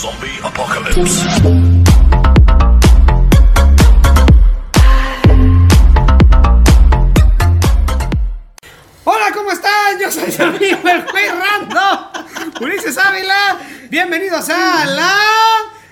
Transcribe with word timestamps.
Zombie 0.00 0.40
Apocalypse. 0.42 1.26
Hola, 9.04 9.26
¿cómo 9.34 9.52
están? 9.52 9.98
Yo 10.00 10.10
soy 10.10 10.32
su 10.32 10.42
amigo 10.42 10.78
el 10.88 11.04
Rando, 11.06 12.12
Ulises 12.62 12.96
Ávila. 12.96 13.58
Bienvenidos 13.90 14.48
a 14.48 14.86
la... 14.86 15.16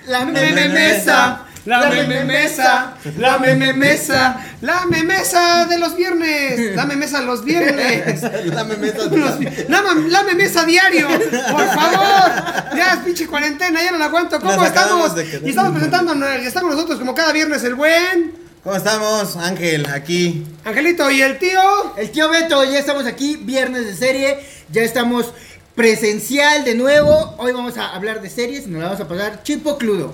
La 0.07 0.25
Meme 0.25 0.69
Mesa. 0.69 1.45
La 1.65 1.87
meme 1.89 2.23
mesa, 2.23 2.93
la 3.17 3.37
meme 3.37 3.73
mesa, 3.73 4.43
la 4.61 4.85
meme 4.85 5.03
mesa 5.19 5.65
de 5.65 5.77
los 5.77 5.95
viernes, 5.95 6.75
la 6.75 6.85
meme 6.85 7.05
mesa 7.05 7.21
los 7.21 7.43
viernes. 7.43 8.21
La 8.45 8.63
memeta 8.63 9.05
Los 9.05 9.39
La, 9.69 9.81
mam- 9.81 10.07
la 10.07 10.23
meme 10.23 10.43
mesa 10.43 10.65
diario, 10.65 11.07
por 11.09 11.65
favor. 11.67 12.75
Ya 12.75 12.93
es 12.93 12.99
pinche 13.05 13.27
cuarentena, 13.27 13.81
ya 13.83 13.91
no 13.91 13.97
la 13.97 14.05
aguanto. 14.05 14.39
¿Cómo 14.39 14.55
Nos 14.55 14.67
estamos? 14.67 15.15
de. 15.15 15.41
Y 15.45 15.49
estamos 15.49 15.71
presentando, 15.73 16.13
está 16.25 16.61
con 16.61 16.71
nosotros 16.71 16.99
como 16.99 17.13
cada 17.15 17.31
viernes 17.31 17.63
el 17.63 17.75
buen 17.75 18.49
¿Cómo 18.63 18.75
estamos? 18.75 19.37
Ángel, 19.37 19.85
aquí. 19.85 20.45
Angelito 20.65 21.09
y 21.09 21.21
el 21.21 21.37
tío. 21.39 21.95
El 21.95 22.11
tío 22.11 22.29
Beto, 22.29 22.63
ya 22.65 22.77
estamos 22.79 23.05
aquí, 23.05 23.37
viernes 23.37 23.85
de 23.85 23.95
serie, 23.95 24.39
ya 24.69 24.81
estamos 24.81 25.31
presencial 25.75 26.65
de 26.65 26.75
nuevo. 26.75 27.35
Hoy 27.37 27.53
vamos 27.53 27.77
a 27.77 27.95
hablar 27.95 28.21
de 28.21 28.29
series 28.29 28.65
y 28.67 28.69
nos 28.69 28.81
la 28.81 28.89
vamos 28.89 29.01
a 29.01 29.07
pasar 29.07 29.43
chipo 29.43 29.77
cludo. 29.77 30.13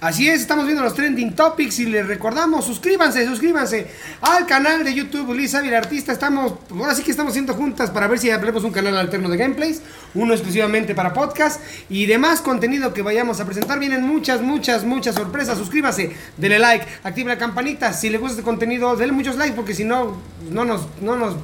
Así 0.00 0.30
es, 0.30 0.40
estamos 0.40 0.64
viendo 0.64 0.82
los 0.82 0.94
trending 0.94 1.34
topics 1.34 1.78
y 1.80 1.84
les 1.84 2.06
recordamos, 2.06 2.64
suscríbanse, 2.64 3.26
suscríbanse 3.26 3.86
al 4.22 4.46
canal 4.46 4.82
de 4.82 4.94
YouTube 4.94 5.28
Ulises 5.28 5.56
Ávila 5.56 5.76
Artista. 5.76 6.10
Estamos, 6.10 6.54
ahora 6.70 6.94
sí 6.94 7.02
que 7.02 7.10
estamos 7.10 7.32
haciendo 7.32 7.52
juntas 7.52 7.90
para 7.90 8.08
ver 8.08 8.18
si 8.18 8.30
abrimos 8.30 8.64
un 8.64 8.72
canal 8.72 8.96
alterno 8.96 9.28
de 9.28 9.36
gameplays, 9.36 9.82
uno 10.14 10.32
exclusivamente 10.32 10.94
para 10.94 11.12
podcast 11.12 11.60
y 11.90 12.06
demás 12.06 12.40
contenido 12.40 12.94
que 12.94 13.02
vayamos 13.02 13.40
a 13.40 13.44
presentar. 13.44 13.78
Vienen 13.78 14.02
muchas, 14.02 14.40
muchas, 14.40 14.84
muchas 14.84 15.14
sorpresas. 15.14 15.58
Suscríbase, 15.58 16.16
denle 16.38 16.58
like, 16.58 16.86
active 17.04 17.28
la 17.28 17.36
campanita. 17.36 17.92
Si 17.92 18.08
le 18.08 18.16
gusta 18.16 18.36
este 18.36 18.42
contenido, 18.42 18.96
denle 18.96 19.12
muchos 19.12 19.36
likes 19.36 19.54
porque 19.54 19.74
si 19.74 19.84
no, 19.84 20.16
no 20.50 20.64
nos, 20.64 20.86
no 21.02 21.14
nos, 21.14 21.36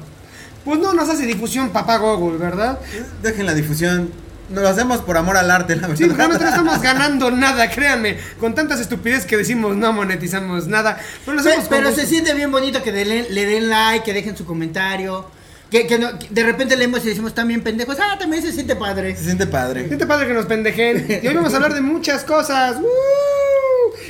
pues 0.65 0.79
no 0.79 0.95
nos 0.95 1.07
hace 1.09 1.27
difusión 1.27 1.69
papá 1.69 1.97
Google, 1.97 2.39
¿verdad? 2.39 2.79
Dejen 3.21 3.45
la 3.45 3.53
difusión. 3.53 4.26
Nos 4.49 4.63
lo 4.63 4.69
hacemos 4.69 5.01
por 5.01 5.17
amor 5.17 5.35
al 5.37 5.51
arte, 5.51 5.75
la 5.75 5.87
verdad. 5.87 5.95
Sí, 5.97 6.05
porque 6.05 6.45
estamos 6.45 6.81
ganando 6.81 7.29
nada, 7.31 7.69
créanme. 7.69 8.17
Con 8.39 8.55
tantas 8.55 8.79
estupidez 8.79 9.25
que 9.25 9.35
decimos 9.37 9.75
no 9.75 9.91
monetizamos 9.93 10.67
nada. 10.67 10.97
Pero 11.25 11.41
lo 11.41 11.41
hacemos 11.41 11.95
se 11.95 12.05
siente 12.05 12.33
bien 12.33 12.51
bonito 12.51 12.81
que 12.81 12.91
le 12.91 13.45
den 13.45 13.69
like, 13.69 14.05
que 14.05 14.13
dejen 14.13 14.37
su 14.37 14.45
comentario. 14.45 15.25
Que, 15.69 15.85
que 15.85 15.99
no- 15.99 16.17
que 16.17 16.27
de 16.29 16.43
repente 16.43 16.77
leemos 16.77 17.03
y 17.03 17.09
decimos 17.09 17.35
también 17.35 17.61
pendejos. 17.61 17.97
Ah, 17.99 18.17
también 18.17 18.41
se 18.41 18.53
siente 18.53 18.75
padre. 18.77 19.15
Se 19.17 19.25
siente 19.25 19.47
padre. 19.47 19.85
Siente 19.87 20.05
padre 20.05 20.27
que 20.27 20.33
nos 20.33 20.45
pendejen. 20.45 21.19
Y 21.21 21.27
hoy 21.27 21.35
vamos 21.35 21.51
a 21.51 21.57
hablar 21.57 21.73
de 21.73 21.81
muchas 21.81 22.23
cosas. 22.23 22.77
¡Woo! 22.77 22.87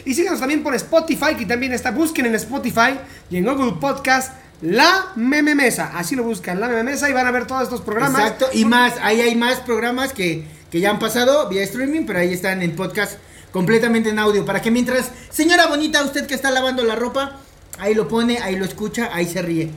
Y 0.06 0.14
síganos 0.14 0.40
también 0.40 0.62
por 0.62 0.76
Spotify, 0.76 1.36
que 1.38 1.46
también 1.48 1.74
está. 1.74 1.90
Busquen 1.92 2.28
en 2.28 2.36
Spotify 2.36 3.00
y 3.32 3.38
en 3.38 3.46
Google 3.46 3.74
Podcast 3.82 4.34
La 4.62 5.08
Meme 5.16 5.54
Mesa. 5.56 5.92
Así 5.96 6.16
lo 6.16 6.24
buscan, 6.24 6.60
La 6.60 6.68
Meme 6.68 6.84
Mesa, 6.84 7.10
y 7.10 7.14
van 7.14 7.28
a 7.28 7.32
ver 7.32 7.46
todos 7.46 7.64
estos 7.64 7.82
programas. 7.82 8.22
Exacto, 8.22 8.48
y 8.54 8.66
más, 8.66 8.94
ahí 9.02 9.22
hay 9.22 9.36
más 9.36 9.60
programas 9.60 10.14
que, 10.14 10.46
que 10.72 10.80
ya 10.80 10.90
han 10.90 11.00
pasado 11.00 11.48
vía 11.50 11.64
streaming, 11.64 12.06
pero 12.06 12.20
ahí 12.20 12.34
están 12.34 12.62
en 12.64 12.76
podcast 12.76 13.18
completamente 13.52 14.10
en 14.10 14.20
audio. 14.20 14.46
Para 14.46 14.62
que 14.62 14.72
mientras, 14.72 15.12
señora 15.30 15.68
bonita, 15.68 16.04
usted 16.04 16.26
que 16.26 16.34
está 16.34 16.50
lavando 16.52 16.84
la 16.84 16.96
ropa, 16.96 17.38
ahí 17.80 17.94
lo 17.94 18.08
pone, 18.08 18.40
ahí 18.40 18.56
lo 18.56 18.66
escucha, 18.66 19.10
ahí 19.14 19.28
se 19.28 19.42
ríe. 19.42 19.70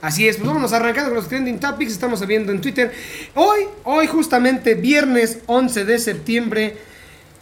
Así 0.00 0.28
es, 0.28 0.36
pues 0.36 0.46
vámonos 0.46 0.72
arrancando 0.72 1.10
con 1.10 1.16
los 1.16 1.28
trending 1.28 1.58
topics. 1.58 1.90
Estamos 1.92 2.24
viendo 2.26 2.52
en 2.52 2.60
Twitter. 2.60 2.92
Hoy, 3.34 3.62
hoy 3.84 4.06
justamente, 4.06 4.74
viernes 4.74 5.38
11 5.46 5.84
de 5.84 5.98
septiembre 5.98 6.76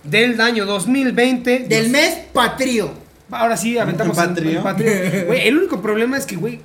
del 0.05 0.41
año 0.41 0.65
2020. 0.65 1.67
Del 1.69 1.91
mes 1.91 2.17
patrio. 2.33 2.93
Ahora 3.31 3.57
sí, 3.57 3.77
aventamos 3.77 4.17
¿Un 4.17 4.23
el- 4.23 4.29
patrio? 4.31 4.51
el 4.53 4.63
patrio. 4.63 5.27
Güey, 5.27 5.49
el 5.49 5.59
único 5.59 5.83
problema 5.83 6.17
es 6.17 6.25
que, 6.25 6.37
güey, 6.37 6.61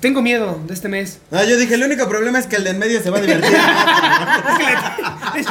tengo 0.00 0.22
miedo 0.22 0.60
de 0.66 0.74
este 0.74 0.88
mes. 0.88 1.18
No, 1.30 1.42
yo 1.44 1.56
dije, 1.56 1.74
el 1.74 1.82
único 1.84 2.08
problema 2.08 2.38
es 2.38 2.46
que 2.46 2.56
el 2.56 2.64
de 2.64 2.70
en 2.70 2.78
medio 2.78 3.02
se 3.02 3.10
va 3.10 3.18
a 3.18 3.20
divertir. 3.20 3.50
Es 4.48 4.58
que 4.58 4.64
le, 4.64 5.40
es- 5.40 5.48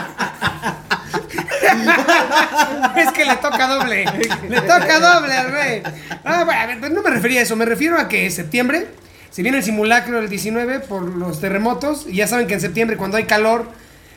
es 3.08 3.12
que 3.14 3.26
le 3.26 3.36
toca 3.38 3.68
doble. 3.68 4.06
Le 4.50 4.62
toca 4.62 5.00
doble 5.00 5.34
al 5.34 5.52
güey. 5.52 5.84
Ah, 6.24 6.44
bueno, 6.46 6.80
pues 6.80 6.92
no 6.92 7.02
me 7.02 7.10
refería 7.10 7.40
a 7.40 7.44
eso. 7.44 7.56
Me 7.56 7.66
refiero 7.66 7.98
a 7.98 8.08
que 8.08 8.26
en 8.26 8.32
septiembre 8.32 8.88
se 9.30 9.42
viene 9.44 9.60
el 9.60 9.64
simulacro 9.64 10.18
del 10.20 10.30
19 10.30 10.80
por 10.82 11.04
los 11.04 11.40
terremotos. 11.40 12.06
Y 12.08 12.16
ya 12.18 12.28
saben 12.28 12.48
que 12.48 12.56
en 12.56 12.62
septiembre, 12.62 12.98
cuando 12.98 13.18
hay 13.18 13.24
calor 13.26 13.70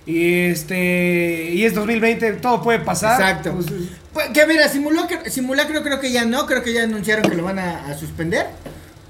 y 0.06 0.46
este 0.50 1.50
y 1.52 1.64
es 1.64 1.74
2020, 1.74 2.32
todo 2.34 2.62
puede 2.62 2.80
pasar. 2.80 3.20
Exacto. 3.20 3.52
Pues, 3.54 3.66
Pues, 4.12 4.28
que 4.28 4.46
mira, 4.46 4.68
simulacro, 4.68 5.18
simulacro 5.28 5.82
creo 5.82 6.00
que 6.00 6.10
ya 6.12 6.24
no, 6.24 6.46
creo 6.46 6.62
que 6.62 6.72
ya 6.72 6.82
anunciaron 6.84 7.28
que 7.28 7.36
lo 7.36 7.44
van 7.44 7.58
a, 7.58 7.86
a 7.86 7.94
suspender 7.94 8.46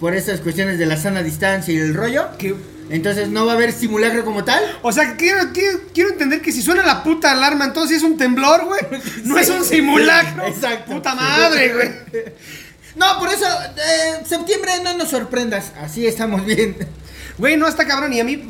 por 0.04 0.14
esas 0.14 0.40
cuestiones 0.40 0.78
de 0.78 0.84
la 0.84 0.98
sana 0.98 1.22
distancia 1.22 1.72
y 1.72 1.78
el 1.78 1.94
rollo. 1.94 2.26
Entonces 2.90 3.30
no 3.30 3.46
va 3.46 3.52
a 3.52 3.54
haber 3.54 3.72
simulacro 3.72 4.22
como 4.22 4.44
tal. 4.44 4.62
o 4.82 4.92
sea, 4.92 5.16
quiero, 5.16 5.50
quiero, 5.54 5.80
quiero 5.94 6.10
entender 6.10 6.42
que 6.42 6.52
si 6.52 6.60
suena 6.60 6.84
la 6.84 7.02
puta 7.02 7.32
alarma, 7.32 7.64
entonces 7.64 7.96
es 7.96 8.02
un 8.02 8.18
temblor, 8.18 8.66
güey. 8.66 8.82
No 9.24 9.38
es 9.38 9.48
un 9.48 9.64
simulacro. 9.64 10.46
Exacto. 10.46 10.92
Puta 10.92 11.14
madre, 11.14 11.72
güey. 11.72 11.90
No, 12.96 13.18
por 13.18 13.30
eso, 13.30 13.46
eh, 13.46 14.24
septiembre 14.26 14.72
no 14.84 14.92
nos 14.92 15.08
sorprendas, 15.08 15.72
así 15.80 16.06
estamos 16.06 16.44
bien. 16.44 16.76
Güey, 17.38 17.56
no 17.56 17.66
está 17.66 17.86
cabrón. 17.86 18.12
Y 18.12 18.20
a 18.20 18.24
mí, 18.24 18.44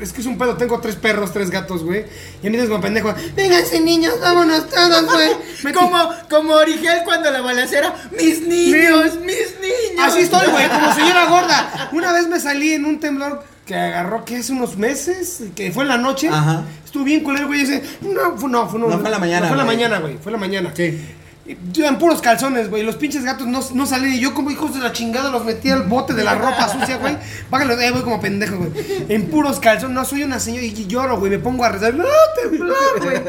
es 0.00 0.12
que 0.12 0.20
es 0.20 0.26
un 0.26 0.36
pedo. 0.38 0.56
Tengo 0.56 0.80
tres 0.80 0.96
perros, 0.96 1.32
tres 1.32 1.50
gatos, 1.50 1.82
güey. 1.84 2.04
Y 2.42 2.46
a 2.46 2.50
mí 2.50 2.56
es 2.56 2.68
como 2.68 2.80
pendejo. 2.80 3.14
Vénganse, 3.36 3.80
niños, 3.80 4.14
vámonos 4.20 4.68
todos, 4.68 5.04
güey. 5.06 5.30
Me- 5.64 5.72
Como, 5.72 6.08
como 6.28 6.54
Origel 6.54 6.98
cuando 7.04 7.30
la 7.30 7.40
balacera, 7.40 7.94
mis 8.18 8.42
niños, 8.42 9.14
mis 9.20 9.54
niños. 9.60 10.00
Así 10.02 10.20
estoy, 10.20 10.48
güey, 10.50 10.68
como 10.68 10.92
señora 10.94 11.26
gorda. 11.26 11.88
Una 11.92 12.12
vez 12.12 12.28
me 12.28 12.38
salí 12.40 12.72
en 12.72 12.84
un 12.84 13.00
temblor 13.00 13.42
que 13.66 13.74
agarró, 13.74 14.24
que 14.24 14.36
hace 14.36 14.52
unos 14.52 14.76
meses, 14.76 15.40
que 15.54 15.72
fue 15.72 15.84
en 15.84 15.88
la 15.88 15.96
noche. 15.98 16.28
Ajá. 16.28 16.64
Estuvo 16.84 17.04
bien 17.04 17.20
culero, 17.22 17.46
güey. 17.46 17.60
y 17.60 17.64
Dice, 17.64 17.82
no, 18.02 18.36
fue, 18.36 18.50
no, 18.50 18.68
fue, 18.68 18.78
No, 18.78 18.88
fue 18.90 19.04
en 19.06 19.10
la 19.10 19.18
mañana, 19.18 19.40
no, 19.40 19.46
fue 19.48 19.54
en 19.54 19.58
la 19.58 19.64
mañana, 19.64 19.98
güey. 20.00 20.18
Fue 20.18 20.30
en 20.30 20.32
la 20.34 20.38
mañana. 20.38 20.72
Sí. 20.76 21.00
En 21.46 21.98
puros 21.98 22.22
calzones, 22.22 22.70
güey. 22.70 22.82
Los 22.84 22.96
pinches 22.96 23.22
gatos 23.22 23.46
no, 23.46 23.60
no 23.74 23.84
salen. 23.86 24.14
Y 24.14 24.18
yo, 24.20 24.32
como 24.32 24.50
hijos 24.50 24.72
de 24.72 24.80
la 24.80 24.92
chingada, 24.92 25.30
los 25.30 25.44
metí 25.44 25.68
al 25.68 25.82
bote 25.82 26.14
de 26.14 26.24
la 26.24 26.34
ropa 26.36 26.68
sucia, 26.72 26.96
güey. 26.96 27.18
Bájalo, 27.50 27.78
eh, 27.78 27.90
güey, 27.90 28.02
como 28.02 28.18
pendejo, 28.18 28.56
güey. 28.56 28.70
En 29.10 29.26
puros 29.26 29.60
calzones. 29.60 29.94
No, 29.94 30.06
soy 30.06 30.22
una 30.22 30.40
señora 30.40 30.64
y 30.64 30.86
lloro, 30.86 31.18
güey. 31.18 31.30
Me 31.30 31.38
pongo 31.38 31.62
a 31.64 31.68
rezar. 31.68 31.92
¡No, 31.92 32.04
temblor, 32.40 33.02
güey! 33.02 33.20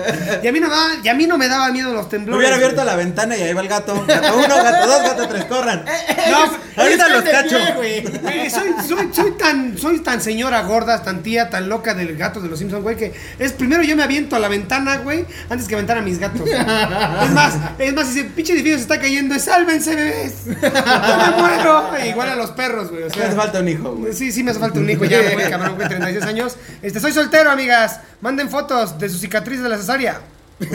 Y 0.44 0.48
a 0.48 0.52
mí 0.54 0.60
no, 0.62 0.70
me 0.70 0.74
daba- 0.76 0.94
y 1.04 1.08
a 1.10 1.14
mí 1.14 1.28
no 1.28 1.38
me 1.38 1.48
daba 1.50 1.70
miedo 1.72 1.94
los 1.94 2.08
temblores. 2.08 2.40
Hubiera 2.40 2.56
abierto 2.56 2.86
la 2.86 2.96
ventana 2.96 3.36
y 3.36 3.42
ahí 3.42 3.54
va 3.54 3.60
el 3.62 3.68
gato. 3.68 4.02
Gato 4.08 4.38
uno, 4.38 4.48
gato 4.64 4.88
dos, 4.88 5.02
gato 5.04 5.28
tres, 5.28 5.46
corran. 5.50 5.84
No, 6.32 6.82
ahorita 6.84 7.10
los 7.10 7.24
cacho. 7.26 7.58
güey. 7.76 8.06
Soy, 8.50 8.74
soy, 8.88 9.10
soy 9.12 9.32
tan, 9.32 9.78
soy 9.78 10.00
tan 10.00 10.22
señora 10.22 10.62
gorda, 10.62 11.04
tan 11.04 11.22
tía, 11.22 11.50
tan 11.50 11.68
loca 11.68 11.94
del 11.94 12.16
gato 12.16 12.40
de 12.40 12.48
los 12.48 12.60
Simpsons, 12.60 12.82
güey, 12.84 12.96
que 12.96 13.14
es 13.40 13.52
primero 13.52 13.84
yo 13.84 13.98
me 13.98 14.04
aviento 14.04 14.38
a 14.38 14.40
la 14.40 14.48
ventana, 14.48 14.98
güey, 14.98 15.26
antes 15.50 15.68
que 15.68 15.74
aventar 15.76 15.98
a 15.98 16.02
mis 16.02 16.18
gatos. 16.20 16.48
Es 16.48 17.32
más, 17.32 17.56
es 17.80 17.94
más, 17.94 18.05
ese 18.10 18.24
pinche 18.26 18.54
edificio 18.54 18.78
se 18.78 18.84
está 18.84 19.00
cayendo, 19.00 19.38
sálvense, 19.40 19.96
bebés. 19.96 20.34
No 20.48 21.18
me 21.18 21.38
muero. 21.42 22.06
Igual 22.08 22.30
a 22.30 22.36
los 22.36 22.52
perros, 22.52 22.90
güey. 22.92 23.04
O 23.04 23.08
Me 23.08 23.24
hace 23.24 23.36
falta 23.36 23.60
un 23.60 23.70
hijo, 23.70 23.96
güey. 23.96 24.14
Sí, 24.14 24.32
sí 24.32 24.44
me 24.44 24.52
hace 24.52 24.60
falta 24.60 24.80
un 24.80 24.90
hijo 24.90 25.06
ya, 25.06 25.22
güey, 25.34 25.50
cabrón, 25.50 25.76
güey, 25.76 25.88
36 25.88 26.26
años. 26.26 26.56
Este, 26.82 27.00
soy 27.00 27.12
soltero, 27.12 27.52
amigas. 27.52 28.00
Manden 28.22 28.50
fotos 28.50 28.98
de 29.00 29.10
su 29.10 29.18
cicatriz 29.18 29.62
de 29.62 29.70
la 29.70 29.78
cesárea. 29.78 30.22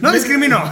No 0.00 0.12
discrimino. 0.12 0.62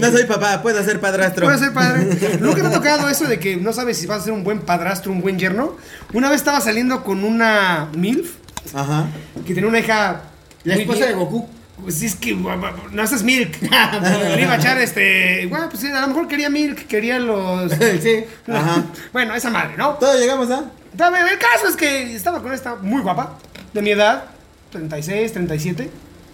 No 0.00 0.10
soy 0.12 0.24
papá, 0.24 0.60
puedo 0.60 0.82
ser 0.84 1.00
padrastro. 1.00 1.46
Puede 1.46 1.58
ser 1.58 1.72
padre. 1.72 2.04
Nunca 2.40 2.60
te 2.60 2.66
ha 2.66 2.70
tocado 2.72 3.08
eso 3.08 3.24
de 3.24 3.38
que 3.38 3.56
no 3.56 3.72
sabes 3.72 3.96
si 3.98 4.06
vas 4.06 4.20
a 4.20 4.24
ser 4.24 4.32
un 4.32 4.44
buen 4.44 4.60
padrastro, 4.60 5.10
un 5.10 5.22
buen 5.22 5.38
yerno. 5.38 5.76
Una 6.12 6.28
vez 6.28 6.38
estaba 6.38 6.60
saliendo 6.60 7.02
con 7.02 7.24
una 7.24 7.88
MILF 7.94 8.34
Ajá. 8.74 9.06
que 9.46 9.54
tenía 9.54 9.68
una 9.68 9.78
hija. 9.78 10.22
La 10.64 10.74
esposa 10.74 11.06
de. 11.06 11.14
Goku. 11.14 11.48
Pues 11.82 12.02
es 12.02 12.14
que 12.14 12.34
no 12.34 13.02
haces 13.02 13.22
Milk. 13.22 13.60
Le 13.62 14.42
iba 14.42 14.52
a 14.52 14.56
echar 14.56 14.78
este. 14.78 15.46
Bueno, 15.46 15.68
pues 15.68 15.84
a 15.84 16.00
lo 16.00 16.06
mejor 16.08 16.28
quería 16.28 16.48
Milk, 16.48 16.86
quería 16.86 17.18
los. 17.18 17.72
Sí. 18.02 18.24
Ajá. 18.48 18.84
Bueno, 19.12 19.34
esa 19.34 19.50
madre, 19.50 19.74
¿no? 19.76 19.94
Todos 19.94 20.18
llegamos 20.20 20.50
a. 20.50 20.64
También 20.96 21.26
el 21.26 21.38
caso 21.38 21.68
es 21.68 21.76
que 21.76 22.14
estaba 22.14 22.40
con 22.40 22.52
esta 22.52 22.76
muy 22.76 23.02
guapa, 23.02 23.36
de 23.72 23.82
mi 23.82 23.90
edad, 23.90 24.24
36, 24.70 25.32
37, 25.32 25.90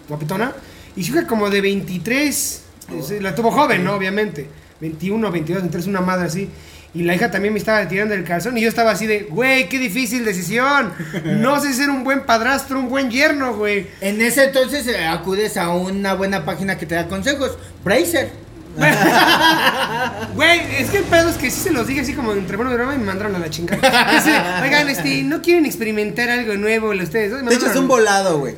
guapetona. 0.07 0.53
Y 0.95 1.03
su 1.03 1.13
hija 1.13 1.25
como 1.25 1.49
de 1.49 1.61
23, 1.61 2.63
es- 2.95 3.21
la 3.21 3.33
tuvo 3.33 3.49
joven, 3.51 3.83
¿no? 3.83 3.93
Obviamente. 3.95 4.47
21, 4.79 5.31
22, 5.31 5.61
23, 5.63 5.87
una 5.87 6.01
madre 6.01 6.25
así. 6.27 6.49
Y 6.93 7.03
la 7.03 7.15
hija 7.15 7.31
también 7.31 7.53
me 7.53 7.59
estaba 7.59 7.87
tirando 7.87 8.13
el 8.13 8.25
calzón 8.25 8.57
y 8.57 8.61
yo 8.61 8.67
estaba 8.67 8.91
así 8.91 9.07
de, 9.07 9.21
güey, 9.29 9.69
qué 9.69 9.79
difícil 9.79 10.25
decisión. 10.25 10.91
No 11.23 11.61
sé 11.61 11.73
ser 11.73 11.89
un 11.89 12.03
buen 12.03 12.25
padrastro, 12.25 12.79
un 12.79 12.89
buen 12.89 13.09
yerno, 13.09 13.53
güey. 13.55 13.87
En 14.01 14.21
ese 14.21 14.45
entonces 14.45 14.85
eh, 14.87 15.05
acudes 15.05 15.55
a 15.55 15.69
una 15.69 16.15
buena 16.15 16.43
página 16.43 16.77
que 16.77 16.85
te 16.85 16.95
da 16.95 17.07
consejos. 17.07 17.57
Bracer. 17.83 18.29
Güey, 20.35 20.61
es 20.79 20.89
que 20.89 20.99
el 20.99 21.03
pedo 21.03 21.29
es 21.29 21.35
que 21.35 21.51
sí 21.51 21.59
se 21.59 21.71
los 21.71 21.87
dije 21.87 22.01
así 22.01 22.13
como 22.13 22.31
entre 22.31 22.55
bueno 22.55 22.71
y 22.71 22.75
broma 22.75 22.95
y 22.95 22.97
me 22.97 23.05
mandaron 23.05 23.35
a 23.35 23.39
la 23.39 23.49
chingada. 23.49 24.11
Dice, 24.13 24.31
Oigan, 24.63 24.87
este, 24.89 25.23
¿no 25.23 25.41
quieren 25.41 25.65
experimentar 25.65 26.29
algo 26.29 26.53
nuevo 26.55 26.91
ustedes? 26.91 27.33
Me 27.43 27.49
Te 27.49 27.55
echas 27.55 27.75
un 27.75 27.87
volado, 27.87 28.39
güey. 28.39 28.55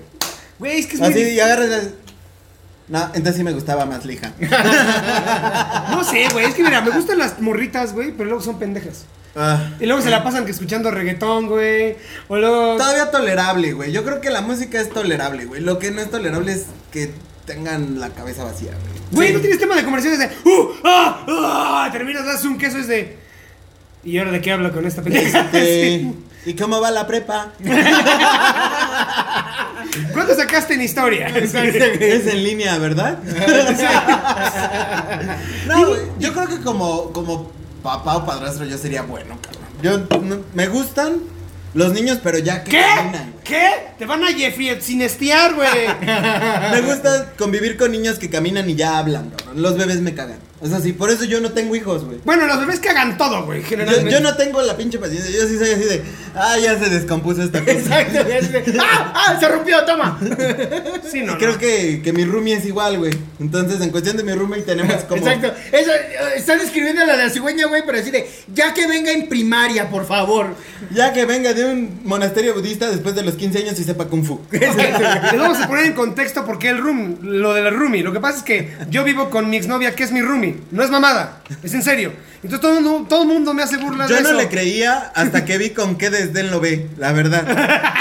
Güey, 0.59 0.79
es 0.79 0.85
que 0.87 0.93
es 0.95 0.99
muy 0.99 1.09
Así 1.09 1.19
y 1.21 1.39
agarras 1.39 1.69
el- 1.71 1.95
No, 2.93 3.05
entonces 3.15 3.37
sí 3.37 3.43
me 3.43 3.53
gustaba 3.53 3.85
más 3.87 4.05
lija. 4.05 4.33
No 5.89 6.03
sé, 6.03 6.27
güey. 6.31 6.45
Es 6.45 6.53
que 6.53 6.61
mira, 6.63 6.79
me 6.81 6.91
gustan 6.91 7.17
las 7.17 7.41
morritas, 7.41 7.91
güey, 7.93 8.11
pero 8.11 8.25
luego 8.25 8.41
son 8.43 8.59
pendejas. 8.59 9.05
Ah. 9.35 9.71
Y 9.79 9.87
luego 9.87 10.03
se 10.03 10.11
la 10.11 10.23
pasan 10.23 10.45
que 10.45 10.51
escuchando 10.51 10.91
reggaetón, 10.91 11.47
güey. 11.47 11.95
O 12.27 12.37
luego. 12.37 12.77
Todavía 12.77 13.09
tolerable, 13.09 13.73
güey. 13.73 13.91
Yo 13.91 14.03
creo 14.03 14.21
que 14.21 14.29
la 14.29 14.41
música 14.41 14.79
es 14.79 14.91
tolerable, 14.91 15.45
güey. 15.45 15.61
Lo 15.61 15.79
que 15.79 15.89
no 15.89 16.01
es 16.01 16.11
tolerable 16.11 16.53
es 16.53 16.67
que 16.91 17.11
tengan 17.47 17.99
la 17.99 18.09
cabeza 18.09 18.43
vacía, 18.43 18.73
güey. 18.73 19.01
Güey, 19.11 19.27
Sí. 19.29 19.33
no 19.33 19.39
tienes 19.39 19.59
tema 19.59 19.75
de 19.75 19.83
conversaciones 19.83 20.29
de. 20.29 20.49
¡Uh! 20.49 20.69
¡Ah! 20.83 21.25
¡Ah! 21.27 21.89
Terminas, 21.91 22.25
das 22.27 22.45
un 22.45 22.59
queso, 22.59 22.77
es 22.77 22.87
de. 22.87 23.17
¿Y 24.03 24.19
ahora 24.19 24.31
de 24.33 24.41
qué 24.41 24.51
hablo 24.51 24.71
con 24.71 24.85
esta 24.85 25.01
pendeja? 25.01 25.39
Este, 25.51 25.99
Sí. 26.43 26.51
¿Y 26.51 26.53
cómo 26.55 26.79
va 26.81 26.91
la 26.91 27.07
prepa? 27.07 27.53
¿Cuánto 30.13 30.35
sacaste 30.35 30.73
en 30.73 30.81
historia? 30.81 31.27
es 31.37 31.53
en 32.27 32.43
línea, 32.43 32.77
¿verdad? 32.77 33.19
no, 35.67 35.87
güey. 35.87 36.01
Yo 36.19 36.33
creo 36.33 36.47
que 36.47 36.59
como, 36.61 37.11
como 37.11 37.51
papá 37.81 38.17
o 38.17 38.25
padrastro 38.25 38.65
yo 38.65 38.77
sería 38.77 39.03
bueno, 39.03 39.37
cabrón. 39.41 39.63
Yo 39.81 39.97
no- 40.21 40.43
me 40.53 40.67
gustan 40.67 41.19
los 41.73 41.91
niños, 41.93 42.19
pero 42.23 42.37
ya 42.37 42.63
que 42.63 42.71
¿Qué? 42.71 42.81
caminan. 42.95 43.33
¿Qué? 43.43 43.69
Te 43.97 44.05
van 44.05 44.23
a 44.23 44.27
Jeffrey 44.27 44.79
sinestear, 44.81 45.55
güey. 45.55 45.67
Me 46.71 46.81
gusta 46.81 47.33
convivir 47.37 47.77
con 47.77 47.91
niños 47.91 48.19
que 48.19 48.29
caminan 48.29 48.69
y 48.69 48.75
ya 48.75 48.97
hablan, 48.99 49.31
cabrón. 49.31 49.61
Los 49.61 49.77
bebés 49.77 49.99
me 49.99 50.13
cagan. 50.13 50.37
Es 50.63 50.71
así, 50.71 50.93
por 50.93 51.09
eso 51.09 51.25
yo 51.25 51.41
no 51.41 51.51
tengo 51.51 51.75
hijos, 51.75 52.05
güey. 52.05 52.19
Bueno, 52.23 52.47
los 52.47 52.59
bebés 52.59 52.79
cagan 52.79 53.17
todo, 53.17 53.45
güey, 53.45 53.61
generalmente. 53.63 54.11
yo 54.11 54.21
no 54.21 54.35
tengo 54.37 54.61
la 54.61 54.77
pinche 54.77 54.97
paciencia. 54.97 55.29
Yo 55.29 55.45
sí 55.47 55.57
soy 55.57 55.71
así 55.71 55.83
de. 55.83 56.01
Ah, 56.35 56.57
ya 56.57 56.79
se 56.79 56.89
descompuso 56.89 57.43
esta 57.43 57.59
cosa. 57.59 57.71
Exacto. 57.71 58.29
ya 58.29 58.41
sé. 58.41 58.63
¡Ah! 58.79 59.13
¡Ah! 59.13 59.37
Se 59.39 59.47
rompió, 59.47 59.83
toma. 59.85 60.19
Sí, 61.11 61.21
no, 61.21 61.33
Y 61.33 61.37
creo 61.37 61.51
no. 61.53 61.57
que, 61.59 62.01
que 62.03 62.13
mi 62.13 62.23
roomie 62.25 62.55
es 62.55 62.65
igual, 62.65 62.97
güey. 62.97 63.11
Entonces, 63.39 63.81
en 63.81 63.89
cuestión 63.89 64.17
de 64.17 64.23
mi 64.23 64.31
roomie 64.33 64.61
tenemos 64.61 65.03
como. 65.03 65.17
Exacto. 65.17 65.53
Eso, 65.71 65.91
eh, 65.91 66.37
están 66.37 66.59
escribiendo 66.61 67.05
la 67.05 67.17
de 67.17 67.23
la 67.25 67.29
cigüeña, 67.29 67.67
güey, 67.67 67.83
pero 67.85 67.99
así 67.99 68.09
de, 68.09 68.27
ya 68.53 68.73
que 68.73 68.87
venga 68.87 69.11
en 69.11 69.27
primaria, 69.27 69.89
por 69.89 70.05
favor. 70.07 70.55
Ya 70.91 71.13
que 71.13 71.25
venga 71.25 71.53
de 71.53 71.65
un 71.65 71.99
monasterio 72.03 72.53
budista 72.53 72.89
después 72.89 73.15
de 73.15 73.23
los 73.23 73.35
15 73.35 73.59
años 73.59 73.79
y 73.79 73.83
sepa 73.83 74.05
kung 74.05 74.23
fu. 74.23 74.39
Les 74.51 75.37
vamos 75.37 75.59
a 75.59 75.67
poner 75.67 75.85
en 75.85 75.93
contexto 75.93 76.45
por 76.45 76.57
qué 76.57 76.69
el 76.69 76.77
room, 76.79 77.17
lo 77.21 77.53
de 77.53 77.61
la 77.61 77.69
roomie. 77.69 78.01
Lo 78.01 78.13
que 78.13 78.19
pasa 78.19 78.37
es 78.37 78.43
que 78.43 78.69
yo 78.89 79.03
vivo 79.03 79.29
con 79.29 79.49
mi 79.49 79.57
exnovia 79.57 79.93
que 79.93 80.03
es 80.03 80.11
mi 80.11 80.21
roomie. 80.21 80.52
No 80.71 80.83
es 80.83 80.89
mamada, 80.89 81.41
es 81.63 81.73
en 81.73 81.83
serio. 81.83 82.13
Entonces 82.43 82.59
todo 82.59 82.77
el 82.77 82.83
mundo, 82.83 83.07
todo 83.07 83.25
mundo 83.25 83.53
me 83.53 83.63
hace 83.63 83.77
burlas 83.77 84.09
Yo 84.09 84.17
de 84.17 84.21
no 84.23 84.29
eso. 84.29 84.37
le 84.37 84.49
creía 84.49 85.11
hasta 85.15 85.45
que 85.45 85.57
vi 85.57 85.69
con 85.69 85.97
qué 85.97 86.09
desdén 86.09 86.51
lo 86.51 86.59
ve, 86.59 86.89
la 86.97 87.13
verdad. 87.13 87.45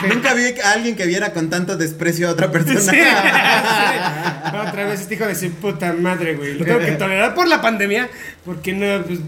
Nunca 0.12 0.34
vi 0.34 0.46
a 0.60 0.72
alguien 0.72 0.96
que 0.96 1.06
viera 1.06 1.32
con 1.32 1.48
tanto 1.48 1.76
desprecio 1.76 2.28
a 2.28 2.32
otra 2.32 2.50
persona. 2.50 2.80
Sí, 2.80 2.90
sí. 2.90 2.96
Otra 4.68 4.84
vez 4.86 5.00
este 5.00 5.14
hijo 5.14 5.26
de 5.26 5.34
su 5.34 5.50
puta 5.52 5.92
madre, 5.92 6.34
güey. 6.34 6.58
Lo 6.58 6.64
tengo 6.64 6.80
que 6.80 6.92
tolerar 6.98 7.34
por 7.34 7.46
la 7.48 7.62
pandemia, 7.62 8.08
porque 8.44 8.72
no, 8.72 9.04
pues, 9.04 9.20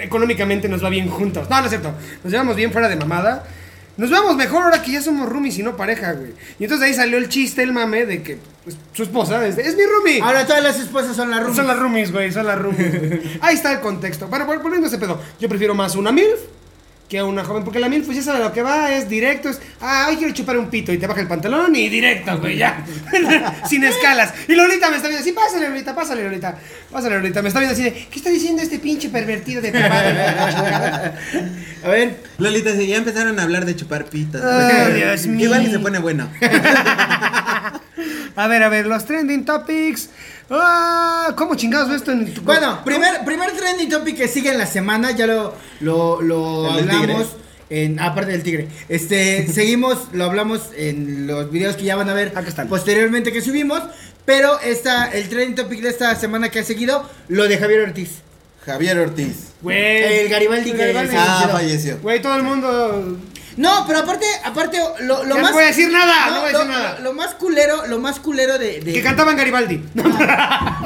económicamente 0.00 0.68
nos 0.68 0.82
va 0.84 0.90
bien 0.90 1.08
juntos. 1.08 1.48
No, 1.48 1.58
no 1.58 1.64
es 1.64 1.70
cierto. 1.70 1.94
Nos 2.22 2.32
llevamos 2.32 2.56
bien 2.56 2.72
fuera 2.72 2.88
de 2.88 2.96
mamada. 2.96 3.44
Nos 3.96 4.10
vemos 4.10 4.36
mejor 4.36 4.62
ahora 4.64 4.82
que 4.82 4.92
ya 4.92 5.00
somos 5.00 5.28
roomies 5.28 5.58
y 5.58 5.62
no 5.62 5.76
pareja, 5.76 6.12
güey. 6.12 6.32
Y 6.58 6.64
entonces 6.64 6.86
ahí 6.86 6.94
salió 6.94 7.16
el 7.18 7.28
chiste, 7.28 7.62
el 7.62 7.72
mame 7.72 8.04
de 8.04 8.22
que 8.22 8.38
pues, 8.64 8.76
su 8.92 9.02
esposa 9.04 9.46
es, 9.46 9.56
es 9.56 9.74
mi 9.76 9.84
roomie. 9.84 10.20
Ahora 10.20 10.46
todas 10.46 10.62
las 10.62 10.78
esposas 10.78 11.16
son 11.16 11.30
la 11.30 11.40
rumba. 11.40 11.54
Son 11.56 11.66
las 11.66 11.78
roomies, 11.78 12.12
güey, 12.12 12.30
son 12.30 12.46
las 12.46 12.58
roomies. 12.58 12.92
Ahí 13.40 13.54
está 13.54 13.72
el 13.72 13.80
contexto. 13.80 14.28
Bueno, 14.28 14.46
vol- 14.46 14.60
volviendo 14.62 14.86
a 14.86 14.88
ese 14.88 14.98
pedo. 14.98 15.20
Yo 15.40 15.48
prefiero 15.48 15.74
más 15.74 15.96
una 15.96 16.12
MILF 16.12 16.40
que 17.08 17.18
a 17.18 17.24
una 17.24 17.44
joven, 17.44 17.62
porque 17.62 17.78
la 17.78 17.88
MILF 17.88 18.06
pues 18.06 18.18
ya 18.18 18.24
sabe 18.24 18.40
lo 18.40 18.52
que 18.52 18.62
va, 18.62 18.92
es 18.92 19.08
directo, 19.08 19.48
es, 19.48 19.60
ah, 19.80 20.06
hoy 20.08 20.16
quiero 20.16 20.34
chupar 20.34 20.58
un 20.58 20.68
pito 20.68 20.92
y 20.92 20.98
te 20.98 21.06
baja 21.06 21.20
el 21.20 21.28
pantalón 21.28 21.74
y 21.76 21.88
directo, 21.88 22.38
güey, 22.38 22.56
ya. 22.56 22.84
Sin 23.68 23.84
escalas. 23.84 24.34
Y 24.48 24.54
Lolita 24.54 24.90
me 24.90 24.96
está 24.96 25.08
viendo 25.08 25.22
así, 25.22 25.32
pásale, 25.32 25.68
Lolita, 25.68 25.94
pásale, 25.94 26.24
Lolita. 26.24 26.58
Pásale, 26.90 27.16
Lolita. 27.16 27.42
Me 27.42 27.48
está 27.48 27.60
viendo 27.60 27.74
así 27.74 27.84
de, 27.84 27.92
¿qué 27.92 28.16
está 28.18 28.30
diciendo 28.30 28.62
este 28.62 28.78
pinche 28.78 29.08
pervertido 29.08 29.62
de 29.62 29.72
papá? 29.72 30.02
A 31.84 31.88
ver, 31.88 32.16
Lolita, 32.38 32.74
sí, 32.74 32.86
ya 32.88 32.96
empezaron 32.96 33.38
a 33.38 33.42
hablar 33.44 33.64
de 33.64 33.76
chupar 33.76 34.06
pitas. 34.06 34.42
Ay, 34.42 34.94
Dios 34.94 35.26
mío. 35.26 35.46
Igual 35.46 35.66
y 35.66 35.70
se 35.70 35.78
pone 35.78 35.98
bueno. 36.00 36.28
A 38.36 38.46
ver, 38.48 38.62
a 38.62 38.68
ver, 38.68 38.86
los 38.86 39.04
trending 39.04 39.44
topics. 39.44 40.10
Ah, 40.50 41.34
¿Cómo 41.36 41.54
chingados 41.56 41.88
ves 41.88 41.96
esto 41.98 42.12
en 42.12 42.32
tu 42.32 42.42
bueno, 42.42 42.84
primer, 42.84 43.24
primer 43.24 43.50
trending 43.52 43.88
topic 43.88 44.16
que 44.16 44.28
sigue 44.28 44.50
en 44.50 44.58
la 44.58 44.66
semana, 44.66 45.10
ya 45.10 45.26
lo, 45.26 45.54
lo, 45.80 46.20
lo 46.22 46.78
El 46.78 46.86
del 46.86 46.96
hablamos. 46.96 47.26
En, 47.68 47.98
aparte 47.98 48.30
del 48.32 48.42
tigre. 48.44 48.68
Este, 48.88 49.48
seguimos, 49.52 50.08
lo 50.12 50.24
hablamos 50.24 50.68
en 50.76 51.26
los 51.26 51.50
videos 51.50 51.76
que 51.76 51.82
ya 51.84 51.96
van 51.96 52.08
a 52.08 52.14
ver 52.14 52.28
Acá 52.36 52.48
están. 52.48 52.68
posteriormente 52.68 53.32
que 53.32 53.42
subimos. 53.42 53.82
Pero 54.24 54.60
esta, 54.60 55.06
el 55.06 55.28
trending 55.28 55.54
topic 55.54 55.80
de 55.80 55.88
esta 55.88 56.14
semana 56.16 56.48
que 56.48 56.58
ha 56.58 56.64
seguido, 56.64 57.08
lo 57.28 57.46
de 57.48 57.58
Javier 57.58 57.80
Ortiz. 57.82 58.10
Javier 58.64 58.98
Ortiz. 58.98 59.52
Güey. 59.62 60.22
El 60.24 60.28
Garibaldi 60.28 60.72
que 60.72 61.08
Ah, 61.16 61.48
falleció. 61.50 61.98
Güey, 62.02 62.20
todo 62.20 62.36
el 62.36 62.42
mundo. 62.42 63.18
No, 63.56 63.84
pero 63.86 64.00
aparte, 64.00 64.26
aparte, 64.44 64.78
lo, 65.00 65.24
lo 65.24 65.30
Ya 65.30 65.36
no 65.36 65.42
más. 65.42 65.52
voy 65.52 65.64
a 65.64 65.66
decir 65.68 65.90
nada, 65.90 66.26
no 66.30 66.40
voy 66.42 66.50
a 66.50 66.52
lo, 66.52 66.58
decir 66.58 66.72
nada. 66.74 66.94
Lo, 66.98 67.04
lo 67.04 67.12
más 67.14 67.34
culero, 67.34 67.86
lo 67.86 67.98
más 67.98 68.20
culero 68.20 68.58
de. 68.58 68.80
de- 68.80 68.92
Que 68.92 69.02
cantaban 69.02 69.36
Garibaldi. 69.36 69.82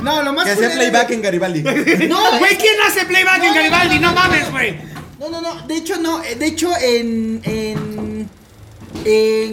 No, 0.03 0.23
lo 0.23 0.33
más 0.33 0.45
Que 0.45 0.53
hacía 0.53 0.69
culero 0.71 0.75
playback 0.91 1.09
de- 1.09 1.15
en 1.15 1.23
Garibaldi. 1.23 1.63
No, 2.09 2.21
Güey, 2.39 2.57
¿quién 2.57 2.75
hace 2.87 3.05
playback 3.07 3.39
No, 3.39 3.45
en 3.45 3.51
no, 3.51 3.55
Garibaldi? 3.57 3.95
no, 3.99 4.01
No 4.01 4.09
no, 4.15 4.21
mames, 4.21 4.45
no. 4.47 4.51
güey. 4.53 4.79
No, 5.19 5.29
no, 5.31 5.41
no. 5.41 5.67
De 5.67 5.77
hecho, 5.77 5.97
no. 5.99 6.23
eh, 6.23 6.37
De 6.37 6.47
hecho, 6.47 6.71
en. 6.81 7.41
en. 7.45 8.29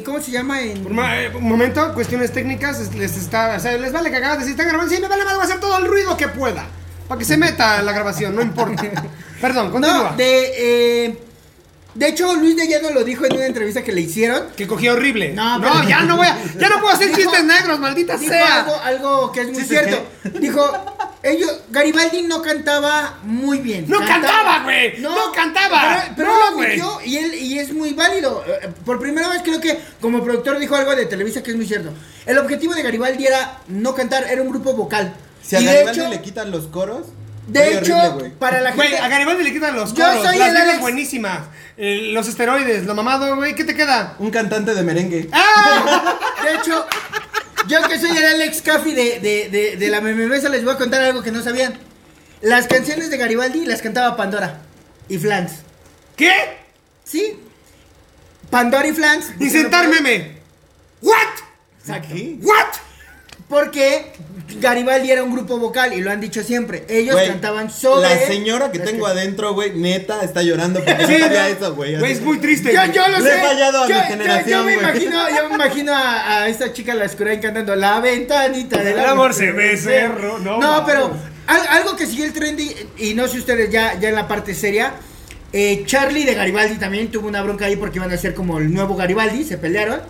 ¿Cómo 0.04 0.22
se 0.22 0.32
llama? 0.32 0.62
En. 0.62 0.84
Por 0.84 0.94
ma- 0.94 1.20
eh, 1.22 1.32
Un 1.36 1.48
momento, 1.48 1.94
cuestiones 1.94 2.32
técnicas, 2.32 2.80
es- 2.80 2.96
les 2.96 3.18
está, 3.18 3.56
o 3.56 3.60
sea, 3.60 3.78
les 3.78 3.92
vale 3.92 4.12
cagadas 4.12 4.40
decir, 4.40 4.52
están 4.52 4.68
grabando, 4.68 4.94
sí, 4.94 5.02
me 5.02 5.08
vale 5.08 5.24
más, 5.26 5.34
voy 5.36 5.42
a 5.42 5.46
hacer 5.46 5.60
todo 5.60 5.78
el 5.78 5.86
ruido 5.86 6.16
que 6.18 6.28
pueda, 6.28 6.66
para 7.08 7.20
que 7.20 7.26
se 7.26 7.38
meta 7.38 7.82
la 7.82 7.92
grabación, 7.94 8.36
no 8.36 8.42
importa. 8.42 8.84
Perdón, 9.42 9.72
continúa. 9.72 10.12
No, 10.12 10.18
de. 10.18 10.52
eh, 11.06 11.18
de 11.98 12.08
hecho, 12.10 12.36
Luis 12.36 12.56
de 12.56 12.68
Llano 12.68 12.92
lo 12.92 13.04
dijo 13.04 13.26
en 13.26 13.34
una 13.36 13.46
entrevista 13.46 13.84
que 13.84 13.92
le 13.92 14.02
hicieron. 14.02 14.44
Que 14.56 14.68
cogía 14.68 14.94
horrible. 14.94 15.34
No, 15.34 15.58
No, 15.60 15.74
pero- 15.74 15.90
ya 15.90 16.02
no 16.04 16.16
voy 16.18 16.28
a, 16.28 16.38
ya 16.60 16.70
no 16.70 16.80
puedo 16.80 16.94
hacer 16.94 17.08
Dijo- 17.16 17.20
chistes 17.32 17.44
negros, 17.44 17.80
maldita 17.80 18.18
Dijo 18.18 18.32
sea. 18.32 18.60
algo, 18.62 18.76
algo 18.84 19.32
que 19.32 19.42
es 19.42 19.48
muy 19.48 19.56
Sí, 19.56 19.62
sí, 19.64 19.68
cierto. 19.70 20.06
Dijo, 20.40 20.72
ellos, 21.24 21.52
Garibaldi 21.72 22.22
no 22.22 22.42
cantaba 22.42 23.18
muy 23.24 23.58
bien. 23.60 23.86
No 23.88 24.00
cantaba, 24.00 24.64
güey. 24.64 25.00
No 25.00 25.32
cantaba. 25.34 26.04
Pero, 26.04 26.14
pero 26.16 26.30
No, 26.30 26.50
lo 26.52 26.56
güey. 26.56 26.82
y 27.06 27.18
él 27.18 27.34
y 27.34 27.60
es 27.60 27.74
muy 27.74 27.94
válido. 27.94 28.44
Eh, 28.48 28.70
Por 28.86 29.00
primera 29.00 29.28
vez 29.30 29.42
creo 29.44 29.60
que 29.60 29.80
como 30.00 30.24
productor 30.24 30.60
dijo 30.60 30.76
algo 30.76 30.96
de 30.96 31.06
Televisa 31.08 31.42
que 31.42 31.52
es 31.52 31.58
muy 31.58 31.66
cierto. 31.68 31.90
El 32.26 32.38
objetivo 32.38 32.74
de 32.76 32.84
Garibaldi 32.84 33.26
era 33.26 33.60
no 33.68 33.96
cantar, 33.96 34.26
era 34.30 34.42
un 34.42 34.50
grupo 34.50 34.74
vocal. 34.74 35.14
Si 35.42 35.56
a 35.56 35.62
y 35.62 35.66
de 35.66 35.72
Garibaldi 35.74 36.00
hecho, 36.02 36.10
le 36.10 36.22
quitan 36.22 36.52
los 36.52 36.68
coros. 36.68 37.08
De 37.48 37.60
muy 37.60 37.74
hecho, 37.78 37.96
horrible, 37.98 38.20
güey. 38.20 38.32
para 38.34 38.62
la 38.62 38.72
Güey, 38.72 38.90
gente 38.90 39.04
a 39.04 39.08
Garibaldi 39.08 39.44
le 39.44 39.54
quitan 39.54 39.76
los 39.76 39.94
Yo 39.94 40.06
coros, 40.06 40.24
soy 40.26 40.38
las 40.38 40.56
Alex. 40.56 40.80
buenísimas, 40.80 41.40
eh, 41.78 42.10
los 42.14 42.28
esteroides, 42.28 42.86
lo 42.86 42.94
mamado, 42.96 43.36
güey, 43.36 43.56
¿qué 43.56 43.64
te 43.64 43.74
queda? 43.76 44.16
Un 44.20 44.30
cantante 44.32 44.74
de 44.76 44.84
merengue. 44.84 45.30
¡Ah! 45.32 46.18
De 46.44 46.54
hecho, 46.56 46.86
yo 47.68 47.82
que 47.88 48.00
soy 48.00 48.16
el 48.16 48.26
Alex 48.26 48.62
Caffi 48.62 48.94
de, 48.94 49.20
de, 49.20 49.50
de, 49.50 49.78
de 49.78 49.90
la 49.90 50.02
mememesa 50.02 50.50
les 50.50 50.64
voy 50.64 50.74
a 50.74 50.78
contar 50.78 51.02
algo 51.02 51.24
que 51.24 51.32
no 51.32 51.42
sabían. 51.42 51.80
Las 52.42 52.68
canciones 52.68 53.10
de 53.10 53.18
Garibaldi 53.18 53.66
las 53.66 53.82
cantaba 53.82 54.16
Pandora 54.16 54.60
y 55.10 55.18
Flans. 55.18 55.54
¿Qué? 56.16 56.32
¿Sí? 57.04 57.40
Pandora 58.50 58.88
y 58.88 58.94
Flans. 58.94 59.26
Insertar 59.40 59.88
meme. 59.88 60.38
¿What? 61.02 61.16
¿Qué? 62.08 62.38
¿What? 62.42 62.68
Porque 63.50 64.12
Garibaldi 64.60 65.10
era 65.10 65.24
un 65.24 65.32
grupo 65.34 65.58
vocal 65.58 65.94
y 65.94 66.02
lo 66.02 66.12
han 66.12 66.20
dicho 66.20 66.44
siempre. 66.44 66.86
Ellos 66.90 67.16
cantaban 67.16 67.72
sobre. 67.72 68.10
La 68.10 68.18
señora 68.28 68.72
que 68.74 68.80
tengo 68.80 69.06
que- 69.06 69.12
adentro, 69.12 69.54
güey, 69.54 69.74
neta, 69.74 70.22
está 70.22 70.42
llorando 70.44 70.84
porque 70.84 71.06
Sí, 71.08 71.14
no 71.14 71.20
sabía 71.20 71.44
no. 71.44 71.48
eso, 71.56 71.76
güey. 71.76 71.96
Es 71.96 72.22
muy 72.22 72.40
triste. 72.40 72.74
Yo, 72.74 72.84
yo 72.92 73.08
lo 73.08 73.20
Le 73.20 73.30
sé. 73.32 73.38
he 73.40 73.42
fallado 73.48 73.84
a 73.84 73.88
yo, 73.88 73.96
mi 73.96 74.02
yo- 74.02 74.08
generación, 74.08 74.50
yo 74.60 74.64
me 74.66 74.76
güey. 74.76 74.86
imagino, 74.90 75.30
yo 75.30 75.50
me 75.50 75.56
imagino 75.56 75.94
a, 75.96 76.42
a 76.44 76.50
esta 76.50 76.74
chica 76.74 76.94
la 76.94 77.06
Escurain 77.06 77.40
cantando 77.40 77.74
La 77.78 78.02
ventanita 78.02 78.84
del 78.84 79.00
El 79.00 79.06
amor 79.06 79.34
se 79.34 79.52
ve 79.54 79.78
cerro, 79.78 80.40
no, 80.40 80.58
No, 80.60 80.84
pero 80.86 81.12
al- 81.48 81.68
algo 81.70 81.96
que 81.96 82.06
siguió 82.06 82.26
el 82.26 82.34
trendy, 82.34 82.76
y 82.98 83.14
no 83.14 83.30
sé 83.30 83.38
ustedes 83.38 83.70
ya, 83.70 83.98
ya 83.98 84.10
en 84.10 84.16
la 84.16 84.28
parte 84.28 84.54
seria. 84.54 84.94
eh, 85.54 85.84
Charlie 85.86 86.26
de 86.26 86.34
Garibaldi 86.34 86.76
también 86.76 87.10
tuvo 87.10 87.30
una 87.30 87.42
bronca 87.42 87.64
ahí 87.66 87.78
porque 87.78 88.00
iban 88.00 88.12
a 88.12 88.18
ser 88.18 88.34
como 88.34 88.58
el 88.58 88.74
nuevo 88.74 88.98
Garibaldi, 88.98 89.46
se 89.46 89.58
pelearon. 89.58 90.02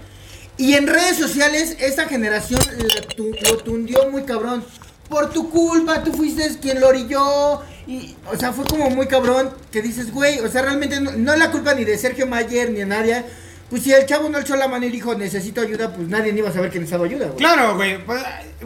Y 0.57 0.73
en 0.73 0.87
redes 0.87 1.17
sociales, 1.17 1.77
esta 1.79 2.05
generación 2.07 2.59
la 2.77 3.01
tu- 3.15 3.31
lo 3.43 3.57
tundió 3.57 4.09
muy 4.09 4.23
cabrón. 4.23 4.63
Por 5.09 5.29
tu 5.31 5.49
culpa, 5.49 6.03
tú 6.03 6.11
fuiste 6.13 6.49
quien 6.61 6.81
lo 6.81 6.87
orilló. 6.89 7.61
Y, 7.87 8.15
o 8.31 8.35
sea, 8.37 8.51
fue 8.51 8.65
como 8.65 8.89
muy 8.89 9.07
cabrón 9.07 9.49
que 9.71 9.81
dices, 9.81 10.11
güey, 10.11 10.39
o 10.39 10.49
sea, 10.49 10.63
realmente 10.63 10.99
no, 10.99 11.11
no 11.13 11.33
es 11.33 11.39
la 11.39 11.51
culpa 11.51 11.73
ni 11.73 11.85
de 11.85 11.97
Sergio 11.97 12.27
Mayer 12.27 12.71
ni 12.71 12.79
de 12.79 12.85
nadie. 12.85 13.23
Pues 13.69 13.83
si 13.83 13.91
el 13.93 14.05
chavo 14.05 14.29
no 14.29 14.37
alzó 14.37 14.55
la 14.55 14.67
mano 14.67 14.85
y 14.85 14.89
dijo, 14.89 15.13
necesito 15.15 15.61
ayuda, 15.61 15.93
pues 15.93 16.07
nadie 16.07 16.33
ni 16.33 16.39
iba 16.39 16.49
a 16.49 16.53
saber 16.53 16.69
que 16.71 16.79
necesitaba 16.79 17.05
ayuda, 17.05 17.25
güey. 17.27 17.37
Claro, 17.37 17.75
güey. 17.75 18.03
pues, 18.05 18.21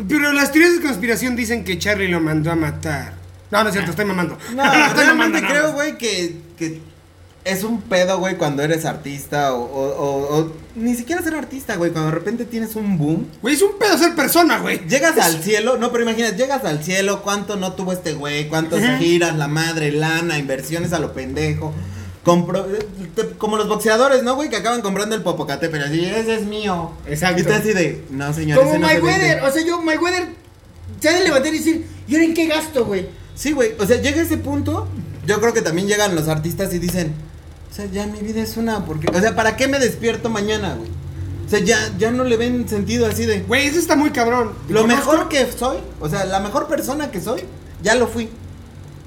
Pero 0.07 0.31
las 0.31 0.51
teorías 0.51 0.75
de 0.75 0.81
conspiración 0.81 1.36
dicen 1.36 1.63
que 1.63 1.77
Charlie 1.77 2.07
lo 2.07 2.19
mandó 2.19 2.51
a 2.51 2.55
matar. 2.55 3.13
No, 3.51 3.62
no 3.63 3.69
es 3.69 3.74
cierto, 3.74 3.91
estoy 3.91 4.05
mamando. 4.05 4.38
No, 4.55 4.63
estoy 4.88 5.05
mamando 5.07 5.38
realmente 5.39 5.41
creo, 5.48 5.74
güey, 5.74 5.98
que, 5.98 6.36
que 6.57 6.81
es 7.43 7.63
un 7.63 7.81
pedo, 7.81 8.19
güey, 8.19 8.38
cuando 8.38 8.62
eres 8.62 8.86
artista 8.86 9.53
o, 9.53 9.63
o, 9.63 9.89
o- 9.89 10.38
o 10.41 10.51
ni 10.75 10.95
siquiera 10.95 11.21
ser 11.24 11.33
artista, 11.36 11.75
güey, 11.75 11.91
cuando 11.91 12.12
de 12.12 12.15
repente 12.15 12.45
tienes 12.45 12.75
un 12.75 12.98
boom. 12.98 13.27
Güey, 13.41 13.55
es 13.55 13.62
un 13.62 13.77
pedo 13.79 13.98
ser 13.98 14.15
persona, 14.15 14.60
güey. 14.60 14.88
Llegas 14.88 15.17
al 15.17 15.41
cielo, 15.41 15.77
no, 15.77 15.91
pero 15.91 16.03
imagínate, 16.03 16.38
llegas 16.38 16.63
al 16.65 16.83
cielo, 16.83 17.24
cuánto 17.24 17.55
no 17.55 17.74
tuvo 17.74 17.93
este 17.93 18.13
güey, 18.13 18.48
cuántas 18.48 19.00
giras, 19.00 19.36
la 19.36 19.48
madre, 19.48 19.91
lana, 19.91 20.38
inversiones 20.38 20.93
a 20.93 21.00
lo 21.00 21.13
pendejo. 21.13 21.74
Compro, 22.24 22.67
te- 23.15 23.29
como 23.39 23.57
los 23.57 23.67
boxeadores, 23.67 24.21
¿no, 24.21 24.36
güey? 24.36 24.50
Que 24.51 24.57
acaban 24.57 24.81
comprando 24.83 25.15
el 25.15 25.24
Popocatépetl, 25.24 25.83
así, 25.83 26.05
ese 26.05 26.36
es 26.36 26.45
mío. 26.45 26.91
Exacto. 27.07 27.41
Y 27.41 27.43
tú 27.43 27.51
así 27.53 27.74
de, 27.74 28.03
no, 28.12 28.31
señor, 28.31 28.60
Como 28.60 28.74
no 28.75 28.79
Mayweather, 28.81 29.38
vende". 29.38 29.41
o 29.48 29.51
sea, 29.51 29.65
yo, 29.65 29.81
Mayweather, 29.81 30.27
se 31.00 31.10
ha 31.10 31.13
de 31.13 31.24
levantar 31.24 31.51
y 31.53 31.57
decir, 31.57 31.88
¿y 32.07 32.13
ahora 32.13 32.25
en 32.25 32.33
qué 32.36 32.45
gasto, 32.45 32.86
güey? 32.86 33.07
Sí, 33.33 33.53
güey, 33.53 33.71
o 33.79 33.88
sea, 33.88 34.00
llega 34.00 34.21
ese 34.21 34.38
punto, 34.38 34.88
yo 35.25 35.39
creo 35.41 35.51
que 35.53 35.63
también 35.63 35.88
llegan 35.88 36.13
los 36.13 36.27
artistas 36.27 36.71
y 36.75 36.77
dicen, 36.77 37.12
o 37.71 37.73
sea, 37.73 37.85
ya 37.85 38.05
mi 38.05 38.19
vida 38.19 38.41
es 38.41 38.57
una, 38.57 38.85
porque, 38.85 39.07
o 39.15 39.19
sea, 39.21 39.35
¿para 39.35 39.55
qué 39.55 39.67
me 39.67 39.79
despierto 39.79 40.29
mañana, 40.29 40.75
güey? 40.75 40.89
O 41.45 41.49
sea, 41.49 41.59
ya, 41.59 41.77
ya 41.97 42.11
no 42.11 42.23
le 42.23 42.37
ven 42.37 42.67
sentido 42.67 43.07
así 43.07 43.25
de, 43.25 43.41
Güey, 43.41 43.67
eso 43.67 43.79
está 43.79 43.95
muy 43.95 44.11
cabrón. 44.11 44.53
Lo 44.69 44.81
Conozco- 44.81 44.87
mejor 45.11 45.29
que 45.29 45.51
soy, 45.51 45.77
o 45.99 46.07
sea, 46.09 46.25
la 46.25 46.39
mejor 46.39 46.67
persona 46.67 47.11
que 47.11 47.19
soy, 47.21 47.41
ya 47.81 47.95
lo 47.95 48.07
fui. 48.07 48.29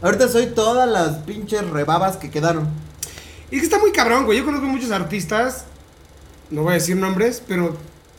Ahorita 0.02 0.28
soy 0.28 0.46
todas 0.46 0.88
las 0.88 1.18
pinches 1.24 1.68
rebabas 1.70 2.16
que 2.18 2.30
quedaron. 2.30 2.68
Es 3.50 3.60
que 3.60 3.64
está 3.64 3.78
muy 3.78 3.92
cabrón, 3.92 4.24
güey. 4.26 4.38
Yo 4.38 4.44
conozco 4.44 4.66
muchos 4.66 4.90
artistas, 4.90 5.64
no 6.50 6.62
voy 6.62 6.72
a 6.72 6.74
decir 6.74 6.96
nombres, 6.96 7.42
pero 7.46 7.76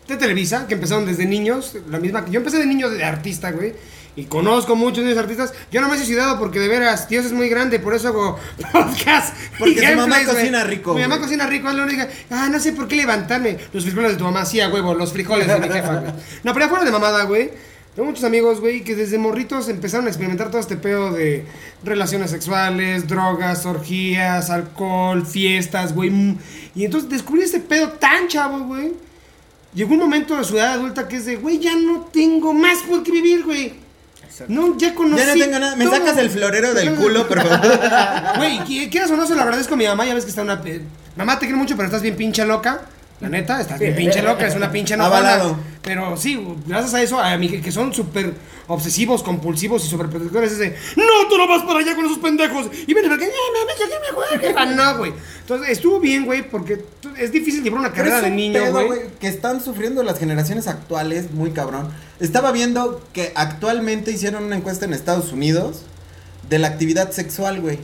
de 0.07 0.17
Televisa, 0.17 0.65
que 0.67 0.75
empezaron 0.75 1.05
desde 1.05 1.25
niños, 1.25 1.75
la 1.89 1.99
misma 1.99 2.23
que 2.25 2.31
yo 2.31 2.39
empecé 2.39 2.57
de 2.57 2.65
niño 2.65 2.89
de 2.89 3.03
artista, 3.03 3.51
güey. 3.51 3.73
Y 4.17 4.25
conozco 4.25 4.75
muchos 4.75 5.03
de 5.03 5.17
artistas. 5.19 5.53
Yo 5.71 5.81
no 5.81 5.89
me 5.89 5.95
he 5.95 5.97
suicidado 5.97 6.39
porque 6.39 6.59
de 6.59 6.67
veras, 6.69 7.09
Dios 7.09 7.25
es 7.25 7.33
muy 7.33 7.49
grande, 7.49 7.79
por 7.79 7.93
eso 7.93 8.07
hago 8.07 8.39
podcast. 8.71 9.35
Porque 9.59 9.85
su 9.85 9.95
mamá 9.95 10.23
cocina 10.23 10.63
rico, 10.63 10.93
Mi 10.93 11.01
mamá 11.01 11.19
cocina 11.19 11.45
rico, 11.47 11.67
hazlo, 11.67 11.85
dije, 11.85 12.07
ah, 12.29 12.47
no 12.49 12.59
sé 12.59 12.71
por 12.71 12.87
qué 12.87 12.95
levantarme. 12.95 13.57
Los 13.73 13.83
frijoles 13.83 14.11
de 14.11 14.17
tu 14.17 14.23
mamá, 14.23 14.45
sí, 14.45 14.61
a 14.61 14.69
huevo, 14.69 14.93
los 14.93 15.11
frijoles 15.11 15.47
de 15.47 15.59
mi 15.59 15.67
jefa. 15.67 16.01
No, 16.43 16.53
pero 16.53 16.65
afuera 16.65 16.85
de 16.85 16.91
mamada, 16.91 17.23
güey. 17.23 17.51
Tengo 17.93 18.09
muchos 18.09 18.25
amigos, 18.25 18.59
güey, 18.59 18.83
que 18.83 18.93
desde 18.93 19.17
morritos 19.17 19.69
empezaron 19.69 20.05
a 20.07 20.09
experimentar 20.09 20.51
todo 20.51 20.59
este 20.59 20.75
pedo 20.75 21.13
de 21.13 21.45
relaciones 21.81 22.29
sexuales, 22.29 23.07
drogas, 23.07 23.65
orgías, 23.65 24.49
alcohol, 24.49 25.25
fiestas, 25.25 25.93
güey. 25.93 26.09
mm. 26.09 26.37
Y 26.75 26.83
entonces 26.85 27.09
descubrí 27.09 27.43
este 27.43 27.61
pedo 27.61 27.89
tan 27.93 28.27
chavo, 28.27 28.59
güey. 28.65 28.91
Llegó 29.73 29.93
un 29.93 29.99
momento 29.99 30.35
de 30.37 30.43
su 30.43 30.57
edad 30.57 30.73
adulta 30.73 31.07
que 31.07 31.17
es 31.17 31.25
de, 31.25 31.37
güey, 31.37 31.59
ya 31.59 31.75
no 31.75 32.01
tengo 32.11 32.53
más 32.53 32.79
por 32.79 33.01
qué 33.03 33.11
vivir, 33.11 33.43
güey. 33.43 33.84
No, 34.47 34.77
ya 34.77 34.93
conocí. 34.95 35.23
Ya 35.23 35.33
no 35.35 35.41
tengo 35.45 35.59
nada, 35.59 35.75
me 35.75 35.85
todo. 35.85 35.95
sacas 35.95 36.17
el 36.17 36.29
florero 36.29 36.73
del 36.73 36.95
culo, 36.95 37.27
pero 37.27 37.43
Güey, 38.37 38.59
qui- 38.61 38.89
quieras 38.89 39.11
o 39.11 39.15
no, 39.17 39.25
se 39.25 39.35
lo 39.35 39.41
agradezco 39.41 39.73
a 39.73 39.77
mi 39.77 39.85
mamá. 39.87 40.05
Ya 40.05 40.13
ves 40.13 40.23
que 40.25 40.29
está 40.29 40.41
una. 40.41 40.61
pe- 40.61 40.81
Mamá, 41.15 41.39
te 41.39 41.45
quiero 41.45 41.57
mucho, 41.57 41.75
pero 41.75 41.85
estás 41.87 42.01
bien 42.01 42.15
pinche 42.15 42.45
loca. 42.45 42.81
La 43.21 43.29
neta, 43.29 43.61
estás 43.61 43.79
bien 43.79 43.95
pinche 43.95 44.21
loca, 44.21 44.45
es 44.45 44.55
una 44.55 44.71
pinche. 44.71 44.93
Avalado. 44.95 45.57
Pero 45.81 46.17
sí, 46.17 46.37
gracias 46.67 46.93
a 46.93 47.01
eso, 47.01 47.19
a 47.19 47.37
mí 47.37 47.47
que 47.61 47.71
son 47.71 47.93
súper 47.93 48.33
obsesivos, 48.67 49.23
compulsivos 49.23 49.85
y 49.85 49.89
sobreprotectores, 49.89 50.53
es 50.53 50.57
de, 50.57 50.69
no, 50.95 51.27
tú 51.29 51.37
no 51.37 51.47
vas 51.47 51.63
para 51.63 51.79
allá 51.79 51.95
con 51.95 52.05
esos 52.05 52.17
pendejos. 52.17 52.67
Y 52.87 52.93
ven, 52.93 53.05
porque, 53.07 53.25
me 53.27 54.39
juegue". 54.39 54.55
Ah, 54.57 54.65
No, 54.65 54.97
güey. 54.97 55.13
Entonces, 55.41 55.69
estuvo 55.69 55.99
bien, 55.99 56.25
güey, 56.25 56.49
porque 56.49 56.83
es 57.17 57.31
difícil 57.31 57.63
llevar 57.63 57.79
una 57.79 57.93
carrera 57.93 58.21
de 58.21 58.31
niño, 58.31 58.71
güey, 58.71 59.01
que 59.19 59.27
están 59.27 59.61
sufriendo 59.63 60.01
las 60.03 60.19
generaciones 60.19 60.67
actuales, 60.67 61.31
muy 61.31 61.51
cabrón. 61.51 61.89
Estaba 62.19 62.51
viendo 62.51 63.01
que 63.13 63.31
actualmente 63.35 64.11
hicieron 64.11 64.43
una 64.43 64.57
encuesta 64.57 64.85
en 64.85 64.93
Estados 64.93 65.31
Unidos 65.31 65.83
de 66.49 66.59
la 66.59 66.67
actividad 66.67 67.11
sexual, 67.11 67.61
güey. 67.61 67.79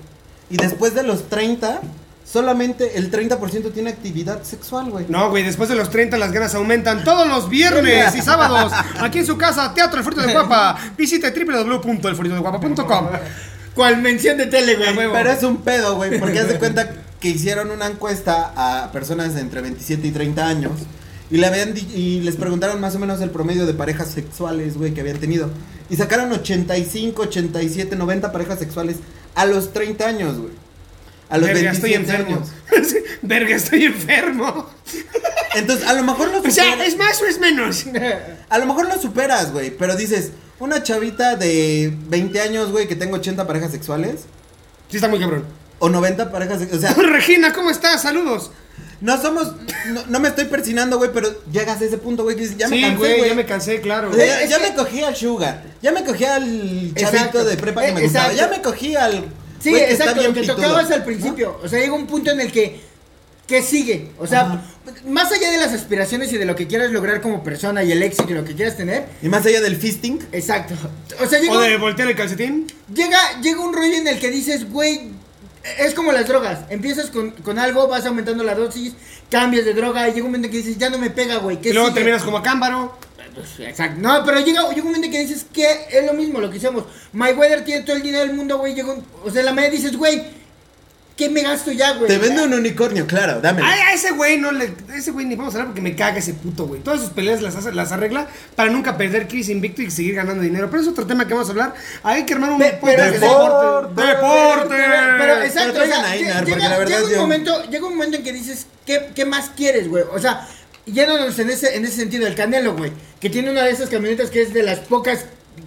Y 0.50 0.58
después 0.58 0.94
de 0.96 1.04
los 1.04 1.30
30, 1.30 1.82
solamente 2.26 2.98
el 2.98 3.12
30% 3.12 3.74
tiene 3.74 3.90
actividad 3.90 4.44
sexual, 4.44 4.90
güey. 4.90 5.06
No, 5.10 5.30
güey, 5.30 5.44
después 5.44 5.70
de 5.70 5.76
los 5.76 5.90
30 5.90 6.18
las 6.18 6.32
ganas 6.32 6.56
aumentan 6.56 7.04
todos 7.04 7.28
los 7.28 7.50
viernes 7.50 8.16
y 8.16 8.22
sábados. 8.22 8.72
Aquí 9.00 9.20
en 9.20 9.26
su 9.26 9.38
casa, 9.38 9.74
Teatro 9.74 10.00
El 10.00 10.06
Frito 10.06 10.22
de 10.22 10.34
Guapa. 10.34 10.78
Visite 10.98 11.32
www.elfritodeguapa.com. 11.32 13.08
¿Cuál 13.76 14.02
mención 14.02 14.38
de 14.38 14.48
tele, 14.48 14.76
güey? 14.76 14.96
huevo. 14.96 15.14
Pero 15.14 15.32
es 15.32 15.44
un 15.44 15.58
pedo, 15.58 15.96
güey, 15.96 16.20
porque 16.20 16.40
haz 16.40 16.48
de 16.48 16.60
cuenta 16.60 16.90
que 17.20 17.30
hicieron 17.30 17.72
una 17.72 17.88
encuesta 17.88 18.52
a 18.56 18.92
personas 18.92 19.36
de 19.36 19.42
entre 19.42 19.62
27 19.62 20.08
y 20.08 20.12
30 20.12 20.48
años 20.48 20.72
y, 21.30 21.38
le 21.38 21.48
habían 21.48 21.74
y 21.78 22.20
les 22.22 22.36
preguntaron 22.36 22.82
más 22.82 22.96
o 22.96 23.00
menos 23.00 23.22
el 23.22 23.30
promedio 23.30 23.66
de 23.66 23.74
parejas 23.74 24.10
sexuales, 24.10 24.78
güey, 24.78 24.94
que 24.94 25.02
habían 25.02 25.18
tenido. 25.18 25.50
Y 25.90 25.96
sacaron 25.96 26.32
85, 26.32 27.22
87, 27.22 27.96
90 27.96 28.32
parejas 28.32 28.60
sexuales 28.60 28.98
a 29.36 29.46
los 29.46 29.72
30 29.72 30.08
años, 30.08 30.38
güey. 30.38 30.52
A 31.32 31.38
los 31.38 31.48
Verga, 31.48 31.72
estoy 31.72 31.92
27 31.92 32.22
enfermo. 32.24 32.36
años. 32.76 32.94
Verga, 33.24 33.56
estoy 33.56 33.86
enfermo. 33.86 34.70
Entonces, 35.56 35.88
a 35.88 35.94
lo 35.94 36.04
mejor 36.04 36.30
lo 36.32 36.40
O 36.48 36.52
sea, 36.52 36.66
superas, 36.66 36.88
¿es 36.88 36.98
más 36.98 37.22
o 37.22 37.26
es 37.26 37.40
menos? 37.40 37.86
a 38.50 38.58
lo 38.60 38.66
mejor 38.66 38.88
lo 38.88 39.02
superas, 39.02 39.52
güey, 39.52 39.72
pero 39.72 39.96
dices, 39.96 40.32
una 40.60 40.84
chavita 40.84 41.36
de 41.36 41.94
20 42.08 42.42
años, 42.42 42.72
güey, 42.72 42.88
que 42.88 42.96
tengo 42.96 43.16
80 43.16 43.48
parejas 43.48 43.72
sexuales 43.72 44.22
Sí, 44.90 44.98
está 44.98 45.08
muy 45.08 45.20
cabrón. 45.20 45.46
o 45.80 45.90
90 45.90 46.32
parejas 46.32 46.60
sexuales, 46.60 46.92
o 46.92 46.94
sea, 46.96 47.04
Regina, 47.12 47.54
¿cómo 47.54 47.70
estás? 47.72 48.02
Saludos. 48.02 48.52
No 49.00 49.20
somos, 49.20 49.54
no, 49.88 50.06
no 50.08 50.20
me 50.20 50.28
estoy 50.28 50.46
persinando, 50.46 50.98
güey, 51.00 51.12
pero 51.12 51.30
llegas 51.52 51.82
a 51.82 51.86
ese 51.86 51.98
punto, 51.98 52.22
güey, 52.24 52.36
que 52.36 52.44
dices, 52.44 52.58
ya 52.58 52.68
me 52.68 52.76
sí, 52.76 52.82
cansé, 52.84 52.98
güey, 52.98 53.30
ya 53.30 53.34
me 53.36 53.46
cansé, 53.46 53.82
claro. 53.82 54.16
Ya, 54.16 54.42
Es 54.42 54.50
ya 54.50 54.60
que- 54.60 54.70
me 54.70 54.76
cogí 54.76 55.02
al 55.02 55.16
Sugar, 55.16 55.64
ya 55.82 55.92
me 55.92 56.04
cogí 56.04 56.24
al 56.26 56.44
chavito 56.94 57.00
Exacto. 57.00 57.44
de 57.46 57.58
prepa 57.58 57.82
que 57.82 57.88
Eh, 57.88 57.94
me 57.94 58.02
gustaba, 58.04 58.32
exacto. 58.32 58.52
ya 58.52 58.58
me 58.58 58.62
cogí 58.62 58.96
al 58.96 59.26
Sí, 59.62 59.76
exacto, 59.76 60.22
lo 60.24 60.34
que 60.34 60.42
pitudo, 60.42 60.56
tocabas 60.56 60.90
al 60.92 61.00
¿no? 61.00 61.06
principio. 61.06 61.60
O 61.64 61.68
sea, 61.68 61.80
llega 61.80 61.94
un 61.94 62.08
punto 62.08 62.32
en 62.32 62.42
el 62.42 62.52
que. 62.52 62.80
¿Qué 63.48 63.62
sigue? 63.62 64.12
O 64.18 64.28
sea, 64.28 64.42
Ajá. 64.44 64.62
más 65.08 65.30
allá 65.32 65.52
de 65.52 65.58
las 65.58 65.74
aspiraciones 65.74 66.32
y 66.32 66.38
de 66.38 66.46
lo 66.46 66.56
que 66.56 66.68
quieras 66.68 66.90
lograr 66.92 67.20
como 67.20 67.44
persona 67.44 67.84
y 67.84 67.92
el 67.92 68.02
éxito 68.02 68.30
y 68.30 68.34
lo 68.34 68.46
que 68.46 68.56
quieras 68.56 68.78
tener. 68.78 69.08
Y 69.22 69.28
más 69.28 69.46
allá 69.46 69.60
del 69.60 69.76
fisting, 69.76 70.20
Exacto. 70.32 70.74
O 71.22 71.26
sea, 71.28 71.40
llega, 71.40 71.54
O 71.54 71.60
de 71.60 71.76
voltear 71.76 72.08
el 72.08 72.16
calcetín. 72.16 72.68
llega, 72.94 73.18
llega 73.42 73.60
un 73.60 73.74
rollo 73.74 73.94
en 73.96 74.08
el 74.08 74.20
que 74.20 74.32
dices, 74.32 74.70
güey. 74.72 75.10
Es 75.78 75.94
como 75.94 76.12
las 76.14 76.28
drogas. 76.28 76.60
Empiezas 76.70 77.10
con, 77.10 77.32
con 77.32 77.60
algo, 77.60 77.88
vas 77.88 78.06
aumentando 78.06 78.44
la 78.44 78.56
dosis, 78.56 78.94
cambias 79.30 79.66
de 79.66 79.74
droga 79.74 80.08
y 80.08 80.14
llega 80.14 80.26
un 80.26 80.32
momento 80.32 80.48
en 80.48 80.52
que 80.54 80.58
dices, 80.60 80.78
ya 80.78 80.90
no 80.90 80.98
me 80.98 81.10
pega, 81.10 81.38
güey. 81.38 81.60
¿qué 81.62 81.70
Y 81.70 81.74
luego 81.74 81.90
sigue? 81.90 82.00
terminas 82.00 82.24
como 82.24 82.42
cámbaro. 82.42 82.98
Pues, 83.36 83.60
Exacto. 83.68 84.00
No, 84.02 84.24
pero 84.26 84.40
llega, 84.40 84.62
llega 84.70 84.82
un 84.82 84.88
momento 84.88 85.06
en 85.08 85.12
que 85.12 85.20
dices 85.20 85.46
que 85.54 85.66
es 85.92 86.06
lo 86.06 86.14
mismo 86.14 86.40
lo 86.40 86.50
que 86.50 86.58
hicimos. 86.58 86.84
Mayweather 87.14 87.64
tiene 87.64 87.84
todo 87.84 87.96
el 87.96 88.02
dinero 88.04 88.26
del 88.26 88.36
mundo, 88.36 88.58
güey. 88.58 88.74
llega 88.76 88.92
un- 88.94 89.06
o 89.24 89.30
sea, 89.32 89.44
la 89.44 89.54
media 89.54 89.70
dices, 89.70 89.96
güey, 89.96 90.24
¿qué 91.16 91.30
me 91.30 91.42
gasto 91.44 91.72
ya, 91.72 91.94
güey? 91.94 92.08
te 92.08 92.18
vende 92.18 92.44
un 92.44 92.54
unicornio, 92.54 93.06
claro, 93.06 93.40
dámelo. 93.42 93.68
Ay, 93.70 93.80
a 93.80 93.94
ese 93.94 94.12
güey 94.12 94.38
no 94.40 94.52
le. 94.52 94.74
a 94.90 94.96
ese 94.98 95.12
güey 95.12 95.26
ni 95.28 95.36
vamos 95.36 95.54
a 95.54 95.58
hablar 95.58 95.68
porque 95.68 95.82
me 95.82 95.96
caga 95.96 96.18
ese 96.18 96.34
puto 96.34 96.66
güey. 96.66 96.82
Todas 96.82 97.00
sus 97.02 97.10
peleas 97.12 97.42
las, 97.42 97.56
hace, 97.56 97.72
las 97.74 97.92
arregla 97.92 98.28
para 98.56 98.72
nunca 98.72 98.98
perder 98.98 99.28
Chris 99.28 99.50
invicto 99.50 99.82
y 99.82 99.92
seguir 99.92 100.16
ganando 100.16 100.42
dinero. 100.44 100.70
Pero 100.72 100.82
es 100.82 100.88
otro 100.88 101.06
tema 101.06 101.28
que 101.28 101.34
vamos 101.34 101.48
a 101.50 101.52
hablar. 101.52 101.74
Hay 102.04 102.26
que 102.26 102.34
armar 102.34 102.52
un 102.52 102.60
Pe- 102.60 102.80
pero- 102.84 103.04
Deporte. 103.12 103.20
deporte. 103.20 104.02
¡Deporte! 104.02 104.76
Pero, 105.20 105.44
exacto, 105.44 105.72
Pero 105.74 105.84
o 105.84 105.88
sea, 105.88 106.16
llega, 106.16 107.06
un 107.06 107.18
momento, 107.20 107.64
llega 107.70 107.86
un 107.86 107.94
momento 107.94 108.18
en 108.18 108.24
que 108.24 108.34
dices, 108.34 108.66
¿qué, 108.86 109.10
qué 109.14 109.26
más 109.26 109.52
quieres, 109.56 109.88
güey? 109.90 110.04
O 110.12 110.18
sea, 110.20 110.48
yéndonos 110.94 111.38
en 111.40 111.50
ese, 111.50 111.76
en 111.76 111.86
ese 111.86 111.96
sentido, 111.98 112.28
el 112.28 112.36
Canelo, 112.36 112.76
güey, 112.76 112.92
que 113.20 113.30
tiene 113.30 113.52
una 113.52 113.64
de 113.64 113.72
esas 113.72 113.90
camionetas 113.90 114.30
que 114.30 114.42
es 114.42 114.54
de 114.54 114.64
las 114.64 114.80
pocas 114.80 115.26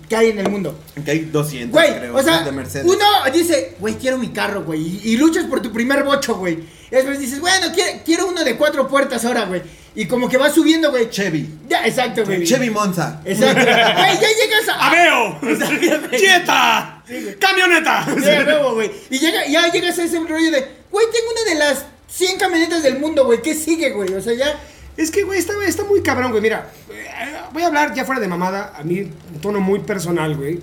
que 0.09 0.16
hay 0.16 0.31
en 0.31 0.38
el 0.38 0.50
mundo. 0.50 0.78
Que 1.04 1.11
hay 1.11 1.19
200, 1.21 1.71
Güey, 1.73 1.99
creo, 1.99 2.16
o 2.16 2.23
sea, 2.23 2.43
de 2.45 2.52
Mercedes. 2.52 2.87
uno 2.87 3.04
dice, 3.33 3.76
güey, 3.78 3.95
quiero 3.95 4.19
mi 4.19 4.28
carro, 4.28 4.64
güey, 4.64 4.81
y, 4.81 5.12
y 5.12 5.16
luchas 5.16 5.45
por 5.47 5.61
tu 5.62 5.73
primer 5.73 6.04
bocho, 6.04 6.37
güey. 6.37 6.54
Y 6.54 6.90
después 6.90 7.19
dices, 7.19 7.40
bueno, 7.40 7.66
quiero, 7.75 8.00
quiero 8.04 8.26
uno 8.28 8.45
de 8.45 8.57
cuatro 8.57 8.87
puertas 8.88 9.25
ahora, 9.25 9.45
güey. 9.47 9.62
Y 9.97 10.07
como 10.07 10.28
que 10.28 10.37
va 10.37 10.50
subiendo, 10.50 10.90
güey. 10.90 11.09
Chevy. 11.09 11.49
Ya, 11.69 11.87
exacto, 11.87 12.25
güey. 12.25 12.45
Chevy 12.45 12.69
Monza. 12.71 13.21
Exacto. 13.25 13.61
Güey, 13.64 14.14
ya 14.21 14.28
llegas 14.28 14.69
a... 14.69 14.88
¡Aveo! 14.88 15.38
¡Camioneta! 17.38 18.07
Sí, 18.21 18.28
a 18.31 18.45
huevo, 18.45 18.75
güey. 18.75 18.90
Y 19.11 19.19
llega, 19.19 19.47
ya 19.47 19.71
llegas 19.71 19.99
a 19.99 20.04
ese 20.04 20.19
rollo 20.19 20.50
de, 20.50 20.66
güey, 20.90 21.07
tengo 21.12 21.31
una 21.31 21.50
de 21.52 21.54
las 21.57 21.85
100 22.09 22.38
camionetas 22.38 22.83
del 22.83 22.99
mundo, 22.99 23.25
güey. 23.25 23.40
¿Qué 23.43 23.54
sigue, 23.54 23.90
güey? 23.90 24.12
O 24.14 24.21
sea, 24.21 24.35
ya. 24.35 24.59
Es 24.96 25.10
que, 25.10 25.22
güey, 25.24 25.38
está, 25.38 25.54
está 25.66 25.84
muy 25.84 26.02
cabrón, 26.02 26.30
güey. 26.30 26.42
Mira, 26.42 26.70
eh, 26.90 27.36
voy 27.52 27.62
a 27.62 27.66
hablar 27.66 27.94
ya 27.94 28.04
fuera 28.04 28.20
de 28.20 28.28
mamada, 28.28 28.72
a 28.76 28.82
mí, 28.82 29.00
un 29.00 29.40
tono 29.40 29.60
muy 29.60 29.80
personal, 29.80 30.36
güey. 30.36 30.60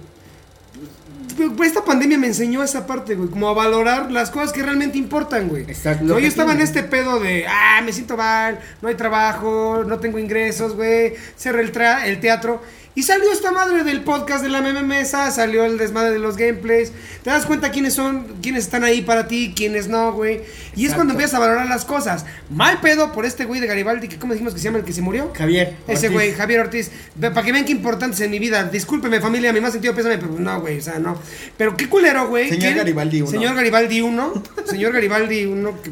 Esta 1.63 1.83
pandemia 1.83 2.17
me 2.17 2.27
enseñó 2.27 2.61
esa 2.61 2.85
parte, 2.85 3.15
güey, 3.15 3.29
como 3.29 3.49
a 3.49 3.53
valorar 3.53 4.11
las 4.11 4.29
cosas 4.29 4.51
que 4.51 4.61
realmente 4.61 4.97
importan, 4.97 5.47
güey. 5.47 5.63
Exacto. 5.63 6.03
No, 6.03 6.19
yo 6.19 6.27
estaba 6.27 6.53
en 6.53 6.61
este 6.61 6.83
pedo 6.83 7.19
de, 7.19 7.45
ah, 7.47 7.81
me 7.83 7.93
siento 7.93 8.17
mal, 8.17 8.59
no 8.81 8.89
hay 8.89 8.95
trabajo, 8.95 9.83
no 9.87 9.99
tengo 9.99 10.19
ingresos, 10.19 10.75
güey, 10.75 11.13
cerré 11.37 11.61
el, 11.61 11.71
el 12.05 12.19
teatro. 12.19 12.61
Y 12.93 13.03
salió 13.03 13.31
esta 13.31 13.51
madre 13.51 13.85
del 13.85 14.01
podcast 14.01 14.43
de 14.43 14.49
la 14.49 14.61
meme 14.61 14.81
mesa, 14.81 15.31
salió 15.31 15.63
el 15.63 15.77
desmadre 15.77 16.11
de 16.11 16.19
los 16.19 16.35
gameplays. 16.35 16.91
Te 17.23 17.29
das 17.29 17.45
cuenta 17.45 17.71
quiénes 17.71 17.93
son, 17.93 18.27
quiénes 18.41 18.65
están 18.65 18.83
ahí 18.83 19.01
para 19.01 19.29
ti, 19.29 19.53
quiénes 19.55 19.87
no, 19.87 20.11
güey. 20.11 20.41
Y 20.75 20.85
es 20.87 20.93
cuando 20.93 21.13
empiezas 21.13 21.35
a 21.35 21.39
valorar 21.39 21.67
las 21.67 21.85
cosas. 21.85 22.25
Mal 22.49 22.81
pedo 22.81 23.13
por 23.13 23.25
este 23.25 23.45
güey 23.45 23.61
de 23.61 23.67
Garibaldi, 23.67 24.09
que 24.09 24.19
¿cómo 24.19 24.33
dijimos 24.33 24.53
que 24.53 24.59
se 24.59 24.65
llama 24.65 24.79
el 24.79 24.83
que 24.83 24.91
se 24.91 25.01
murió? 25.01 25.31
Javier. 25.33 25.77
Ese 25.87 26.07
Ortiz. 26.07 26.11
güey, 26.11 26.33
Javier 26.33 26.59
Ortiz. 26.59 26.91
Para 27.19 27.43
que 27.43 27.53
vean 27.53 27.63
qué 27.63 27.71
importante 27.71 28.15
es 28.15 28.21
en 28.21 28.31
mi 28.31 28.39
vida. 28.39 28.65
Discúlpeme, 28.65 29.21
familia, 29.21 29.53
mi 29.53 29.61
más 29.61 29.71
sentido 29.71 29.95
pésame, 29.95 30.17
pero 30.17 30.33
no, 30.37 30.59
güey, 30.59 30.79
o 30.79 30.81
sea, 30.81 30.99
no. 30.99 31.17
Pero 31.55 31.77
qué 31.77 31.87
culero, 31.87 32.27
güey. 32.27 32.49
Señor 32.49 32.61
¿Quién? 32.61 32.77
Garibaldi 32.77 33.21
uno. 33.21 33.31
Señor 33.31 33.55
Garibaldi 33.55 34.01
1. 34.01 34.43
señor 34.65 34.91
Garibaldi 34.91 35.45
1, 35.45 35.81
que, 35.81 35.91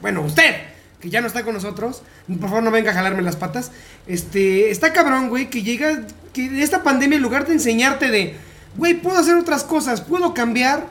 bueno, 0.00 0.22
usted, 0.22 0.54
que 1.00 1.10
ya 1.10 1.20
no 1.20 1.26
está 1.26 1.44
con 1.44 1.54
nosotros. 1.54 2.02
Por 2.26 2.48
favor, 2.48 2.62
no 2.62 2.70
venga 2.70 2.90
a 2.90 2.94
jalarme 2.94 3.22
las 3.22 3.36
patas. 3.36 3.70
Este, 4.06 4.70
está 4.70 4.92
cabrón, 4.92 5.28
güey, 5.28 5.50
que 5.50 5.62
llega, 5.62 6.06
que 6.32 6.62
esta 6.62 6.82
pandemia, 6.82 7.16
en 7.16 7.22
lugar 7.22 7.46
de 7.46 7.54
enseñarte 7.54 8.10
de, 8.10 8.36
güey, 8.76 8.94
puedo 8.94 9.18
hacer 9.18 9.36
otras 9.36 9.64
cosas, 9.64 10.00
puedo 10.00 10.34
cambiar. 10.34 10.86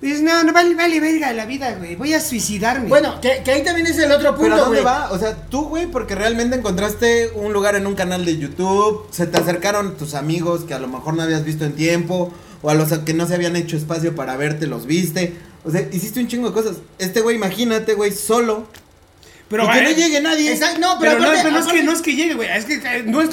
Dices, 0.00 0.20
no, 0.22 0.44
no, 0.44 0.52
vale, 0.52 0.74
vale, 0.74 1.00
verga 1.00 1.32
la 1.32 1.46
vida, 1.46 1.76
güey. 1.78 1.96
Voy 1.96 2.12
a 2.12 2.20
suicidarme. 2.20 2.88
Bueno, 2.88 3.20
que, 3.22 3.40
que 3.42 3.52
ahí 3.52 3.64
también 3.64 3.86
es 3.86 3.98
el 3.98 4.12
otro 4.12 4.18
Pero 4.18 4.30
¿a 4.30 4.36
punto, 4.36 4.56
dónde 4.56 4.82
güey. 4.82 4.84
va? 4.84 5.10
O 5.12 5.18
sea, 5.18 5.34
tú, 5.48 5.68
güey, 5.68 5.86
porque 5.86 6.14
realmente 6.14 6.56
encontraste 6.56 7.30
un 7.34 7.54
lugar 7.54 7.74
en 7.74 7.86
un 7.86 7.94
canal 7.94 8.24
de 8.26 8.36
YouTube, 8.36 9.06
se 9.10 9.26
te 9.26 9.38
acercaron 9.38 9.96
tus 9.96 10.12
amigos 10.14 10.64
que 10.64 10.74
a 10.74 10.78
lo 10.78 10.88
mejor 10.88 11.14
no 11.14 11.22
habías 11.22 11.44
visto 11.44 11.64
en 11.64 11.72
tiempo, 11.74 12.34
o 12.60 12.68
a 12.68 12.74
los 12.74 12.92
que 12.98 13.14
no 13.14 13.26
se 13.26 13.34
habían 13.34 13.56
hecho 13.56 13.78
espacio 13.78 14.14
para 14.14 14.36
verte, 14.36 14.66
los 14.66 14.84
viste. 14.84 15.36
O 15.64 15.70
sea, 15.70 15.80
hiciste 15.90 16.20
un 16.20 16.28
chingo 16.28 16.48
de 16.48 16.54
cosas. 16.54 16.76
Este 16.98 17.22
güey, 17.22 17.36
imagínate, 17.36 17.94
güey, 17.94 18.10
solo. 18.12 18.66
Pero 19.48 19.64
y 19.64 19.68
que 19.72 19.82
no 19.82 19.90
llegue 19.90 20.20
nadie. 20.20 20.52
Exacto, 20.52 20.78
no, 20.80 20.98
pero, 20.98 21.12
Pero, 21.12 21.22
no, 21.22 21.26
aparte- 21.28 21.42
pero 21.42 21.54
no 21.54 21.60
es 21.66 21.72
que 21.72 21.82
no 21.82 21.92
es 21.92 22.00
que 22.02 22.14
llegue, 22.14 22.34
güey. 22.34 22.48
Es 22.48 22.64
que 22.64 22.74
eh, 22.74 23.02
no 23.04 23.20
es. 23.20 23.30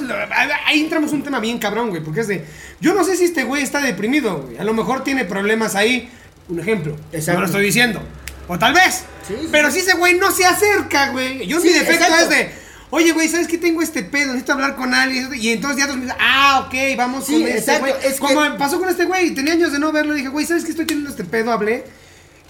Ahí 0.66 0.82
entramos 0.82 1.12
un 1.14 1.24
tema 1.24 1.40
bien 1.40 1.58
cabrón, 1.58 1.90
güey. 1.90 2.04
Porque 2.04 2.22
es 2.22 2.28
de. 2.28 2.46
Yo 2.80 2.94
no 2.94 3.04
sé 3.04 3.16
si 3.16 3.26
este 3.26 3.44
güey 3.44 3.64
está 3.64 3.80
deprimido, 3.82 4.42
güey. 4.44 4.58
A 4.58 4.64
lo 4.64 4.74
mejor 4.74 5.04
tiene 5.04 5.26
problemas 5.26 5.76
ahí. 5.76 6.10
Un 6.50 6.60
ejemplo. 6.60 6.96
Exacto. 7.12 7.34
No 7.34 7.40
lo 7.42 7.46
estoy 7.46 7.64
diciendo. 7.66 8.02
O 8.48 8.60
tal 8.60 8.74
vez. 8.74 9.04
Sí, 9.28 9.36
sí. 9.40 9.48
Pero 9.52 9.72
si 9.72 9.80
ese 9.80 9.94
güey 9.96 10.16
no 10.16 10.32
se 10.32 10.46
acerca, 10.46 11.10
güey. 11.12 11.48
Yo 11.48 11.60
Sí, 11.62 11.68
mi 11.68 11.74
defecto 11.74 12.04
exacto. 12.06 12.24
es 12.24 12.30
de. 12.30 12.62
Oye, 12.94 13.14
güey, 13.14 13.30
¿sabes 13.30 13.48
qué 13.48 13.58
tengo 13.58 13.82
este 13.82 14.04
pedo? 14.04 14.28
Necesito 14.28 14.52
hablar 14.52 14.76
con 14.76 14.94
alguien. 14.94 15.30
Y 15.34 15.50
entonces 15.52 15.78
ya 15.80 15.86
todos 15.86 15.98
me 15.98 16.04
dicen, 16.08 16.18
ah, 16.20 16.66
ok, 16.68 16.98
vamos 16.98 17.26
Sí, 17.26 17.34
con 17.34 17.48
este 17.48 17.80
güey. 17.80 17.94
es 18.04 18.14
que- 18.16 18.20
Como 18.20 18.58
pasó 18.58 18.80
con 18.82 18.90
este 18.90 19.06
güey. 19.06 19.32
Tenía 19.34 19.54
años 19.54 19.72
de 19.72 19.80
no 19.80 19.94
verlo. 19.94 20.14
Dije, 20.14 20.28
güey, 20.28 20.46
¿sabes 20.46 20.66
qué 20.66 20.72
estoy 20.72 20.86
teniendo 20.86 21.10
este 21.10 21.24
pedo? 21.24 21.54
Hablé. 21.54 21.86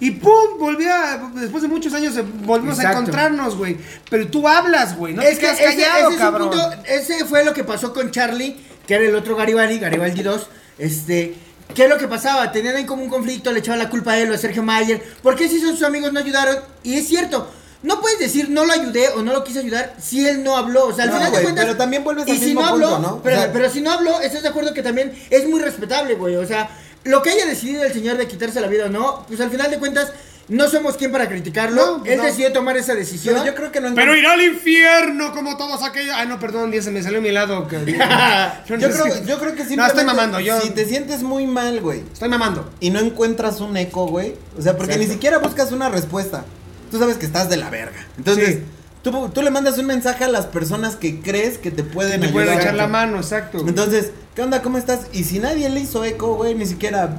Y 0.01 0.12
pum, 0.12 0.58
volví 0.60 0.86
a. 0.86 1.29
Después 1.36 1.62
de 1.62 1.70
muchos 1.70 1.93
años 1.93 2.17
eh, 2.17 2.24
volvimos 2.43 2.77
a 2.79 2.81
Exacto. 2.81 3.00
encontrarnos, 3.01 3.55
güey. 3.55 3.77
Pero 4.10 4.27
tú 4.27 4.48
hablas, 4.48 4.98
güey. 4.98 5.13
No 5.13 5.22
es 5.22 5.36
te 5.39 5.46
que 5.46 5.51
ese, 5.51 5.63
callado, 5.63 5.96
ese 5.98 6.05
es 6.08 6.12
un 6.13 6.17
cabrón. 6.17 6.50
punto- 6.50 6.72
ese 6.86 7.25
fue 7.25 7.46
lo 7.46 7.53
que 7.53 7.63
pasó 7.63 7.93
con 7.93 8.12
Charlie, 8.12 8.58
que 8.86 8.96
era 8.96 9.05
el 9.05 9.15
otro 9.15 9.36
Garibaldi, 9.38 9.79
Garibaldi 9.79 10.24
2. 10.24 10.48
Este, 10.79 11.36
¿qué 11.75 11.84
es 11.84 11.89
lo 11.89 11.98
que 11.98 12.08
pasaba? 12.08 12.51
Tenían 12.51 12.75
ahí 12.75 12.86
como 12.86 13.03
un 13.03 13.10
conflicto, 13.10 13.51
le 13.51 13.60
echaban 13.60 13.79
la 13.79 13.89
culpa 13.89 14.13
a 14.13 14.17
él 14.20 14.31
o 14.31 14.34
a 14.34 14.38
Sergio 14.38 14.63
Mayer. 14.63 15.01
¿Por 15.22 15.36
qué 15.36 15.48
si 15.48 15.60
sus 15.62 15.81
amigos 15.84 16.12
no 16.12 16.20
ayudaron? 16.20 16.58
Y 16.84 16.96
es 16.98 17.08
cierto. 17.08 17.50
No 17.84 18.00
puedes 18.00 18.20
decir 18.20 18.48
no 18.51 18.63
lo 18.65 18.74
ayudé 18.74 19.10
o 19.10 19.24
no 19.24 19.34
lo 19.34 19.43
quise 19.43 19.58
ayudar 19.60 19.96
si 20.00 20.27
él 20.27 20.43
no 20.43 20.55
habló. 20.55 20.86
O 20.88 20.93
sea, 20.93 21.05
al 21.05 21.10
No, 21.12 21.15
final 21.17 21.29
güey, 21.29 21.39
de 21.41 21.46
cuentas. 21.46 21.65
pero 21.65 21.77
también 21.77 22.03
vuelves 22.03 22.27
y 22.27 22.31
al 22.31 22.38
si 22.38 22.46
mismo 22.46 22.62
no 22.62 22.67
habló, 22.67 22.89
punto, 22.91 23.08
¿no? 23.08 23.13
O 23.15 23.22
Pero, 23.24 23.36
sea- 23.38 23.53
pero 23.53 23.70
si 23.72 23.81
no 23.81 23.91
habló, 23.91 24.20
¿estás 24.22 24.43
de 24.43 24.50
acuerdo 24.50 24.74
que 24.74 24.84
también 24.84 25.13
es 25.31 25.48
muy 25.48 25.60
respetable, 25.62 26.13
güey? 26.15 26.36
O 26.36 26.46
sea, 26.46 26.70
lo 27.03 27.22
que 27.22 27.31
haya 27.31 27.46
decidido 27.46 27.84
el 27.84 27.93
señor 27.93 28.17
de 28.17 28.27
quitarse 28.27 28.62
la 28.62 28.67
vida 28.67 28.86
o 28.86 28.89
no, 28.89 29.25
pues 29.27 29.39
al 29.41 29.50
final 29.50 29.70
de 29.72 29.79
cuentas 29.79 30.12
no 30.48 30.67
somos 30.67 30.98
quien 30.98 31.12
para 31.13 31.29
criticarlo. 31.29 32.00
No, 32.00 32.05
él 32.05 32.17
no. 32.17 32.24
decidió 32.24 32.51
tomar 32.51 32.75
esa 32.75 32.93
decisión. 32.93 33.36
Pero 33.36 33.46
yo 33.46 33.55
creo 33.55 33.72
que 33.72 33.79
no 33.79 33.96
Pero 33.96 34.15
irá 34.17 34.34
al 34.34 34.41
infierno 34.41 35.31
como 35.34 35.55
todos 35.55 35.81
aquellos. 35.84 36.13
Ay, 36.15 36.27
no, 36.27 36.39
perdón, 36.39 36.72
ya 36.74 36.81
se 36.81 36.91
me 36.91 37.01
salió 37.01 37.22
mi 37.22 37.31
lado. 37.31 37.67
que- 37.67 37.77
Yo 38.67 38.77
no 38.77 38.89
creo, 38.89 39.24
yo 39.25 39.39
creo 39.39 39.55
que 39.55 39.63
No, 39.63 39.70
simplemente 39.70 39.88
estoy 39.88 40.05
mamando. 40.05 40.39
Yo 40.41 40.60
si 40.60 40.72
te 40.72 40.86
sientes 40.86 41.24
muy 41.24 41.48
mal, 41.48 41.79
güey, 41.79 42.03
estoy 42.12 42.27
mamando. 42.29 42.70
y 42.81 42.89
no 42.89 43.00
encuentras 43.00 43.62
un 43.62 43.77
eco, 43.77 44.08
güey, 44.08 44.36
o 44.58 44.62
sea, 44.62 44.74
porque 44.75 44.93
Exacto. 44.93 45.08
ni 45.08 45.13
siquiera 45.13 45.38
buscas 45.38 45.72
una 45.72 45.89
respuesta. 45.89 46.43
Tú 46.89 47.00
sabes 47.00 47.15
que 47.17 47.25
estás 47.25 47.50
de 47.50 47.55
la 47.58 47.70
verga. 47.70 48.05
Entonces, 48.17 48.55
Sí. 48.55 48.62
Tú, 49.03 49.29
tú 49.29 49.41
le 49.41 49.50
mandas 49.51 49.77
un 49.77 49.86
mensaje 49.86 50.24
a 50.24 50.27
las 50.27 50.46
personas 50.48 50.96
que 50.96 51.22
crees 51.22 51.58
que 51.58 51.72
te 51.72 51.84
pueden 51.84 52.22
Te 52.22 52.27
ayudar. 52.27 52.46
puedo 52.46 52.60
echar 52.60 52.74
la 52.75 52.88
mano, 52.88 53.17
exacto. 53.17 53.60
Entonces, 53.67 54.12
¿qué 54.36 54.41
onda? 54.41 54.62
¿Cómo 54.62 54.77
estás? 54.77 55.08
Y 55.13 55.24
si 55.24 55.39
nadie 55.39 55.70
le 55.70 55.79
hizo 55.79 56.03
eco, 56.03 56.36
güey, 56.36 56.55
ni 56.55 56.65
siquiera 56.65 57.10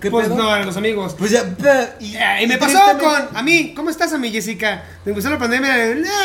¿Qué 0.00 0.10
pues 0.10 0.26
pedo? 0.28 0.36
no, 0.36 0.50
a 0.50 0.60
los 0.60 0.76
amigos. 0.76 1.14
Pues 1.18 1.30
ya, 1.30 1.44
y, 1.98 2.14
Eh, 2.16 2.42
y 2.42 2.46
me 2.46 2.54
y 2.54 2.56
pasó 2.58 2.78
tristemente- 2.78 3.04
con. 3.28 3.36
A 3.36 3.42
mí, 3.42 3.72
¿cómo 3.74 3.88
estás 3.88 4.12
a 4.12 4.18
mí, 4.18 4.30
Jessica? 4.30 4.82
Me 5.04 5.12
gustó 5.12 5.30
la 5.30 5.38
pandemia. 5.38 5.72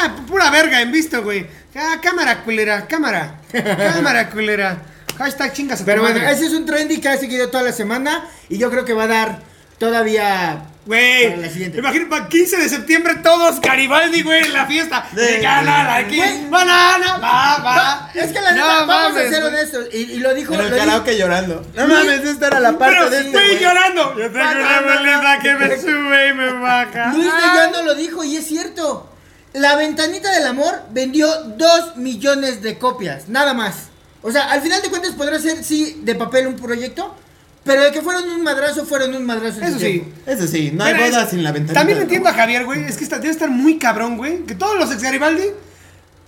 Ah, 0.03 0.17
pura 0.27 0.49
verga, 0.51 0.81
en 0.81 0.91
visto, 0.91 1.23
güey. 1.23 1.45
Ah, 1.75 1.97
cámara, 2.01 2.43
culera, 2.43 2.85
cámara. 2.87 3.39
Cámara, 3.53 4.29
culera. 4.31 4.79
Hashtag 5.17 5.53
chingas 5.53 5.79
a 5.79 5.83
tu 5.83 5.85
Pero 5.85 6.01
bueno, 6.01 6.19
ese 6.27 6.45
es 6.47 6.53
un 6.53 6.65
trendy 6.65 6.99
que 6.99 7.07
ha 7.09 7.17
seguido 7.17 7.49
toda 7.49 7.63
la 7.63 7.71
semana 7.71 8.25
y 8.49 8.57
yo 8.57 8.69
creo 8.69 8.83
que 8.85 8.93
va 8.93 9.03
a 9.03 9.07
dar 9.07 9.39
todavía 9.77 10.63
Güey, 10.85 11.33
imagínate, 11.77 12.07
pa- 12.09 12.27
15 12.27 12.57
de 12.57 12.67
septiembre 12.69 13.15
todos 13.21 13.59
Garibaldi, 13.61 14.23
güey, 14.23 14.45
en 14.45 14.53
la 14.53 14.65
fiesta. 14.65 15.05
De- 15.11 15.39
banana, 15.43 15.95
aquí, 15.97 16.19
banana, 16.49 17.17
va, 17.17 17.57
va. 17.63 18.11
Es 18.15 18.31
que 18.31 18.41
la 18.41 18.53
neta, 18.53 18.65
No 18.81 18.87
vamos 18.87 19.13
mames, 19.13 19.27
a 19.27 19.29
ser 19.35 19.43
honestos. 19.43 19.85
Y, 19.93 19.97
y 19.97 20.17
lo 20.19 20.33
dijo. 20.33 20.53
En 20.55 20.61
el 20.61 20.75
karaoke 20.75 21.15
llorando. 21.17 21.63
No 21.75 21.85
Luis- 21.85 21.97
mames, 21.99 22.25
esta 22.25 22.47
era 22.47 22.59
la 22.59 22.77
parte 22.77 22.95
Pero 22.97 23.09
de 23.11 23.17
este, 23.17 23.27
estoy 23.29 23.47
güey. 23.49 23.59
llorando. 23.59 24.17
Yo 24.17 24.31
tengo 24.31 24.45
una 24.51 24.81
bolita 24.81 25.39
que 25.43 25.55
me 25.55 25.77
sube 25.79 26.27
y 26.29 26.33
me 26.33 26.53
baja. 26.53 27.11
Luis 27.13 27.25
de 27.25 27.31
Ah. 27.33 27.53
Llano 27.55 27.83
lo 27.83 27.93
dijo 27.95 28.23
y 28.23 28.37
es 28.37 28.47
cierto. 28.47 29.05
La 29.53 29.75
ventanita 29.75 30.31
del 30.31 30.47
amor 30.47 30.81
vendió 30.91 31.27
2 31.57 31.97
millones 31.97 32.61
de 32.63 32.77
copias, 32.79 33.27
nada 33.27 33.53
más. 33.53 33.89
O 34.21 34.31
sea, 34.31 34.49
al 34.51 34.61
final 34.61 34.81
de 34.81 34.89
cuentas 34.89 35.11
podrá 35.13 35.39
ser, 35.39 35.63
sí, 35.63 36.01
de 36.03 36.15
papel 36.15 36.47
un 36.47 36.55
proyecto, 36.55 37.15
pero 37.69 37.83
de 37.83 37.91
que 37.91 38.01
fueron 38.01 38.27
un 38.27 38.41
madrazo, 38.41 38.83
fueron 38.83 39.13
un 39.13 39.23
madrazo. 39.27 39.59
en 39.59 39.65
Eso 39.67 39.77
sí. 39.79 39.85
tiempo. 39.85 40.09
Eso 40.25 40.47
sí, 40.47 40.71
no 40.73 40.83
hay 40.85 40.93
Pero 40.95 41.05
boda 41.05 41.23
es- 41.25 41.29
sin 41.29 41.43
la 41.43 41.51
ventana. 41.51 41.79
También 41.79 41.99
entiendo 41.99 42.27
a 42.29 42.33
Javier, 42.33 42.65
güey. 42.65 42.83
Es 42.85 42.97
que 42.97 43.03
está- 43.03 43.19
debe 43.19 43.29
estar 43.29 43.47
muy 43.51 43.77
cabrón, 43.77 44.17
güey. 44.17 44.39
Que 44.45 44.55
todos 44.55 44.75
los 44.79 44.91
ex 44.91 45.03
Garibaldi, 45.03 45.43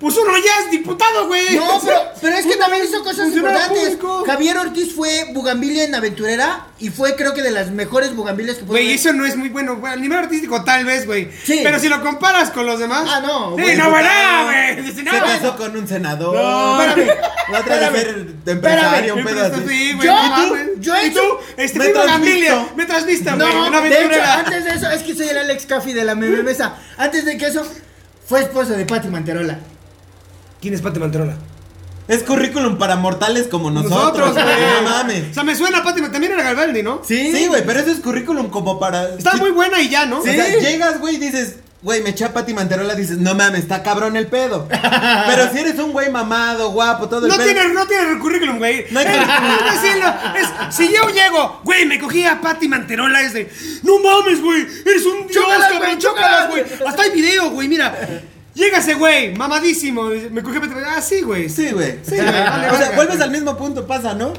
pues 0.01 0.17
uno 0.17 0.31
ya 0.37 0.65
es 0.65 0.71
diputado, 0.71 1.27
güey. 1.27 1.55
No, 1.55 1.79
pero, 1.85 1.99
pero 2.21 2.35
es 2.35 2.41
que 2.45 2.53
Uno 2.55 2.57
también 2.59 2.83
hizo 2.83 3.01
cosas 3.03 3.27
importantes. 3.29 3.83
público. 3.95 4.23
Javier 4.25 4.57
Ortiz 4.57 4.93
fue 4.93 5.27
Bugambilia 5.31 5.85
en 5.85 5.95
Aventurera 5.95 6.65
y 6.79 6.89
fue 6.89 7.15
creo 7.15 7.33
que 7.33 7.41
de 7.41 7.51
las 7.51 7.69
mejores 7.71 8.13
Bugambilias 8.15 8.57
que 8.57 8.63
puede 8.65 8.81
Güey, 8.83 8.95
eso 8.95 9.13
no 9.13 9.25
es 9.25 9.37
muy 9.37 9.47
bueno. 9.49 9.77
güey, 9.77 9.93
A 9.93 9.95
nivel 9.95 10.17
artístico, 10.17 10.63
tal 10.65 10.83
vez, 10.85 11.05
güey. 11.05 11.29
Sí. 11.45 11.61
Pero 11.63 11.79
si 11.79 11.87
lo 11.87 12.01
comparas 12.01 12.49
con 12.51 12.65
los 12.65 12.79
demás. 12.79 13.07
Ah, 13.07 13.19
no, 13.21 13.55
Sí, 13.55 13.61
güey, 13.61 13.77
no, 13.77 13.89
güey. 13.91 14.81
Dice, 14.81 14.95
Se 14.95 15.03
no, 15.03 15.11
casó 15.11 15.55
con 15.55 15.77
un 15.77 15.87
senador. 15.87 16.35
No, 16.35 16.81
espérame, 16.81 17.15
La 17.51 17.59
otra 17.59 17.77
de 17.77 17.85
espérame, 17.85 18.03
ser 18.15 18.25
de 18.43 18.51
empresario, 18.51 19.15
un 19.15 19.23
Pero 19.23 19.35
pedo 19.35 19.45
esto 19.45 19.57
así. 19.57 19.67
sí, 19.69 19.93
güey, 19.93 20.07
Yo- 20.07 20.13
no. 20.27 20.55
Yo 20.81 20.95
he 20.95 21.05
hecho- 21.05 21.39
Este, 21.57 21.79
me. 21.79 21.93
Bugambilia. 21.93 22.67
Me 22.75 22.85
transvista, 22.85 23.35
güey. 23.35 23.53
No, 23.53 23.67
Una 23.67 23.81
de 23.81 23.87
hecho, 23.89 23.97
aventurera. 23.97 24.39
antes 24.39 24.65
de 24.65 24.71
eso, 24.71 24.89
es 24.89 25.03
que 25.03 25.13
soy 25.15 25.29
el 25.29 25.37
Alex 25.37 25.65
Caffi 25.67 25.93
de 25.93 26.03
la 26.03 26.15
meme 26.15 26.41
mesa. 26.41 26.75
Antes 26.97 27.23
de 27.25 27.37
que 27.37 27.45
eso, 27.47 27.63
fue 28.27 28.41
esposa 28.41 28.73
de 28.73 28.85
Patti 28.85 29.07
Manterola. 29.09 29.59
¿Quién 30.61 30.73
es 30.73 30.81
Pati 30.81 30.99
Manterola? 30.99 31.35
Es 32.07 32.23
currículum 32.23 32.77
para 32.77 32.95
mortales 32.97 33.47
como 33.47 33.71
nosotros, 33.71 34.33
güey. 34.33 34.45
No 34.45 34.79
O 34.79 34.89
mames. 34.89 35.33
sea, 35.33 35.43
me 35.43 35.55
suena 35.55 35.83
Pati, 35.83 36.01
también 36.01 36.33
era 36.33 36.43
Garibaldi, 36.43 36.83
¿no? 36.83 37.01
Sí, 37.05 37.47
güey, 37.47 37.65
pero 37.65 37.79
eso 37.79 37.91
es 37.91 37.99
currículum 37.99 38.49
como 38.49 38.79
para. 38.79 39.15
Está 39.15 39.31
Sí, 39.33 39.39
muy 39.39 39.51
buena 39.51 39.79
y 39.81 39.89
ya, 39.89 40.05
¿no? 40.05 40.19
O 40.19 40.23
sea, 40.23 40.33
llegas, 40.59 40.99
güey, 40.99 41.15
y 41.15 41.19
dices, 41.19 41.55
güey, 41.81 42.01
me 42.03 42.09
eché 42.09 42.25
a 42.25 42.33
Pati 42.33 42.53
Manterola, 42.53 42.95
dices, 42.95 43.17
no 43.17 43.33
mames, 43.33 43.61
está 43.61 43.81
cabrón 43.81 44.17
el 44.17 44.27
pedo. 44.27 44.67
Pero 45.27 45.51
si 45.53 45.59
eres 45.59 45.79
un 45.79 45.93
güey 45.93 46.11
mamado, 46.11 46.71
guapo, 46.71 47.07
todo 47.07 47.25
el 47.27 47.31
No 47.31 47.37
pedo. 47.37 47.45
tiene, 47.45 47.73
no 47.73 47.87
tiene 47.87 48.19
currículum, 48.19 48.57
güey. 48.57 48.85
No 48.91 48.99
hay 48.99 49.05
Eh, 49.05 49.11
currículum. 49.11 49.67
es 49.73 49.81
decirlo, 49.81 50.13
es- 50.37 50.75
si 50.75 50.87
yo 50.93 51.07
llego, 51.09 51.61
güey, 51.63 51.85
me 51.85 51.97
cogí 51.99 52.25
a 52.25 52.41
Pati 52.41 52.67
Manterola, 52.67 53.21
es 53.21 53.33
de, 53.33 53.49
no 53.83 53.99
mames, 53.99 54.41
güey, 54.41 54.61
eres 54.85 55.05
un 55.05 55.27
dios, 55.27 55.45
cabrón, 55.47 55.79
güey, 55.79 55.97
chócalas, 55.97 56.49
güey. 56.49 56.63
Hasta 56.85 57.03
hay 57.03 57.11
video, 57.11 57.49
güey, 57.51 57.67
mira. 57.69 57.95
Llega 58.53 58.79
ese 58.79 58.95
güey, 58.95 59.33
mamadísimo, 59.35 60.09
me 60.31 60.43
cogí 60.43 60.57
a 60.57 60.59
Pati 60.61 60.73
Manterola. 60.73 60.97
Ah, 60.97 61.01
sí, 61.01 61.21
güey. 61.21 61.49
Sí, 61.49 61.71
güey. 61.71 61.99
Sí, 62.03 62.15
güey, 62.17 62.25
vale, 62.25 62.67
o 62.67 62.71
sea, 62.71 62.79
verga, 62.79 62.95
vuelves 62.95 63.21
al 63.21 63.31
mismo 63.31 63.57
punto, 63.57 63.87
pasa, 63.87 64.13
¿no? 64.13 64.33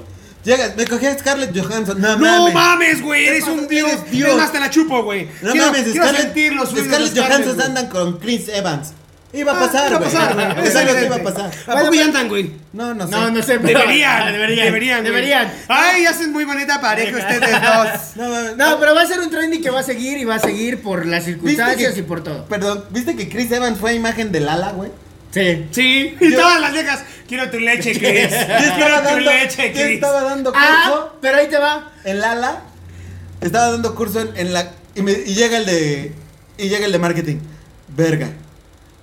Llegas, 0.44 0.76
me 0.76 0.86
cogí 0.86 1.06
a 1.06 1.16
Scarlett 1.18 1.56
Johansson. 1.56 2.00
No, 2.00 2.16
No 2.16 2.50
mames. 2.50 3.00
güey, 3.00 3.24
¿Qué 3.24 3.30
eres 3.30 3.44
un 3.44 3.68
dios. 3.68 3.88
Eres 3.88 4.10
Dios. 4.10 4.30
Es 4.30 4.36
más, 4.36 4.52
te 4.52 4.60
la 4.60 4.70
chupo, 4.70 5.02
güey. 5.04 5.28
No 5.40 5.52
quiero, 5.52 5.66
mames, 5.68 5.82
quiero 5.84 6.02
Scarlett, 6.02 6.22
sentir 6.22 6.52
los 6.52 6.70
Scarlett 6.70 7.16
Johansson 7.18 7.60
andan 7.60 7.88
con 7.88 8.18
Chris 8.18 8.48
Evans. 8.48 8.92
Iba 9.34 9.52
a 9.52 9.56
Ah, 9.56 9.60
pasar, 9.60 9.88
iba 9.88 9.96
a 9.96 10.00
güey. 10.00 10.12
pasar, 10.12 10.54
güey. 10.54 10.68
Es 10.68 10.76
algo 10.76 10.94
que 10.94 11.04
iba 11.06 11.16
a 11.16 11.22
pasar. 11.22 11.50
¿A 11.66 11.80
poco 11.80 11.94
ya 11.94 12.04
andan, 12.04 12.28
güey? 12.28 12.52
No, 12.74 12.92
no 12.92 13.06
sé. 13.06 13.10
No, 13.12 13.30
no 13.30 13.42
sé. 13.42 13.58
pero- 13.60 13.80
Deberían, 13.80 14.32
deberían. 14.32 15.04
deberían. 15.04 15.52
Ay, 15.68 16.04
hacen 16.04 16.32
muy 16.32 16.44
bonita 16.44 16.80
pareja 16.82 17.16
ustedes 17.16 17.50
dos. 17.62 17.88
No. 18.16 18.56
No, 18.56 18.78
pero 18.78 18.94
va 18.94 19.02
a 19.02 19.06
ser 19.06 19.20
un 19.20 19.30
trendy 19.30 19.60
que 19.62 19.70
va 19.70 19.80
a 19.80 19.82
seguir 19.82 20.18
y 20.18 20.24
va 20.24 20.34
a 20.34 20.38
seguir 20.38 20.82
por 20.82 21.06
las 21.06 21.24
¿Viste 21.24 21.32
circunstancias 21.40 21.94
que- 21.94 22.00
y 22.00 22.02
por 22.02 22.22
todo. 22.22 22.44
Perdón, 22.46 22.84
¿viste 22.90 23.16
que 23.16 23.28
Chris 23.28 23.50
Evans 23.52 23.78
fue 23.78 23.94
imagen 23.94 24.32
de 24.32 24.40
Lala, 24.40 24.72
güey? 24.72 24.90
Sí. 25.30 25.66
Sí, 25.70 26.14
y 26.20 26.30
Yo- 26.30 26.38
todas 26.40 26.60
las 26.60 26.72
viejas. 26.74 27.00
Quiero 27.26 27.50
tu 27.50 27.58
leche, 27.58 27.92
Chris. 27.98 28.28
Yo 28.30 28.36
estaba 28.36 28.76
Quiero 28.76 28.98
tu 28.98 29.04
dando, 29.04 29.30
leche, 29.30 29.68
yo 29.68 29.72
Chris. 29.82 29.94
estaba 29.94 30.22
dando 30.24 30.52
curso 30.52 30.66
Ah, 30.68 31.12
pero 31.22 31.38
ahí 31.38 31.48
te 31.48 31.56
va. 31.58 31.90
en 32.04 32.20
Lala. 32.20 32.60
Estaba 33.40 33.70
dando 33.70 33.94
curso 33.94 34.20
en, 34.20 34.36
en 34.36 34.52
la 34.52 34.70
y, 34.94 35.00
me- 35.00 35.12
y 35.12 35.34
llega 35.34 35.56
el 35.56 35.64
de 35.64 36.12
y 36.58 36.68
llega 36.68 36.84
el 36.84 36.92
de 36.92 36.98
marketing. 36.98 37.36
Verga. 37.96 38.28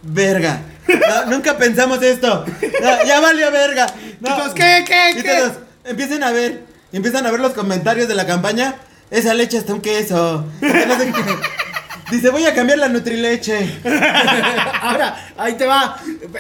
Verga. 0.02 0.62
No, 0.88 1.26
nunca 1.32 1.58
pensamos 1.58 2.02
esto. 2.02 2.46
No, 2.82 3.06
ya 3.06 3.20
valió 3.20 3.52
verga. 3.52 3.88
No. 4.20 4.30
Entonces, 4.30 4.54
¿qué, 4.54 4.86
qué, 4.86 5.22
qué? 5.22 5.52
empiecen 5.84 6.24
a 6.24 6.32
ver, 6.32 6.64
empiezan 6.92 7.26
a 7.26 7.32
ver 7.32 7.40
los 7.40 7.54
comentarios 7.54 8.08
de 8.08 8.16
la 8.16 8.26
campaña. 8.26 8.76
Esa 9.12 9.34
leche 9.34 9.58
está 9.58 9.74
un 9.74 9.82
queso. 9.82 10.46
Sé. 10.60 10.88
Dice, 12.12 12.30
voy 12.30 12.46
a 12.46 12.56
cambiar 12.56 12.80
la 12.80 12.90
Nutrileche. 12.90 13.82
Ahora, 14.82 15.30
ahí 15.38 15.54
te 15.54 15.66
va. 15.66 15.98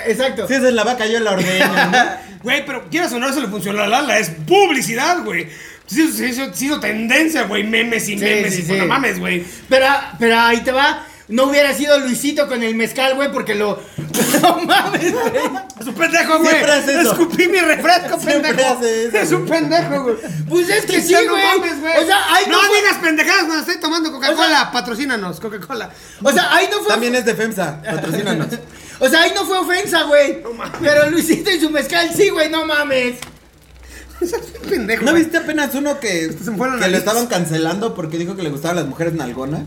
Exacto. 0.08 0.48
Si 0.48 0.54
esa 0.56 0.67
es 0.67 0.74
la 0.74 0.84
vaca, 0.84 1.06
yo 1.06 1.19
la 1.19 1.32
ordeño. 1.32 1.67
¿no? 1.67 2.30
Güey, 2.41 2.65
pero 2.65 2.89
quieras 2.89 3.12
o 3.12 3.19
no, 3.19 3.28
eso 3.28 3.41
le 3.41 3.50
funcionó 3.50 3.84
a 3.84 3.88
Lala. 3.88 4.17
Es 4.17 4.30
publicidad, 4.30 5.26
güey. 5.26 5.50
Sí, 5.86 6.10
sí, 6.10 6.34
sí, 6.54 6.72
tendencia, 6.80 7.43
güey. 7.43 7.65
Memes 7.65 8.08
y 8.08 8.15
memes 8.15 8.58
y 8.58 8.62
sí. 8.62 8.74
no 8.78 8.86
mames, 8.86 9.19
güey. 9.19 9.43
Pero, 9.67 9.88
pero 10.17 10.39
ahí 10.39 10.62
te 10.62 10.72
va. 10.72 11.06
No 11.30 11.44
hubiera 11.46 11.74
sido 11.76 11.98
Luisito 12.00 12.48
con 12.48 12.63
el 12.63 12.74
mezcal, 12.76 13.13
güey, 13.15 13.32
porque 13.32 13.56
lo. 13.56 13.80
No 14.42 14.58
mames, 14.63 15.13
güey. 15.13 15.34
Es 15.80 15.88
un 15.88 15.94
pendejo, 15.94 16.38
güey. 16.39 16.50
Siempre 16.50 16.72
hace 16.72 17.02
eso. 17.02 17.12
Escupí 17.12 17.48
mi 17.48 17.60
refresco, 17.60 18.18
pendejo. 18.20 18.74
hace 18.74 19.06
eso, 19.06 19.18
es 19.18 19.32
un 19.32 19.46
pendejo, 19.46 20.04
güey. 20.04 20.15
Pues 20.50 20.70
es 20.70 20.86
que 20.86 21.02
sí, 21.02 21.10
Ya 21.10 21.22
no 21.24 21.32
güey. 21.32 21.44
mames, 21.44 21.80
güey. 21.80 21.98
O 22.04 22.06
sea, 22.06 22.34
ahí 22.36 22.46
no, 22.48 22.62
no 22.62 22.68
fue- 22.68 22.78
digas 22.82 22.98
pendejadas 22.98 23.44
cuando 23.46 23.60
estoy 23.60 23.80
tomando 23.80 24.12
Coca-Cola. 24.12 24.70
Patrocínanos, 24.74 25.39
Coca-Cola. 25.39 25.89
O 26.24 26.32
sea, 26.32 26.54
ahí 26.54 26.68
no 26.72 26.80
fue. 26.80 26.88
También 26.89 27.15
es 27.15 27.26
de 27.26 27.36
FEMSA, 27.36 27.82
patrocínanos. 27.84 28.48
O 29.02 29.08
sea, 29.08 29.22
ahí 29.22 29.32
no 29.34 29.46
fue 29.46 29.58
ofensa, 29.60 30.04
güey. 30.04 30.44
pero 30.82 31.10
Luisito 31.10 31.50
y 31.50 31.58
su 31.62 31.70
mezcal 31.70 32.10
sí, 32.13 32.28
güey, 32.30 32.50
no 32.50 32.65
mames. 32.65 33.15
Es 34.22 34.34
un 34.34 34.70
pendejo. 34.70 35.06
¿No 35.06 35.12
güey. 35.12 35.24
viste 35.24 35.38
apenas 35.38 35.74
uno 35.74 36.00
que, 36.02 36.30
que 36.38 36.88
lo 36.89 36.98
estaban 36.98 37.28
cancelando 37.28 37.96
porque 37.96 38.18
dijo 38.18 38.36
que 38.36 38.44
le 38.44 38.50
gustaban 38.50 38.76
las 38.76 38.88
mujeres 38.88 39.13
nalgonas? 39.13 39.62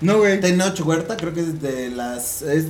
No, 0.00 0.18
güey. 0.18 0.40
Tenoch 0.40 0.78
Huerta, 0.80 1.16
creo 1.16 1.34
que 1.34 1.40
es 1.40 1.60
de 1.60 1.90
las. 1.90 2.42
Es, 2.42 2.66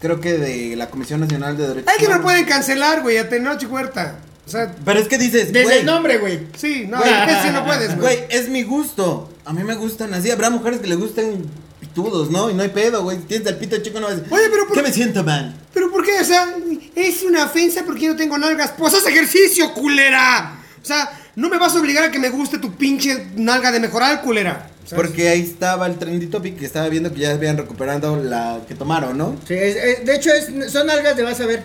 creo 0.00 0.20
que 0.20 0.32
de 0.38 0.76
la 0.76 0.90
Comisión 0.90 1.20
Nacional 1.20 1.56
de 1.56 1.68
Derechos 1.68 1.92
Ay, 1.92 2.04
que 2.04 2.12
no 2.12 2.20
pueden 2.22 2.44
cancelar, 2.44 3.02
güey, 3.02 3.18
a 3.18 3.28
Tenoch 3.28 3.62
Huerta. 3.70 4.18
O 4.46 4.50
sea, 4.50 4.74
Pero 4.84 4.98
es 4.98 5.06
que 5.06 5.18
dices, 5.18 5.52
Desde 5.52 5.62
güey, 5.62 5.78
el 5.80 5.86
nombre, 5.86 6.18
güey. 6.18 6.48
sí, 6.56 6.86
no, 6.88 6.98
Güey, 6.98 7.10
es 7.12 7.36
que 7.44 7.50
no 7.52 7.64
puedes, 7.64 7.96
güey. 7.96 8.16
güey, 8.16 8.18
es 8.28 8.48
mi 8.48 8.64
gusto. 8.64 9.30
A 9.44 9.52
mí 9.52 9.62
me 9.62 9.74
gustan 9.76 10.12
así. 10.14 10.30
Habrá 10.32 10.50
mujeres 10.50 10.80
que 10.80 10.88
le 10.88 10.96
gusten 10.96 11.46
pitudos, 11.78 12.30
¿no? 12.30 12.50
Y 12.50 12.54
no 12.54 12.62
hay 12.64 12.70
pedo, 12.70 13.04
güey. 13.04 13.18
Tienes 13.18 13.46
el 13.46 13.56
pito 13.56 13.76
chico, 13.78 14.00
no 14.00 14.06
vas 14.06 14.16
a 14.16 14.18
decir, 14.18 14.32
Oye, 14.32 14.48
pero 14.50 14.66
por- 14.66 14.76
¿Qué 14.76 14.82
me 14.82 14.92
siento 14.92 15.22
mal? 15.22 15.54
¿Pero 15.72 15.92
por 15.92 16.04
qué? 16.04 16.20
O 16.20 16.24
sea, 16.24 16.48
es 16.96 17.22
una 17.22 17.44
ofensa 17.44 17.84
porque 17.86 18.06
yo 18.06 18.10
no 18.12 18.16
tengo 18.16 18.36
nalgas. 18.36 18.72
Pues 18.76 18.92
haz 18.94 19.06
ejercicio, 19.06 19.72
culera. 19.74 20.58
O 20.82 20.84
sea, 20.84 21.08
no 21.36 21.48
me 21.48 21.58
vas 21.58 21.76
a 21.76 21.78
obligar 21.78 22.02
a 22.04 22.10
que 22.10 22.18
me 22.18 22.28
guste 22.30 22.58
tu 22.58 22.72
pinche 22.74 23.28
nalga 23.36 23.70
de 23.70 23.78
mejorar, 23.78 24.22
culera. 24.22 24.68
¿Sabes? 24.84 25.04
Porque 25.06 25.28
ahí 25.28 25.40
estaba 25.42 25.86
el 25.86 25.96
trendy 25.96 26.26
topic 26.26 26.58
que 26.58 26.66
estaba 26.66 26.88
viendo 26.88 27.12
que 27.12 27.20
ya 27.20 27.30
habían 27.32 27.56
recuperado 27.56 28.16
la 28.16 28.60
que 28.66 28.74
tomaron, 28.74 29.16
¿no? 29.16 29.36
Sí, 29.46 29.54
es- 29.54 29.76
es- 29.76 30.04
de 30.04 30.14
hecho, 30.16 30.30
es, 30.32 30.72
son 30.72 30.90
algas 30.90 31.16
de 31.16 31.22
vas 31.22 31.40
a 31.40 31.46
ver. 31.46 31.62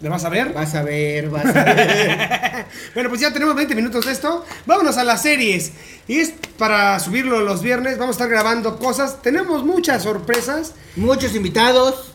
¿Le 0.00 0.08
vas 0.08 0.24
a 0.24 0.28
ver? 0.28 0.52
Vas 0.52 0.74
a 0.74 0.82
ver, 0.82 1.28
vas 1.30 1.44
a 1.46 1.62
ver. 1.64 2.66
Bueno, 2.94 3.08
pues 3.08 3.20
ya 3.20 3.32
tenemos 3.32 3.54
20 3.54 3.74
minutos 3.76 4.04
de 4.04 4.10
esto. 4.12 4.44
Vámonos 4.66 4.96
a 4.96 5.04
las 5.04 5.22
series. 5.22 5.70
Y 6.08 6.18
es 6.18 6.32
para 6.58 6.98
subirlo 6.98 7.40
los 7.42 7.62
viernes. 7.62 7.98
Vamos 7.98 8.16
a 8.16 8.18
estar 8.18 8.28
grabando 8.28 8.78
cosas. 8.80 9.22
Tenemos 9.22 9.64
muchas 9.64 10.02
sorpresas. 10.02 10.72
Muchos 10.96 11.34
invitados. 11.36 12.12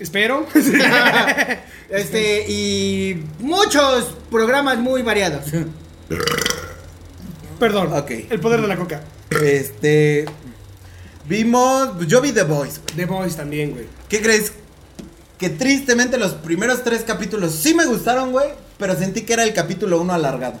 Espero. 0.00 0.46
Este, 1.90 2.44
y 2.50 3.24
muchos 3.40 4.14
programas 4.30 4.76
muy 4.78 5.00
variados. 5.02 5.44
Perdón. 7.58 7.92
Ok. 7.92 8.10
El 8.30 8.40
poder 8.40 8.60
de 8.60 8.68
la 8.68 8.76
coca. 8.76 9.02
Este. 9.30 10.24
Vimos. 11.28 12.06
Yo 12.06 12.20
vi 12.20 12.32
The 12.32 12.44
Voice. 12.44 12.80
The 12.96 13.06
Voice 13.06 13.36
también, 13.36 13.72
güey. 13.72 13.86
¿Qué 14.08 14.20
crees? 14.22 14.52
Que 15.38 15.50
tristemente 15.50 16.18
los 16.18 16.32
primeros 16.32 16.82
tres 16.82 17.02
capítulos 17.02 17.52
sí 17.54 17.74
me 17.74 17.86
gustaron, 17.86 18.32
güey. 18.32 18.48
Pero 18.78 18.96
sentí 18.96 19.22
que 19.22 19.32
era 19.32 19.44
el 19.44 19.52
capítulo 19.52 20.00
uno 20.00 20.12
alargado. 20.12 20.60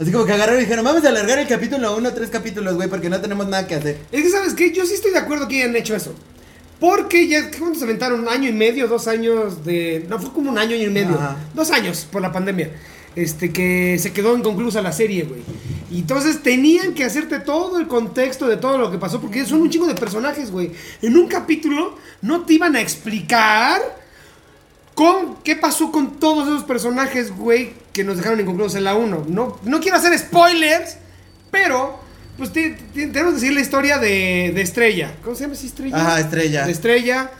Así 0.00 0.10
como 0.12 0.24
que 0.24 0.32
agarraron 0.32 0.60
y 0.60 0.64
dijeron, 0.64 0.84
vamos 0.84 1.04
a 1.04 1.08
alargar 1.08 1.38
el 1.38 1.46
capítulo 1.46 1.94
uno 1.94 2.10
tres 2.14 2.30
capítulos, 2.30 2.74
güey, 2.74 2.88
porque 2.88 3.10
no 3.10 3.20
tenemos 3.20 3.46
nada 3.48 3.66
que 3.66 3.74
hacer. 3.74 3.98
Es 4.10 4.22
que, 4.22 4.30
¿sabes 4.30 4.54
qué? 4.54 4.72
Yo 4.72 4.86
sí 4.86 4.94
estoy 4.94 5.10
de 5.10 5.18
acuerdo 5.18 5.46
que 5.46 5.62
hayan 5.62 5.76
hecho 5.76 5.94
eso. 5.94 6.14
Porque 6.78 7.28
ya, 7.28 7.50
¿cuánto 7.58 7.78
se 7.78 7.84
aventaron? 7.84 8.20
¿Un 8.20 8.28
año 8.28 8.48
y 8.48 8.52
medio? 8.52 8.88
¿Dos 8.88 9.06
años 9.08 9.62
de...? 9.62 10.06
No, 10.08 10.18
fue 10.18 10.32
como 10.32 10.50
un 10.50 10.56
año, 10.56 10.74
año 10.74 10.86
y 10.86 10.90
medio. 10.90 11.16
Ajá. 11.16 11.36
Dos 11.52 11.70
años 11.70 12.06
por 12.10 12.22
la 12.22 12.32
pandemia. 12.32 12.70
Este, 13.16 13.52
que 13.52 13.98
se 13.98 14.12
quedó 14.12 14.36
inconclusa 14.36 14.82
la 14.82 14.92
serie, 14.92 15.24
güey. 15.24 15.42
Y 15.90 16.00
entonces 16.00 16.42
tenían 16.42 16.94
que 16.94 17.04
hacerte 17.04 17.40
todo 17.40 17.80
el 17.80 17.88
contexto 17.88 18.46
de 18.46 18.56
todo 18.56 18.78
lo 18.78 18.90
que 18.90 18.98
pasó, 18.98 19.20
porque 19.20 19.44
son 19.44 19.62
un 19.62 19.70
chingo 19.70 19.86
de 19.86 19.96
personajes, 19.96 20.50
güey. 20.50 20.70
En 21.02 21.16
un 21.16 21.26
capítulo 21.26 21.96
no 22.22 22.42
te 22.42 22.54
iban 22.54 22.76
a 22.76 22.80
explicar 22.80 23.80
con 24.94 25.36
qué 25.42 25.56
pasó 25.56 25.90
con 25.90 26.20
todos 26.20 26.46
esos 26.46 26.64
personajes, 26.64 27.34
güey, 27.34 27.72
que 27.92 28.04
nos 28.04 28.18
dejaron 28.18 28.38
inconclusos 28.38 28.76
en 28.76 28.84
la 28.84 28.94
1. 28.94 29.26
No, 29.28 29.58
no 29.64 29.80
quiero 29.80 29.96
hacer 29.96 30.16
spoilers, 30.16 30.96
pero 31.50 31.98
pues 32.38 32.52
tenemos 32.52 33.34
que 33.34 33.40
seguir 33.40 33.54
la 33.54 33.60
historia 33.60 33.98
de, 33.98 34.52
de 34.54 34.62
Estrella. 34.62 35.14
¿Cómo 35.24 35.34
se 35.34 35.42
llama 35.42 35.54
esa 35.54 35.66
Estrella? 35.66 35.96
Ajá, 35.96 36.20
Estrella. 36.20 36.66
De 36.66 36.72
Estrella. 36.72 37.30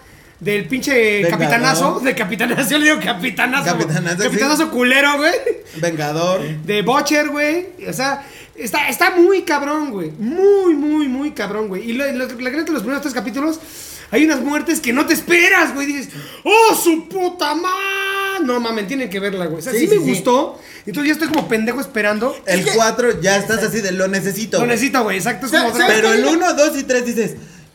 Del 0.40 0.66
pinche 0.66 1.22
Vengador. 1.22 1.38
capitanazo. 1.38 2.00
De 2.00 2.14
capitanazo. 2.14 2.70
Yo 2.70 2.78
le 2.78 2.84
digo 2.86 3.00
capitanazo. 3.04 3.64
Capitanazo, 3.76 4.22
Capitanazo, 4.24 4.70
culero, 4.70 5.18
güey. 5.18 5.32
Vengador. 5.76 6.40
De 6.64 6.82
Butcher, 6.82 7.28
güey. 7.28 7.66
O 7.88 7.92
sea, 7.92 8.24
está, 8.56 8.88
está 8.88 9.10
muy 9.16 9.42
cabrón, 9.42 9.90
güey. 9.90 10.10
Muy, 10.18 10.74
muy, 10.74 11.08
muy 11.08 11.32
cabrón, 11.32 11.68
güey. 11.68 11.90
Y 11.90 11.92
lo- 11.92 12.10
lo- 12.12 12.26
la 12.40 12.50
neta, 12.50 12.72
los 12.72 12.80
primeros 12.82 13.02
tres 13.02 13.12
capítulos 13.14 13.60
hay 14.12 14.24
unas 14.24 14.40
muertes 14.40 14.80
que 14.80 14.92
no 14.92 15.06
te 15.06 15.12
esperas, 15.14 15.74
güey. 15.74 15.86
Dices, 15.86 16.08
¡oh, 16.42 16.74
su 16.74 17.06
puta 17.08 17.54
madre! 17.54 18.44
No 18.44 18.58
mames, 18.58 18.88
tienen 18.88 19.10
que 19.10 19.20
verla, 19.20 19.44
güey. 19.46 19.58
O 19.58 19.62
sea, 19.62 19.72
sí, 19.72 19.80
Sí, 19.80 19.98
me 19.98 20.04
sí, 20.04 20.10
gustó. 20.10 20.58
Entonces 20.86 21.08
ya 21.08 21.12
estoy 21.12 21.28
como 21.28 21.46
pendejo 21.48 21.80
esperando. 21.80 22.34
El 22.46 22.64
4 22.64 23.20
ya 23.20 23.36
estás 23.36 23.62
así 23.62 23.82
de 23.82 23.92
lo 23.92 24.08
necesito. 24.08 24.56
Lo 24.56 24.64
güey. 24.64 24.70
necesito, 24.70 25.02
güey. 25.02 25.18
Exacto. 25.18 25.44
Es 25.46 25.52
como 25.52 25.72
Pero 25.86 26.14
el 26.14 26.24
1, 26.24 26.54
2 26.54 26.78
y 26.78 26.84
3 26.84 27.04
dices, 27.04 27.34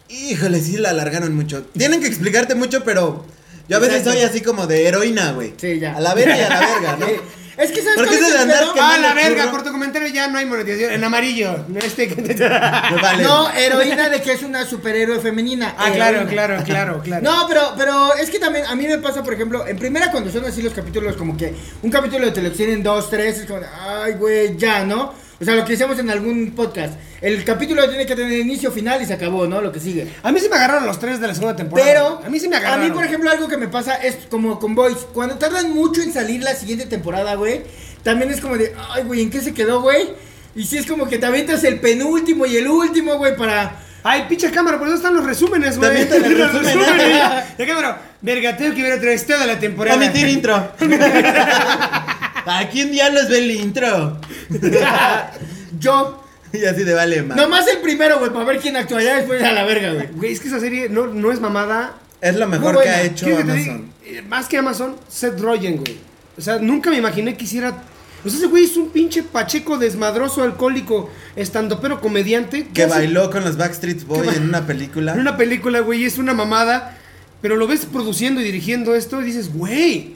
híjole, 0.10 0.60
sí 0.62 0.78
la 0.78 0.89
alargaron 0.91 1.36
mucho. 1.36 1.63
Tienen 1.78 2.02
que 2.02 2.08
explicarte 2.08 2.56
mucho, 2.56 2.84
pero 2.84 3.26
yo 3.68 3.78
a 3.78 3.80
veces 3.80 3.98
Exacto. 4.00 4.20
soy 4.20 4.30
así 4.30 4.41
como 4.41 4.68
de 4.68 4.88
heroína, 4.88 5.32
güey. 5.34 5.54
Sí, 5.58 5.80
ya. 5.80 5.96
A 5.96 6.00
la 6.00 6.13
verga 6.13 6.38
y 6.38 6.41
a 6.41 6.50
la 6.50 6.60
verga, 6.60 6.98
¿no? 7.00 7.08
Es 7.58 7.72
que 7.72 7.82
sabes 7.82 7.96
¿Por 7.96 8.10
qué 8.10 8.18
cuál 8.18 8.20
se 8.20 8.26
es 8.26 8.32
el 8.41 8.48
de 8.50 8.54
andar 8.54 8.74
que- 8.74 8.80
Ah, 8.82 8.98
la 9.00 9.08
Quemando 9.13 9.30
verga, 9.30 9.52
por 9.52 9.63
tu 9.63 9.72
comentario 9.72 10.10
ya 10.10 10.28
no 10.28 10.38
hay 10.39 10.46
monetización. 10.46 10.91
En 10.91 11.02
amarillo. 11.06 11.56
Este 11.82 12.08
Me 12.13 13.02
vale. 13.02 13.24
No, 13.24 13.50
heroína 13.50 14.10
de 14.10 14.22
que 14.22 14.34
es 14.34 14.44
una 14.44 14.65
superhéroe 14.65 15.22
femenina. 15.22 15.74
Ah, 15.78 15.89
claro, 15.94 16.18
Heroína. 16.18 16.32
claro, 16.34 16.63
claro, 16.65 17.02
claro. 17.02 17.24
No, 17.24 17.48
pero, 17.48 17.62
pero 17.78 18.13
es 18.15 18.30
que 18.30 18.39
también 18.39 18.65
a 18.65 18.76
mí 18.76 18.86
me 18.86 18.98
pasa, 18.98 19.24
por 19.24 19.34
ejemplo, 19.34 19.65
en 19.65 19.78
primera 19.80 20.12
cuando 20.12 20.30
son 20.34 20.44
así 20.44 20.62
los 20.62 20.74
capítulos, 20.74 21.15
como 21.15 21.38
que 21.38 21.54
un 21.82 21.89
capítulo 21.89 22.26
de 22.26 22.34
televisión 22.34 22.72
en 22.72 22.84
dos, 22.84 23.10
tres, 23.10 23.38
es 23.39 23.46
como 23.46 23.62
de, 23.62 23.68
ay, 23.89 24.15
güey, 24.20 24.58
ya, 24.58 24.84
¿no? 24.84 25.13
O 25.39 25.43
sea, 25.43 25.56
lo 25.56 25.65
que 25.65 25.74
decíamos 25.74 26.00
en 26.00 26.10
algún 26.10 26.52
podcast. 26.52 26.93
El 27.19 27.43
capítulo 27.43 27.88
tiene 27.89 28.06
que 28.06 28.15
tener 28.15 28.39
inicio, 28.39 28.71
final 28.71 29.02
y 29.02 29.06
se 29.06 29.13
acabó, 29.13 29.45
¿no? 29.48 29.60
Lo 29.60 29.71
que 29.71 29.82
sigue. 29.82 30.08
A 30.24 30.32
mí 30.32 30.39
sí 30.39 30.48
me 30.50 30.56
agarraron 30.56 30.86
los 30.86 30.98
tres 31.00 31.19
de 31.19 31.28
la 31.28 31.34
segunda 31.34 31.56
temporada. 31.56 31.89
Pero 31.89 32.21
a 32.26 32.30
mí 32.30 32.39
sí 32.39 32.48
me 32.48 32.56
agarraron. 32.56 32.86
A 32.86 32.88
mí, 32.88 32.93
por 32.93 33.04
ejemplo, 33.04 33.30
algo 33.30 33.48
que 33.48 33.58
me 33.58 33.67
pasa 33.67 33.95
es 33.95 34.15
como 34.30 34.60
con 34.60 34.76
Boys. 34.76 34.98
Cuando 35.13 35.36
tardan 35.36 35.74
mucho 35.74 36.02
en 36.02 36.13
salir 36.13 36.41
la 36.41 36.56
siguiente 36.56 36.86
temporada, 36.86 37.36
güey, 37.36 37.63
también 38.04 38.32
es 38.32 38.39
como 38.39 38.58
de, 38.58 38.74
ay, 38.91 39.04
güey, 39.04 39.21
¿en 39.24 39.30
qué 39.30 39.41
se 39.41 39.54
quedó, 39.54 39.82
güey? 39.82 40.10
Y 40.56 40.63
sí 40.63 40.78
es 40.78 40.86
como 40.86 41.08
que 41.08 41.17
te 41.17 41.26
avientas 41.26 41.63
el 41.65 41.82
penúltimo 41.82 42.45
y 42.45 42.56
el 42.56 42.67
último, 42.67 43.17
güey, 43.17 43.36
para... 43.36 43.82
Ay, 44.04 44.26
pinche 44.30 44.52
cámara, 44.52 44.78
por 44.78 44.88
eso 44.88 44.98
están 44.98 45.15
los 45.15 45.26
resúmenes, 45.26 45.78
güey. 45.78 46.08
También 46.08 46.38
los 46.38 46.54
resúmenes. 46.54 47.17
Ya 47.58 47.67
cámara, 47.67 48.02
verga, 48.21 48.56
tengo 48.56 48.74
que 48.74 48.84
ver 48.84 48.93
otra 48.93 49.10
vez 49.10 49.26
toda 49.26 49.45
la 49.45 49.60
temporada. 49.60 49.98
Omitir 49.98 50.30
intro. 50.30 50.71
¿A 52.45 52.67
quién 52.69 52.91
diablos 52.91 53.29
ve 53.29 53.38
el 53.39 53.51
intro? 53.51 54.19
Yo, 55.79 56.21
Y 56.53 56.63
así 56.65 56.84
de 56.84 56.93
vale, 56.93 57.21
man. 57.21 57.36
nomás 57.38 57.67
el 57.67 57.79
primero, 57.79 58.17
güey, 58.19 58.31
para 58.31 58.45
ver 58.45 58.60
quién 58.60 58.77
actúa 58.77 59.01
ya 59.03 59.17
después 59.17 59.43
a 59.43 59.51
la 59.51 59.63
verga, 59.65 59.93
güey. 59.93 60.08
Güey, 60.13 60.31
es 60.31 60.39
que 60.39 60.47
esa 60.47 60.60
serie 60.60 60.88
no, 60.89 61.08
no 61.08 61.31
es 61.31 61.41
mamada. 61.41 61.97
Es 62.21 62.36
lo 62.38 62.47
mejor 62.47 62.81
que 62.81 62.89
ha 62.89 63.01
hecho. 63.03 63.25
Amazon. 63.38 63.91
Eh, 64.05 64.21
Más 64.27 64.47
que 64.47 64.58
Amazon, 64.58 64.95
Seth 65.10 65.39
Rogen, 65.39 65.77
güey. 65.77 65.97
O 66.38 66.41
sea, 66.41 66.58
nunca 66.60 66.89
me 66.89 66.97
imaginé 66.97 67.36
que 67.36 67.43
hiciera. 67.43 67.84
O 68.23 68.29
sea, 68.29 68.38
ese 68.39 68.47
güey 68.47 68.63
es 68.63 68.77
un 68.77 68.89
pinche 68.89 69.21
pacheco 69.21 69.77
desmadroso, 69.77 70.41
alcohólico, 70.43 71.10
estando 71.36 71.81
pero 71.81 71.99
comediante. 71.99 72.67
Que 72.73 72.84
hace- 72.84 72.93
bailó 72.93 73.29
con 73.29 73.43
los 73.43 73.58
Backstreet 73.58 74.05
Boys 74.05 74.36
en 74.38 74.43
una 74.43 74.65
película. 74.65 75.13
En 75.13 75.19
una 75.19 75.36
película, 75.38 75.81
güey, 75.81 76.05
es 76.05 76.17
una 76.17 76.34
mamada. 76.34 76.97
Pero 77.41 77.58
lo 77.58 77.67
ves 77.67 77.86
produciendo 77.86 78.39
y 78.41 78.45
dirigiendo 78.45 78.95
esto 78.95 79.21
y 79.21 79.25
dices, 79.25 79.51
güey. 79.53 80.15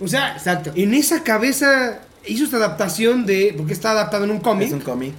O 0.00 0.08
sea, 0.08 0.34
Exacto. 0.36 0.72
en 0.74 0.94
esa 0.94 1.22
cabeza 1.22 2.00
hizo 2.26 2.44
esta 2.44 2.56
adaptación 2.56 3.26
de. 3.26 3.54
Porque 3.56 3.72
está 3.72 3.90
adaptado 3.92 4.24
en 4.24 4.30
un 4.30 4.40
cómic. 4.40 4.68
Es 4.68 4.72
un 4.74 4.80
cómic. 4.80 5.14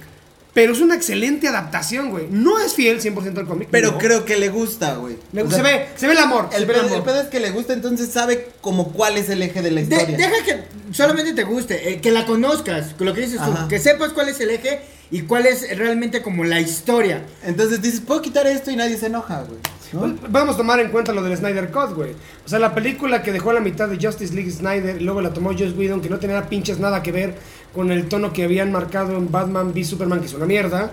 Pero 0.54 0.74
es 0.74 0.80
una 0.82 0.94
excelente 0.96 1.48
adaptación, 1.48 2.10
güey. 2.10 2.26
No 2.30 2.58
es 2.58 2.74
fiel 2.74 3.00
100% 3.00 3.38
al 3.38 3.46
cómic. 3.46 3.68
Pero 3.70 3.92
no. 3.92 3.98
creo 3.98 4.26
que 4.26 4.36
le 4.36 4.50
gusta, 4.50 4.96
güey. 4.96 5.16
Le- 5.32 5.44
se 5.48 5.54
sea, 5.54 5.62
ve, 5.62 5.88
se 5.96 6.06
ve 6.06 6.12
el 6.12 6.18
amor. 6.18 6.50
El 6.52 6.66
pedo, 6.66 6.80
amor. 6.82 6.92
el 6.98 7.02
pedo 7.02 7.20
es 7.22 7.28
que 7.28 7.40
le 7.40 7.50
gusta, 7.52 7.72
entonces 7.72 8.10
sabe 8.10 8.50
como 8.60 8.92
cuál 8.92 9.16
es 9.16 9.30
el 9.30 9.40
eje 9.40 9.62
de 9.62 9.70
la 9.70 9.80
De- 9.80 9.94
historia. 9.96 10.16
deja 10.18 10.44
que 10.44 10.64
solamente 10.92 11.32
te 11.32 11.44
guste, 11.44 11.92
eh, 11.94 12.00
que 12.02 12.10
la 12.10 12.26
conozcas, 12.26 12.92
con 12.98 13.06
lo 13.06 13.14
que 13.14 13.22
dices 13.22 13.40
tú, 13.42 13.68
que 13.68 13.78
sepas 13.78 14.10
cuál 14.12 14.28
es 14.28 14.40
el 14.40 14.50
eje 14.50 14.80
y 15.10 15.22
cuál 15.22 15.46
es 15.46 15.74
realmente 15.78 16.20
como 16.20 16.44
la 16.44 16.60
historia. 16.60 17.22
Entonces 17.44 17.80
dices, 17.80 18.00
puedo 18.00 18.20
quitar 18.20 18.46
esto 18.46 18.70
y 18.70 18.76
nadie 18.76 18.98
se 18.98 19.06
enoja, 19.06 19.44
güey. 19.44 19.58
¿No? 19.92 20.00
Pues, 20.00 20.32
Vamos 20.32 20.54
a 20.54 20.58
tomar 20.58 20.80
en 20.80 20.90
cuenta 20.90 21.12
lo 21.12 21.22
del 21.22 21.36
Snyder 21.36 21.70
Cut, 21.70 21.94
güey. 21.94 22.12
O 22.44 22.48
sea, 22.48 22.58
la 22.58 22.74
película 22.74 23.22
que 23.22 23.32
dejó 23.32 23.50
a 23.50 23.54
la 23.54 23.60
mitad 23.60 23.88
de 23.88 24.04
Justice 24.04 24.34
League 24.34 24.50
Snyder 24.50 25.00
y 25.00 25.04
luego 25.04 25.20
la 25.20 25.32
tomó 25.32 25.50
Joss 25.50 25.76
Whedon, 25.76 26.00
que 26.00 26.08
no 26.08 26.18
tenía 26.18 26.48
pinches 26.48 26.78
nada 26.78 27.02
que 27.02 27.12
ver 27.12 27.34
con 27.74 27.90
el 27.90 28.08
tono 28.08 28.32
que 28.32 28.44
habían 28.44 28.72
marcado 28.72 29.16
en 29.16 29.30
Batman 29.30 29.68
v 29.68 29.84
Superman, 29.84 30.20
que 30.20 30.26
es 30.26 30.34
una 30.34 30.46
mierda. 30.46 30.92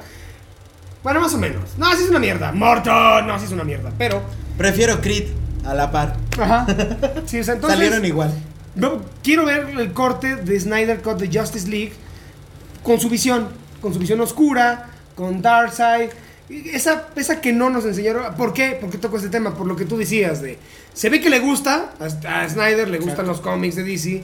Bueno, 1.04 1.22
más 1.22 1.34
o 1.34 1.38
menos. 1.38 1.78
No, 1.78 1.90
sí 1.96 2.04
es 2.04 2.10
una 2.10 2.20
mierda. 2.20 2.52
Morton, 2.52 3.28
no, 3.28 3.40
sí 3.40 3.46
es 3.46 3.52
una 3.52 3.64
mierda. 3.64 3.92
Pero, 3.98 4.22
Prefiero 4.58 5.00
Creed 5.00 5.28
a 5.66 5.74
la 5.74 5.92
par. 5.92 6.18
ajá. 6.40 6.66
Sí, 7.26 7.40
o 7.40 7.44
sea, 7.44 7.56
entonces. 7.56 7.78
Salieron 7.78 8.06
igual. 8.06 8.34
Quiero 9.24 9.46
ver 9.46 9.70
el 9.78 9.94
corte 9.94 10.36
de 10.36 10.60
Snyder 10.60 11.02
Cut 11.02 11.18
de 11.18 11.40
Justice 11.40 11.68
League 11.68 11.94
con 12.84 13.00
su 13.00 13.10
visión, 13.10 13.48
con 13.82 13.94
su 13.94 14.00
visión 14.00 14.20
oscura, 14.22 14.90
con 15.16 15.42
Darkseid. 15.42 16.10
Esa, 16.50 17.10
esa 17.16 17.42
que 17.42 17.54
no 17.54 17.70
nos 17.70 17.86
enseñaron. 17.86 18.36
¿Por 18.36 18.54
qué? 18.54 18.72
¿Por 18.72 18.90
qué 18.90 18.98
toco 18.98 19.18
este 19.18 19.30
tema? 19.30 19.56
Por 19.56 19.68
lo 19.68 19.76
que 19.76 19.86
tú 19.86 19.98
decías 19.98 20.42
de. 20.42 20.58
Se 20.94 21.10
ve 21.10 21.22
que 21.22 21.30
le 21.30 21.40
gusta, 21.40 21.94
a, 22.00 22.42
a 22.44 22.50
Snyder 22.50 22.90
le 22.90 22.98
gustan 22.98 23.28
los 23.28 23.40
cómics 23.40 23.76
de 23.76 23.84
DC, 23.84 24.24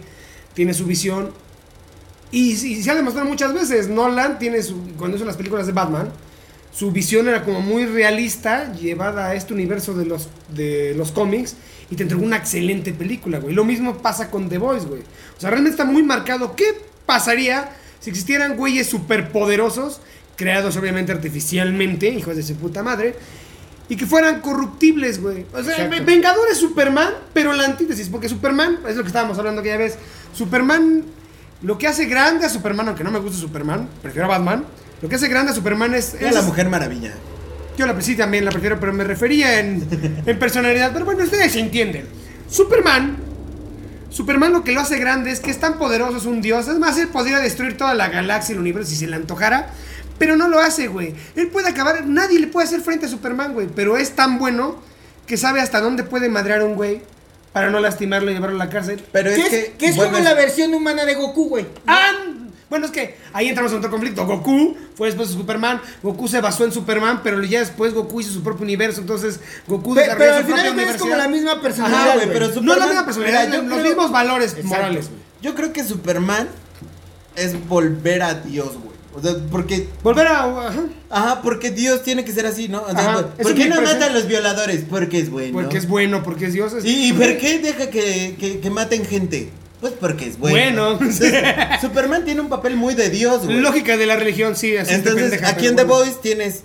tiene 0.53 0.73
su 0.73 0.85
visión. 0.85 1.31
Y, 2.31 2.51
y 2.53 2.83
se 2.83 2.89
ha 2.89 2.95
demostrado 2.95 3.29
muchas 3.29 3.53
veces. 3.53 3.87
Nolan 3.89 4.39
tiene 4.39 4.63
su. 4.63 4.75
Cuando 4.97 5.17
hizo 5.17 5.25
las 5.25 5.37
películas 5.37 5.67
de 5.67 5.73
Batman, 5.73 6.09
su 6.73 6.91
visión 6.91 7.27
era 7.27 7.43
como 7.43 7.61
muy 7.61 7.85
realista, 7.85 8.73
llevada 8.73 9.27
a 9.27 9.35
este 9.35 9.53
universo 9.53 9.93
de 9.93 10.05
los, 10.05 10.27
de 10.49 10.93
los 10.95 11.11
cómics, 11.11 11.55
y 11.89 11.95
te 11.95 12.03
entregó 12.03 12.23
una 12.23 12.37
excelente 12.37 12.91
película, 12.91 13.39
güey. 13.39 13.53
Lo 13.53 13.63
mismo 13.63 13.97
pasa 13.99 14.31
con 14.31 14.49
The 14.49 14.57
Voice, 14.57 14.85
güey. 14.87 15.01
O 15.01 15.39
sea, 15.39 15.51
realmente 15.51 15.75
está 15.75 15.85
muy 15.85 16.03
marcado. 16.03 16.55
¿Qué 16.55 16.65
pasaría 17.05 17.69
si 18.05 18.09
existieran 18.09 18.55
güeyes 18.55 18.87
superpoderosos, 18.87 19.99
creados 20.35 20.75
obviamente 20.77 21.11
artificialmente, 21.11 22.09
hijos 22.09 22.35
de 22.35 22.43
su 22.43 22.55
puta 22.55 22.83
madre, 22.83 23.15
y 23.87 23.95
que 23.95 24.05
fueran 24.05 24.41
corruptibles, 24.41 25.21
güey? 25.21 25.45
O 25.53 25.63
sea, 25.63 25.85
Exacto. 25.85 26.05
Vengador 26.05 26.47
es 26.51 26.57
Superman, 26.57 27.09
pero 27.33 27.53
la 27.53 27.65
antítesis, 27.65 28.09
porque 28.09 28.27
Superman, 28.29 28.79
es 28.87 28.95
lo 28.95 29.03
que 29.03 29.07
estábamos 29.07 29.37
hablando 29.37 29.61
aquella 29.61 29.77
vez, 29.77 29.97
Superman, 30.33 31.03
lo 31.61 31.77
que 31.77 31.87
hace 31.87 32.05
grande 32.05 32.45
a 32.45 32.49
Superman, 32.49 32.87
aunque 32.87 33.03
no 33.03 33.11
me 33.11 33.19
gusta 33.19 33.37
Superman, 33.37 33.87
prefiero 34.01 34.25
a 34.25 34.29
Batman, 34.29 34.65
lo 35.01 35.09
que 35.09 35.15
hace 35.15 35.27
grande 35.27 35.51
a 35.51 35.55
Superman 35.55 35.93
es... 35.93 36.15
Era 36.15 36.29
es- 36.29 36.35
la 36.35 36.41
Mujer 36.41 36.69
Maravilla. 36.69 37.13
yo 37.77 37.85
la 37.85 37.99
sí 38.01 38.15
también 38.15 38.45
la 38.45 38.51
prefiero, 38.51 38.79
pero 38.79 38.93
me 38.93 39.03
refería 39.03 39.59
en, 39.59 39.85
en 40.25 40.39
personalidad. 40.39 40.91
Pero 40.93 41.05
bueno, 41.05 41.23
ustedes 41.23 41.51
se 41.51 41.59
entienden. 41.59 42.05
Superman. 42.49 43.17
Superman 44.09 44.53
lo 44.53 44.63
que 44.63 44.71
lo 44.71 44.79
hace 44.79 44.97
grande 44.97 45.31
es 45.31 45.41
que 45.41 45.51
es 45.51 45.59
tan 45.59 45.77
poderoso, 45.77 46.17
es 46.17 46.25
un 46.25 46.41
dios. 46.41 46.67
Es 46.69 46.79
más, 46.79 46.97
él 46.97 47.09
podría 47.09 47.39
destruir 47.39 47.75
toda 47.77 47.93
la 47.93 48.07
galaxia 48.07 48.53
y 48.53 48.55
el 48.55 48.61
universo 48.61 48.89
si 48.89 48.95
se 48.95 49.07
le 49.07 49.15
antojara. 49.17 49.69
Pero 50.17 50.35
no 50.37 50.47
lo 50.47 50.59
hace, 50.59 50.87
güey. 50.87 51.13
Él 51.35 51.47
puede 51.47 51.69
acabar. 51.69 52.05
Nadie 52.05 52.39
le 52.39 52.47
puede 52.47 52.67
hacer 52.67 52.81
frente 52.81 53.05
a 53.05 53.09
Superman, 53.09 53.53
güey. 53.53 53.67
Pero 53.67 53.97
es 53.97 54.15
tan 54.15 54.39
bueno 54.39 54.77
que 55.27 55.37
sabe 55.37 55.59
hasta 55.61 55.81
dónde 55.81 56.03
puede 56.03 56.29
madrear 56.29 56.61
a 56.61 56.65
un 56.65 56.75
güey 56.75 57.01
para 57.51 57.69
no 57.69 57.79
lastimarlo 57.79 58.31
y 58.31 58.33
llevarlo 58.33 58.55
a 58.61 58.65
la 58.65 58.69
cárcel. 58.71 59.03
Pero 59.11 59.29
¿Qué 59.29 59.41
es 59.41 59.53
es, 59.53 59.65
que. 59.69 59.71
que 59.77 59.85
es 59.87 59.95
como 59.97 60.17
la 60.19 60.33
versión 60.33 60.73
humana 60.73 61.05
de 61.05 61.15
Goku, 61.15 61.49
güey. 61.49 61.65
Ah, 61.87 62.11
bueno, 62.69 62.85
es 62.87 62.91
que 62.91 63.17
ahí 63.31 63.47
entramos 63.47 63.71
en 63.71 63.77
otro 63.77 63.91
conflicto. 63.91 64.25
Goku 64.25 64.75
fue 64.95 65.07
después 65.07 65.29
de 65.29 65.35
Superman. 65.35 65.79
Goku 66.01 66.27
se 66.27 66.41
basó 66.41 66.65
en 66.65 66.71
Superman, 66.71 67.21
pero 67.23 67.41
ya 67.43 67.59
después 67.59 67.93
Goku 67.93 68.21
hizo 68.21 68.31
su 68.33 68.41
propio 68.43 68.63
universo. 68.63 69.01
Entonces 69.01 69.39
Goku 69.67 69.93
desarrolló 69.93 70.17
pero 70.19 70.31
su 70.33 70.37
al 70.39 70.45
final 70.45 70.65
propia 70.75 70.91
es 70.91 70.97
como 71.01 71.15
la 71.15 71.27
misma 71.27 71.61
personalidad, 71.61 72.15
güey, 72.15 72.27
pero 72.33 72.61
no 72.61 72.75
la 72.75 72.85
misma 72.87 73.05
personalidad, 73.05 73.45
Mira, 73.47 73.55
yo 73.57 73.61
los 73.63 73.71
creo- 73.79 73.83
mismos 73.85 74.11
valores 74.11 74.49
Exacto. 74.51 74.67
morales. 74.69 75.09
güey. 75.09 75.21
Yo 75.41 75.55
creo 75.55 75.71
que 75.73 75.83
Superman 75.83 76.47
es 77.35 77.67
volver 77.67 78.23
a 78.23 78.33
Dios, 78.33 78.73
güey. 78.73 78.94
O 79.17 79.21
sea, 79.21 79.33
porque. 79.49 79.87
Volver 80.03 80.27
a. 80.27 80.67
ajá, 80.67 80.83
Ajá, 81.09 81.41
porque 81.41 81.71
Dios 81.71 82.03
tiene 82.03 82.25
que 82.25 82.31
ser 82.33 82.45
así, 82.45 82.67
¿no? 82.67 82.81
O 82.83 82.91
sea, 82.91 82.99
Ajá, 82.99 83.13
¿por- 83.13 83.33
es 83.37 83.43
¿Por 83.47 83.55
qué 83.55 83.65
no 83.69 83.81
mata 83.81 84.07
a 84.07 84.09
los 84.09 84.27
violadores? 84.27 84.83
Porque 84.89 85.19
es 85.19 85.29
bueno. 85.29 85.53
Porque 85.53 85.77
es 85.77 85.87
bueno, 85.87 86.23
porque 86.23 86.45
es 86.47 86.53
Dios. 86.53 86.73
es- 86.73 86.83
¿Y, 86.85 87.09
y 87.09 87.13
por 87.13 87.37
qué 87.37 87.59
deja 87.59 87.89
que, 87.89 88.35
que, 88.39 88.59
que 88.59 88.69
maten 88.69 89.05
gente? 89.05 89.49
Pues 89.81 89.93
porque 89.99 90.27
es 90.27 90.37
bueno. 90.39 90.55
Bueno. 90.55 90.91
Entonces, 91.01 91.33
Superman 91.81 92.25
tiene 92.25 92.41
un 92.41 92.49
papel 92.49 92.75
muy 92.75 92.93
de 92.95 93.09
Dios, 93.09 93.45
güey. 93.45 93.59
Lógica 93.59 93.97
de 93.97 94.05
la 94.05 94.15
religión, 94.15 94.55
sí. 94.55 94.75
Así 94.75 94.93
Entonces, 94.93 95.43
aquí 95.43 95.67
en 95.67 95.75
The 95.75 95.83
bueno. 95.83 96.03
Voice 96.05 96.19
tienes 96.21 96.63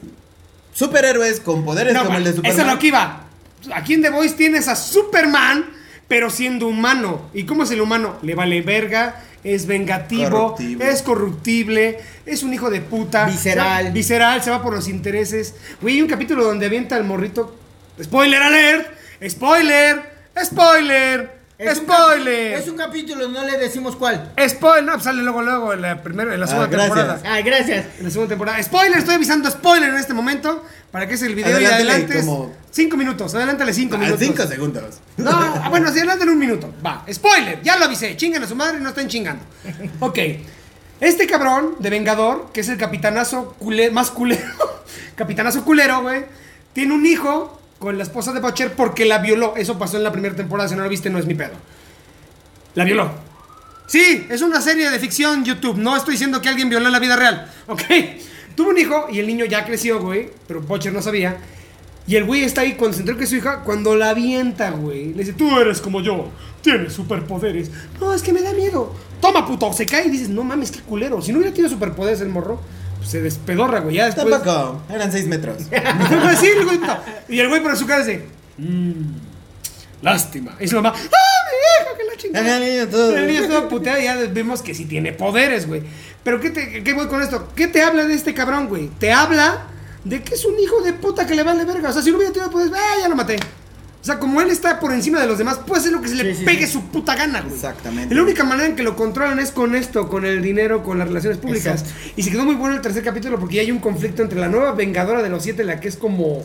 superhéroes 0.73 1.41
con 1.41 1.65
poderes 1.65 1.95
No, 1.95 2.05
como 2.05 2.17
el 2.19 2.25
de 2.25 2.31
eso 2.31 2.37
Superman. 2.39 2.61
es 2.67 2.73
lo 2.73 2.79
que 2.79 2.87
iba. 2.89 3.25
Aquí 3.75 3.95
en 3.95 4.03
The 4.03 4.11
Voice 4.11 4.35
tienes 4.37 4.69
a 4.69 4.77
Superman, 4.77 5.67
pero 6.09 6.31
siendo 6.31 6.67
humano. 6.67 7.29
¿Y 7.35 7.45
cómo 7.45 7.65
es 7.65 7.71
el 7.71 7.81
humano? 7.81 8.17
Le 8.23 8.35
vale 8.35 8.63
verga, 8.63 9.23
es 9.44 9.66
vengativo, 9.66 10.31
Corruptible. 10.31 10.90
es 10.90 11.03
corruptible, 11.03 11.98
es 12.26 12.42
un 12.42 12.53
hijo 12.53 12.70
de 12.70 12.81
puta. 12.81 13.24
Visceral. 13.26 13.83
Se 13.83 13.88
va- 13.88 13.90
visceral, 13.94 14.42
se 14.42 14.50
va 14.50 14.62
por 14.62 14.74
los 14.74 14.88
intereses. 14.88 15.55
Güey, 15.81 15.96
hay 15.96 16.03
un 16.03 16.09
capítulo 16.09 16.44
donde 16.44 16.66
avienta 16.66 16.96
al 16.96 17.05
morrito. 17.05 17.57
Spoiler 18.03 18.42
alert, 18.42 18.87
spoiler, 19.29 20.03
spoiler, 20.44 21.39
Es 21.62 21.77
spoiler. 21.79 22.55
Es 22.59 22.68
un 22.68 22.77
capítulo, 22.77 23.29
no 23.29 23.44
le 23.44 23.59
decimos 23.59 23.94
cuál. 23.96 24.33
Spoiler, 24.49 24.85
no, 24.85 24.92
pues 24.92 25.05
sale 25.05 25.23
luego, 25.23 25.42
luego 25.42 25.73
en 25.75 25.83
la 25.83 26.03
primera, 26.03 26.33
en 26.33 26.40
la 26.40 26.46
segunda 26.46 26.68
gracias. 26.68 26.94
temporada. 26.96 27.20
Ay, 27.35 27.42
gracias. 27.42 27.87
En 27.99 28.05
la 28.05 28.11
segunda 28.11 28.29
temporada. 28.31 28.62
Spoiler, 28.62 28.99
estoy 28.99 29.14
avisando 29.16 29.51
spoiler 29.51 29.90
en 29.90 29.96
este 29.96 30.14
momento. 30.14 30.64
Para 30.90 31.07
que 31.07 31.14
es 31.14 31.23
el 31.23 31.35
video 31.37 31.55
Adelántale 31.55 31.85
y 31.85 31.88
adelantes. 31.90 32.25
como- 32.25 32.53
Cinco 32.73 32.96
minutos, 32.96 33.35
adelántale 33.35 33.73
cinco 33.75 33.94
A 33.96 33.99
minutos. 33.99 34.20
cinco 34.20 34.42
segundos. 34.46 34.99
No, 35.18 35.31
ah, 35.33 35.68
bueno, 35.70 35.88
sí, 35.92 35.99
adelántale 35.99 36.31
un 36.33 36.38
minuto. 36.38 36.73
Va, 36.85 37.05
spoiler, 37.12 37.61
ya 37.62 37.77
lo 37.77 37.85
avisé. 37.85 38.16
Chingan 38.16 38.42
a 38.42 38.46
su 38.49 38.57
madre, 38.57 38.81
no 38.81 38.88
estén 38.88 39.07
chingando. 39.09 39.44
Ok. 40.01 40.18
Este 41.01 41.27
cabrón 41.27 41.77
de 41.79 41.90
Vengador, 41.90 42.51
que 42.53 42.61
es 42.61 42.68
el 42.70 42.77
capitanazo 42.79 43.55
cule- 43.61 43.90
más 43.90 44.11
culero, 44.11 44.42
capitanazo 45.14 45.64
culero, 45.64 46.03
güey, 46.03 46.25
tiene 46.73 46.92
un 46.94 47.07
hijo 47.07 47.60
con 47.81 47.97
la 47.97 48.05
esposa 48.05 48.33
de 48.33 48.40
Butcher 48.40 48.75
porque 48.75 49.07
la 49.07 49.19
violó. 49.19 49.55
Eso 49.57 49.77
pasó 49.77 49.97
en 49.97 50.05
la 50.05 50.12
primera 50.12 50.37
temporada, 50.37 50.69
si 50.69 50.77
no 50.77 50.85
lo 50.85 50.88
viste, 50.88 51.11
no 51.11 51.19
es 51.19 51.27
mi 51.27 51.35
pedo. 51.35 51.55
La 52.75 52.85
violó. 52.85 53.11
Sí, 53.87 54.27
es 54.31 54.43
una 54.43 54.61
serie 54.61 54.88
de 54.90 54.99
ficción 55.01 55.45
YouTube. 55.45 55.79
No 55.79 55.97
estoy 55.97 56.12
diciendo 56.12 56.40
que 56.40 56.49
alguien 56.49 56.69
violó 56.69 56.87
en 56.87 56.93
la 56.93 57.01
vida 57.01 57.16
real. 57.16 57.51
Ok. 57.66 57.83
Tuvo 58.55 58.71
un 58.71 58.79
hijo 58.79 59.07
y 59.11 59.19
el 59.19 59.27
niño 59.27 59.47
ya 59.47 59.64
creció, 59.64 59.99
güey. 59.99 60.29
Pero 60.47 60.61
Butcher 60.61 60.93
no 60.93 61.01
sabía. 61.01 61.38
Y 62.07 62.16
el 62.16 62.25
güey 62.25 62.45
está 62.45 62.61
ahí 62.61 62.75
cuando 62.75 62.95
se 62.95 63.01
enteró 63.01 63.16
que 63.16 63.25
es 63.25 63.31
su 63.31 63.37
hija. 63.37 63.62
Cuando 63.64 63.97
la 63.97 64.11
avienta, 64.11 64.71
güey. 64.71 65.14
Le 65.14 65.21
dice, 65.21 65.33
tú 65.33 65.59
eres 65.59 65.81
como 65.81 66.03
yo. 66.03 66.29
Tienes 66.61 66.93
superpoderes. 66.93 67.71
No, 67.99 68.12
es 68.12 68.23
que 68.23 68.35
me 68.35 68.43
da 68.43 68.53
miedo. 68.53 68.95
Toma, 69.23 69.47
puto. 69.47 69.73
Se 69.73 69.87
cae 69.87 70.07
y 70.07 70.11
dices, 70.11 70.29
no 70.29 70.45
mames, 70.45 70.71
qué 70.71 70.81
culero. 70.81 71.23
Si 71.23 71.33
no 71.33 71.38
hubiera 71.38 71.55
tenido 71.55 71.71
superpoderes 71.71 72.21
el 72.21 72.29
morro, 72.29 72.61
se 73.11 73.20
despedorra, 73.20 73.81
güey. 73.81 73.96
Ya 73.96 74.07
después. 74.07 74.31
Tampoco, 74.31 74.83
eran 74.88 75.11
seis 75.11 75.27
metros. 75.27 75.59
sí, 76.40 76.46
el 76.46 76.64
güey, 76.64 76.79
no. 76.79 76.96
Y 77.29 77.40
el 77.40 77.49
güey 77.49 77.61
por 77.61 77.77
su 77.77 77.85
cara 77.85 78.05
dice, 78.05 78.25
mmm, 78.57 79.03
lástima. 80.01 80.57
Y 80.61 80.68
su 80.68 80.77
mamá, 80.77 80.94
¡ah, 80.94 80.99
mi 81.01 81.88
hijo, 81.88 81.96
que 81.96 82.05
la 82.05 82.16
chingada! 82.16 82.46
Ajá, 82.46 82.61
niño, 82.61 82.87
todo. 82.87 83.16
El 83.16 83.27
niño 83.27 83.40
estaba 83.40 83.68
puteado 83.68 83.99
y 83.99 84.05
ya 84.05 84.14
vemos 84.14 84.62
que 84.62 84.77
sí 84.77 84.85
tiene 84.85 85.12
poderes, 85.12 85.66
güey. 85.66 85.83
Pero 86.23 86.40
¿qué, 86.40 86.51
te, 86.51 86.85
¿qué 86.85 86.92
voy 86.92 87.09
con 87.09 87.20
esto? 87.20 87.49
¿Qué 87.57 87.66
te 87.66 87.83
habla 87.83 88.05
de 88.05 88.14
este 88.14 88.33
cabrón, 88.33 88.68
güey? 88.68 88.88
Te 89.01 89.11
habla 89.11 89.66
de 90.05 90.23
que 90.23 90.35
es 90.35 90.44
un 90.44 90.57
hijo 90.61 90.81
de 90.83 90.92
puta 90.92 91.27
que 91.27 91.35
le 91.35 91.42
vale 91.42 91.64
verga. 91.64 91.88
O 91.88 91.92
sea, 91.92 92.03
si 92.03 92.12
no 92.12 92.16
hubiera 92.16 92.33
tenido 92.33 92.53
poderes, 92.53 92.73
¡ah, 92.77 93.01
ya 93.01 93.09
lo 93.09 93.16
maté! 93.16 93.40
O 94.01 94.05
sea, 94.05 94.19
como 94.19 94.41
él 94.41 94.49
está 94.51 94.81
por 94.81 94.93
encima 94.95 95.21
de 95.21 95.27
los 95.27 95.37
demás, 95.37 95.59
puede 95.67 95.81
hacer 95.81 95.93
lo 95.93 96.01
que 96.01 96.09
se 96.09 96.15
le 96.15 96.33
Sí, 96.33 96.41
sí, 96.41 96.45
pegue 96.47 96.67
sí. 96.67 96.73
su 96.73 96.83
puta 96.87 97.15
gana, 97.17 97.43
güey. 97.43 97.53
Exactamente. 97.55 98.15
Y 98.15 98.17
la 98.17 98.23
única 98.23 98.45
manera 98.45 98.67
en 98.69 98.75
que 98.77 98.83
lo 98.83 98.97
controlan 98.97 99.39
es 99.39 99.51
con 99.51 99.75
esto, 99.75 100.09
con 100.09 100.25
el 100.25 100.41
dinero, 100.43 100.83
con 100.83 100.99
las 100.99 101.09
relaciones 101.09 101.39
públicas. 101.39 101.83
Exacto. 101.83 102.13
Y 102.17 102.23
se 102.23 102.31
quedó 102.31 102.45
muy 102.47 102.55
bueno 102.55 102.75
el 102.77 102.81
tercer 102.81 103.03
capítulo 103.05 103.39
porque 103.39 103.57
ya 103.57 103.63
hay 103.63 103.71
un 103.71 103.79
conflicto 103.79 104.23
entre 104.23 104.39
la 104.41 104.49
nueva 104.49 104.73
Vengadora 104.73 105.23
de 105.23 105.29
los 105.29 105.43
Siete, 105.43 105.65
la 105.65 105.81
que 105.81 105.89
es 105.89 105.97
como... 105.97 106.43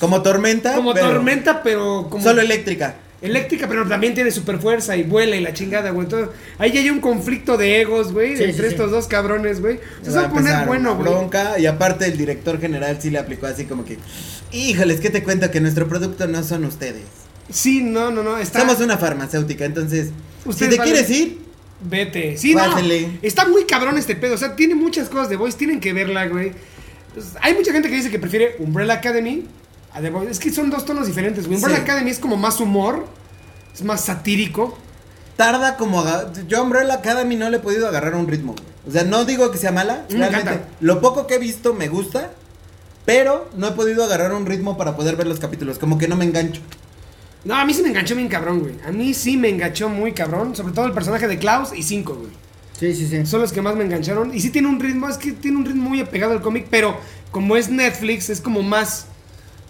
Como 0.00 0.20
tormenta. 0.20 0.74
Como 0.74 0.92
pero 0.92 1.08
tormenta, 1.08 1.62
pero 1.62 2.08
como... 2.10 2.22
Solo 2.22 2.42
eléctrica. 2.42 2.96
Eléctrica, 3.22 3.66
pero 3.68 3.88
también 3.88 4.14
tiene 4.14 4.30
super 4.30 4.58
fuerza 4.58 4.94
y 4.96 5.02
vuela 5.02 5.34
y 5.34 5.40
la 5.40 5.52
chingada, 5.52 5.90
güey. 5.90 6.04
Entonces, 6.04 6.28
ahí 6.58 6.70
ya 6.72 6.80
hay 6.80 6.90
un 6.90 7.00
conflicto 7.00 7.56
de 7.56 7.80
egos, 7.80 8.12
güey, 8.12 8.36
Sí, 8.36 8.44
entre 8.44 8.56
sí, 8.56 8.62
sí. 8.62 8.66
estos 8.68 8.90
dos 8.92 9.08
cabrones, 9.08 9.60
güey. 9.60 9.80
Se 10.02 10.10
Va 10.10 10.26
a 10.26 10.30
poner 10.30 10.66
bueno, 10.66 10.94
güey. 10.94 11.08
bronca 11.10 11.58
y 11.58 11.66
aparte 11.66 12.04
el 12.04 12.16
director 12.16 12.60
general 12.60 12.98
sí 13.00 13.10
le 13.10 13.18
aplicó 13.18 13.46
así 13.46 13.64
como 13.64 13.84
que, 13.84 13.98
híjoles, 14.52 15.00
¿qué 15.00 15.10
te 15.10 15.22
cuento? 15.22 15.50
Que 15.50 15.60
nuestro 15.60 15.88
producto 15.88 16.26
no 16.26 16.42
son 16.42 16.64
ustedes. 16.64 17.04
Sí, 17.50 17.82
no, 17.82 18.10
no, 18.10 18.22
no. 18.22 18.36
Está... 18.38 18.60
Somos 18.60 18.80
una 18.80 18.98
farmacéutica, 18.98 19.64
entonces, 19.64 20.10
si 20.54 20.68
te 20.68 20.78
quieres 20.78 21.08
ir, 21.10 21.48
Vete. 21.80 22.36
Sí, 22.36 22.54
no. 22.56 22.60
Pásele. 22.64 23.18
Está 23.22 23.46
muy 23.46 23.64
cabrón 23.64 23.96
este 23.98 24.16
pedo. 24.16 24.34
O 24.34 24.38
sea, 24.38 24.56
tiene 24.56 24.74
muchas 24.74 25.08
cosas 25.08 25.28
de 25.28 25.36
Voice. 25.36 25.56
Tienen 25.56 25.78
que 25.78 25.92
verla, 25.92 26.26
güey. 26.26 26.50
Pues, 27.14 27.26
hay 27.40 27.54
mucha 27.54 27.70
gente 27.72 27.88
que 27.88 27.94
dice 27.94 28.10
que 28.10 28.18
prefiere 28.18 28.56
Umbrella 28.58 28.94
Academy 28.94 29.44
a 29.92 30.00
The 30.00 30.10
Voice. 30.10 30.32
Es 30.32 30.38
que 30.40 30.52
son 30.52 30.70
dos 30.70 30.84
tonos 30.84 31.06
diferentes, 31.06 31.46
güey. 31.46 31.56
Umbrella 31.56 31.76
Sí. 31.76 31.82
Academy 31.84 32.10
es 32.10 32.18
como 32.18 32.36
más 32.36 32.58
humor. 32.60 33.06
Es 33.72 33.82
más 33.82 34.04
satírico. 34.04 34.76
tarda 35.36 35.76
como... 35.76 36.00
aga- 36.00 36.32
Yo 36.48 36.58
a 36.58 36.62
Umbrella 36.62 36.94
Academy 36.94 37.36
no 37.36 37.48
le 37.48 37.58
he 37.58 37.60
podido 37.60 37.86
agarrar 37.86 38.16
un 38.16 38.26
ritmo. 38.26 38.54
güey. 38.54 38.64
O 38.88 38.90
sea, 38.90 39.04
no 39.04 39.24
digo 39.24 39.52
que 39.52 39.58
sea 39.58 39.70
mala. 39.70 40.04
Me 40.10 40.16
realmente, 40.18 40.50
encanta. 40.50 40.68
lo 40.80 41.00
poco 41.00 41.28
que 41.28 41.36
he 41.36 41.38
visto 41.38 41.74
me 41.74 41.86
gusta, 41.86 42.32
pero 43.08 43.48
no 43.56 43.68
he 43.68 43.72
podido 43.72 44.04
agarrar 44.04 44.34
un 44.34 44.44
ritmo 44.44 44.76
para 44.76 44.94
poder 44.94 45.16
ver 45.16 45.26
los 45.26 45.38
capítulos. 45.38 45.78
Como 45.78 45.96
que 45.96 46.06
no 46.08 46.14
me 46.14 46.26
engancho. 46.26 46.60
No, 47.42 47.54
a 47.54 47.64
mí 47.64 47.72
sí 47.72 47.80
me 47.80 47.88
enganchó 47.88 48.14
bien 48.14 48.28
cabrón, 48.28 48.60
güey. 48.60 48.74
A 48.86 48.92
mí 48.92 49.14
sí 49.14 49.38
me 49.38 49.48
enganchó 49.48 49.88
muy 49.88 50.12
cabrón. 50.12 50.54
Sobre 50.54 50.74
todo 50.74 50.84
el 50.84 50.92
personaje 50.92 51.26
de 51.26 51.38
Klaus 51.38 51.70
y 51.74 51.82
Cinco, 51.82 52.16
güey. 52.16 52.28
Sí, 52.78 52.94
sí, 52.94 53.08
sí. 53.08 53.24
Son 53.24 53.40
los 53.40 53.50
que 53.50 53.62
más 53.62 53.76
me 53.76 53.84
engancharon. 53.84 54.34
Y 54.34 54.40
sí 54.40 54.50
tiene 54.50 54.68
un 54.68 54.78
ritmo, 54.78 55.08
es 55.08 55.16
que 55.16 55.32
tiene 55.32 55.56
un 55.56 55.64
ritmo 55.64 55.88
muy 55.88 56.00
apegado 56.02 56.34
al 56.34 56.42
cómic, 56.42 56.66
pero 56.68 57.00
como 57.30 57.56
es 57.56 57.70
Netflix, 57.70 58.28
es 58.28 58.42
como 58.42 58.62
más. 58.62 59.06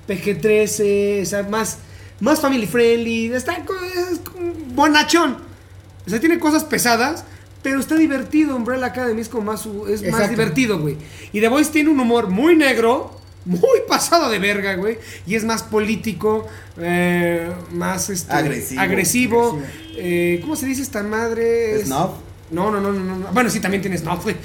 PG-13, 0.09 1.23
o 1.23 1.25
sea, 1.25 1.45
más, 1.45 1.79
más 2.19 2.41
family 2.41 2.67
friendly, 2.67 3.33
está 3.33 3.53
es 3.53 4.21
bonachón. 4.75 5.37
O 6.05 6.11
sea, 6.11 6.19
tiene 6.19 6.41
cosas 6.41 6.65
pesadas, 6.65 7.25
pero 7.63 7.79
está 7.79 7.95
divertido. 7.95 8.57
Umbrella 8.57 8.87
Academy 8.87 9.21
es 9.21 9.29
como 9.29 9.45
más, 9.45 9.65
es 9.89 10.11
más 10.11 10.29
divertido, 10.29 10.81
güey. 10.81 10.97
Y 11.33 11.41
The 11.41 11.47
Voice 11.47 11.71
tiene 11.71 11.91
un 11.91 12.01
humor 12.01 12.31
muy 12.31 12.57
negro, 12.57 13.18
muy 13.45 13.81
pasado 13.89 14.29
de 14.31 14.39
verga, 14.39 14.75
güey. 14.75 14.99
Y 15.27 15.35
es 15.35 15.45
más 15.45 15.63
político, 15.63 16.47
eh, 16.79 17.51
más 17.73 18.11
este, 18.11 18.33
Agresivo. 18.33 18.81
agresivo. 18.81 19.63
Eh, 19.97 20.39
¿Cómo 20.43 20.55
se 20.57 20.67
dice 20.67 20.83
esta 20.83 21.03
madre? 21.03 21.77
Es- 21.81 21.87
¿Snuff? 21.87 22.11
No, 22.51 22.71
no, 22.71 22.81
no, 22.81 22.93
no, 22.93 23.17
no. 23.17 23.27
Bueno, 23.33 23.51
sí, 23.51 23.61
también 23.61 23.83
tiene 23.83 23.99
snuff, 23.99 24.23
güey. 24.25 24.37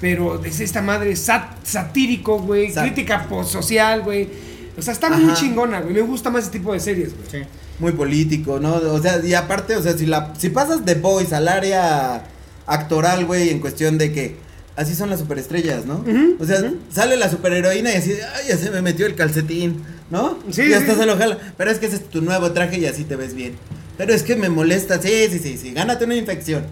Pero 0.00 0.42
es 0.44 0.58
esta 0.60 0.80
madre 0.80 1.12
sat- 1.16 1.62
satírico, 1.64 2.38
güey. 2.38 2.70
Sat- 2.72 2.84
Crítica 2.84 3.26
social, 3.44 4.02
güey. 4.02 4.28
O 4.76 4.80
sea, 4.80 4.94
está 4.94 5.10
muy 5.10 5.34
chingona, 5.34 5.80
güey. 5.80 5.92
Me 5.94 6.00
gusta 6.00 6.30
más 6.30 6.44
ese 6.44 6.52
tipo 6.52 6.72
de 6.72 6.80
series, 6.80 7.10
güey. 7.14 7.28
Sí. 7.42 7.48
Muy 7.78 7.92
político, 7.92 8.58
¿no? 8.58 8.74
O 8.76 9.00
sea, 9.02 9.20
y 9.24 9.34
aparte, 9.34 9.76
o 9.76 9.82
sea, 9.82 9.92
si 9.96 10.06
la 10.06 10.32
si 10.38 10.48
pasas 10.48 10.84
de 10.86 10.94
Boys 10.94 11.32
al 11.34 11.46
área 11.48 12.24
actoral, 12.66 13.26
güey, 13.26 13.50
en 13.50 13.60
cuestión 13.60 13.98
de 13.98 14.12
que 14.12 14.36
así 14.76 14.94
son 14.94 15.10
las 15.10 15.20
superestrellas, 15.20 15.86
¿no? 15.86 16.04
O 16.38 16.44
sea, 16.44 16.72
sale 16.90 17.16
la 17.16 17.30
superheroína 17.30 17.92
y 17.92 17.96
así, 17.96 18.12
ay, 18.12 18.48
ya 18.48 18.56
se 18.56 18.70
me 18.70 18.82
metió 18.82 19.06
el 19.06 19.14
calcetín, 19.14 19.82
¿no? 20.10 20.38
Sí, 20.50 20.62
y 20.62 20.72
hasta 20.72 20.94
sí. 20.94 21.00
se 21.00 21.06
lo 21.06 21.16
jala. 21.16 21.38
Pero 21.56 21.70
es 21.70 21.78
que 21.78 21.86
ese 21.86 21.96
es 21.96 22.08
tu 22.08 22.22
nuevo 22.22 22.52
traje 22.52 22.78
y 22.78 22.86
así 22.86 23.04
te 23.04 23.16
ves 23.16 23.34
bien. 23.34 23.54
Pero 23.98 24.14
es 24.14 24.22
que 24.22 24.36
me 24.36 24.48
molesta, 24.48 25.00
sí, 25.00 25.28
sí, 25.30 25.38
sí, 25.38 25.58
sí, 25.58 25.72
gánate 25.72 26.04
una 26.04 26.16
infección. 26.16 26.64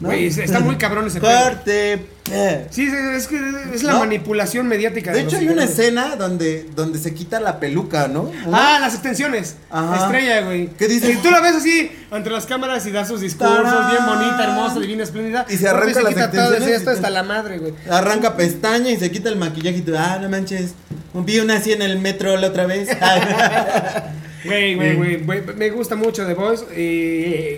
¿No? 0.00 0.08
Güey, 0.08 0.26
está 0.26 0.60
muy 0.60 0.76
cabrón 0.76 1.06
ese. 1.06 1.20
Corte. 1.20 2.06
eh. 2.30 2.66
Sí, 2.70 2.86
es 3.14 3.26
que 3.28 3.40
es 3.74 3.82
la 3.82 3.94
¿No? 3.94 3.98
manipulación 4.00 4.66
mediática. 4.66 5.12
De 5.12 5.22
los 5.24 5.32
hecho, 5.32 5.40
hay 5.40 5.48
una 5.48 5.64
escena 5.64 6.16
donde, 6.16 6.68
donde 6.74 6.98
se 6.98 7.14
quita 7.14 7.40
la 7.40 7.58
peluca, 7.60 8.08
¿no? 8.08 8.30
Ah, 8.52 8.78
las 8.80 8.94
extensiones. 8.94 9.56
Ajá. 9.70 10.04
Estrella, 10.04 10.42
güey. 10.42 10.68
¿Qué 10.76 10.88
dice? 10.88 11.12
Y 11.12 11.16
tú 11.16 11.30
la 11.30 11.40
ves 11.40 11.56
así, 11.56 11.90
entre 12.10 12.32
las 12.32 12.46
cámaras 12.46 12.84
y 12.86 12.90
da 12.90 13.04
sus 13.04 13.20
discursos, 13.20 13.62
¡Tarán! 13.64 13.90
bien 13.90 14.06
bonita, 14.06 14.44
hermosa, 14.44 14.80
divina, 14.80 15.02
espléndida. 15.04 15.46
Y 15.48 15.56
se 15.56 15.68
arranca 15.68 16.02
las 16.02 16.14
quita 16.14 16.30
todo, 16.30 16.40
extensiones 16.42 16.68
y 16.68 16.72
esto 16.72 16.90
hasta 16.90 17.10
la 17.10 17.22
madre, 17.22 17.58
güey. 17.58 17.74
Arranca 17.90 18.36
pestaña 18.36 18.90
y 18.90 18.98
se 18.98 19.10
quita 19.10 19.28
el 19.28 19.36
maquillaje 19.36 19.78
y 19.78 19.82
tú, 19.82 19.94
ah, 19.96 20.18
no 20.20 20.28
manches. 20.28 20.72
Vi 21.14 21.38
una 21.38 21.56
así 21.56 21.72
en 21.72 21.80
el 21.80 21.98
metro 21.98 22.36
la 22.36 22.48
otra 22.48 22.66
vez. 22.66 22.88
Güey, 24.46 24.74
güey, 24.74 24.96
güey, 24.96 25.16
güey, 25.18 25.42
Me 25.56 25.70
gusta 25.70 25.96
mucho 25.96 26.26
The 26.26 26.34
Voice. 26.34 26.64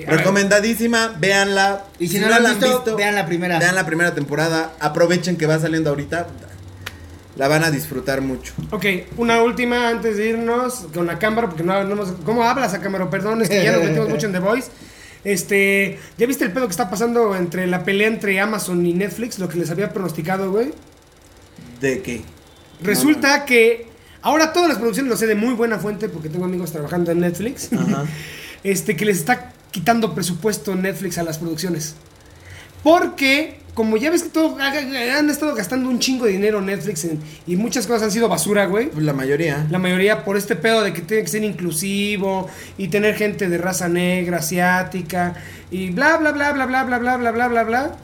Recomendadísima, 0.07 1.17
véanla. 1.19 1.85
Y 1.99 2.09
si 2.09 2.19
no 2.19 2.29
la 2.29 2.37
han 2.37 2.59
visto, 2.61 2.97
vean 2.97 3.15
la 3.15 3.27
primera. 3.27 3.59
Vean 3.59 3.75
la 3.75 3.87
primera 3.87 4.15
temporada. 4.15 4.73
Aprovechen 4.81 5.37
que 5.37 5.47
va 5.47 5.59
saliendo 5.59 5.91
ahorita. 5.91 6.27
La 7.37 7.47
van 7.47 7.63
a 7.63 7.71
disfrutar 7.71 8.21
mucho. 8.21 8.53
Ok, 8.73 8.85
una 9.17 9.43
última 9.43 9.89
antes 9.89 10.17
de 10.17 10.31
irnos 10.31 10.87
con 10.93 11.07
la 11.07 11.19
cámara, 11.21 11.49
porque 11.49 11.63
no, 11.63 11.85
no 11.85 11.93
hemos- 11.93 12.13
¿Cómo 12.25 12.43
hablas 12.43 12.75
a 12.75 12.81
cámara? 12.81 13.09
Perdón, 13.11 13.43
es 13.43 13.49
que 13.49 13.63
ya 13.63 13.71
nos 13.73 13.85
metimos 13.85 14.09
mucho 14.09 14.27
en 14.27 14.33
The 14.33 14.41
Voice. 14.41 14.69
Este, 15.25 15.99
¿ya 16.17 16.27
viste 16.27 16.45
el 16.45 16.53
pedo 16.53 16.67
que 16.67 16.71
está 16.73 16.91
pasando 16.91 17.37
entre 17.37 17.67
la 17.67 17.85
pelea 17.85 18.09
entre 18.09 18.41
Amazon 18.41 18.85
y 18.87 18.93
Netflix? 18.93 19.39
Lo 19.39 19.49
que 19.49 19.59
les 19.59 19.71
había 19.71 19.93
pronosticado, 19.93 20.51
güey. 20.51 20.73
¿De 21.81 22.03
qué? 22.03 22.23
Resulta 22.83 23.45
que 23.45 23.88
ahora 24.23 24.53
todas 24.53 24.69
las 24.69 24.79
producciones, 24.79 25.11
lo 25.11 25.17
sé 25.17 25.27
de 25.27 25.35
muy 25.35 25.55
buena 25.55 25.79
fuente, 25.79 26.09
porque 26.09 26.29
tengo 26.29 26.45
amigos 26.45 26.73
trabajando 26.73 27.11
en 27.13 27.21
Netflix, 27.21 27.71
Ajá. 27.73 28.05
este, 28.65 28.97
que 28.97 29.05
les 29.05 29.19
está 29.19 29.53
quitando 29.71 30.15
presupuesto 30.15 30.75
Netflix 30.75 31.19
a 31.19 31.23
las 31.23 31.39
producciones. 31.39 31.95
Porque, 32.83 33.59
como 33.75 33.97
ya 33.97 34.11
ves 34.11 34.23
que 34.23 34.29
todo, 34.31 34.57
han 34.61 35.31
estado 35.31 35.55
gastando 35.55 35.89
un 35.89 35.99
chingo 35.99 36.25
de 36.27 36.33
dinero 36.33 36.61
Netflix 36.61 37.05
en- 37.05 37.21
y 37.47 37.57
muchas 37.57 37.87
cosas 37.87 38.05
han 38.05 38.11
sido 38.13 38.29
basura, 38.29 38.67
güey. 38.67 38.89
Pues 38.91 39.05
la 39.05 39.13
mayoría. 39.13 39.67
La 39.71 39.79
mayoría 39.79 40.25
por 40.25 40.37
este 40.37 40.57
pedo 40.57 40.83
de 40.83 40.93
que 40.93 41.01
tiene 41.01 41.23
que 41.25 41.29
ser 41.29 41.45
inclusivo 41.45 42.49
y 42.77 42.89
tener 42.89 43.15
gente 43.17 43.49
de 43.49 43.59
raza 43.59 43.89
negra, 43.89 44.39
asiática 44.39 45.35
y 45.71 45.91
bla 45.91 46.17
bla 46.19 46.33
bla 46.33 46.53
bla 46.53 46.67
bla 46.67 46.85
bla 46.85 46.99
bla 46.99 47.17
bla 47.17 47.31
bla 47.33 47.49
bla 47.49 47.65
bla. 47.65 47.97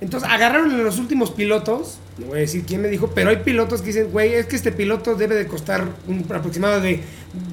Entonces 0.00 0.28
agarraron 0.30 0.84
los 0.84 0.98
últimos 0.98 1.32
pilotos, 1.32 1.98
no 2.18 2.26
voy 2.26 2.38
a 2.38 2.40
decir 2.42 2.64
quién 2.64 2.80
me 2.80 2.88
dijo, 2.88 3.10
pero 3.14 3.30
hay 3.30 3.38
pilotos 3.38 3.80
que 3.80 3.88
dicen, 3.88 4.10
güey, 4.12 4.32
es 4.34 4.46
que 4.46 4.54
este 4.54 4.70
piloto 4.70 5.16
debe 5.16 5.34
de 5.34 5.48
costar 5.48 5.88
un 6.06 6.24
aproximado 6.32 6.80
de, 6.80 7.00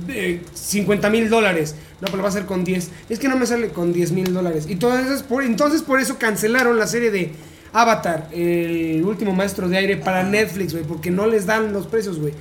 de 0.06 0.42
50 0.54 1.10
mil 1.10 1.30
dólares. 1.30 1.76
No, 2.02 2.08
pero 2.08 2.22
va 2.22 2.30
a 2.30 2.30
hacer 2.30 2.46
con 2.46 2.64
10. 2.64 2.92
Es 3.10 3.20
que 3.20 3.28
no 3.28 3.38
me 3.38 3.48
sale 3.48 3.70
con 3.70 3.94
10 3.94 4.12
mil 4.12 4.34
dólares. 4.34 4.68
Y 4.70 4.74
entonces 4.74 5.82
por 5.82 6.00
eso 6.00 6.20
cancelaron 6.20 6.78
la 6.78 6.88
serie 6.88 7.10
de 7.10 7.32
Avatar, 7.74 8.30
el 8.32 9.04
último 9.04 9.34
maestro 9.34 9.68
de 9.68 9.78
aire 9.78 9.98
para 9.98 10.24
Netflix, 10.24 10.74
güey, 10.74 10.86
porque 10.86 11.12
no 11.12 11.28
les 11.28 11.46
dan 11.46 11.74
los 11.74 11.88
precios, 11.88 12.20
güey. 12.20 12.34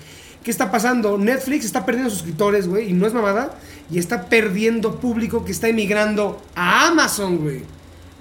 ¿Qué 0.45 0.51
está 0.51 0.71
pasando? 0.71 1.17
Netflix 1.19 1.65
está 1.65 1.87
perdiendo 1.87 2.11
suscriptores, 2.11 2.69
güey, 2.69 2.91
y 2.91 2.93
no 2.93 3.07
es 3.07 3.15
mamada, 3.15 3.59
y 3.91 3.99
está 3.99 4.29
perdiendo 4.29 5.01
público 5.01 5.45
que 5.45 5.53
está 5.53 5.69
emigrando 5.69 6.41
a 6.55 6.89
Amazon, 6.89 7.39
güey. 7.39 7.63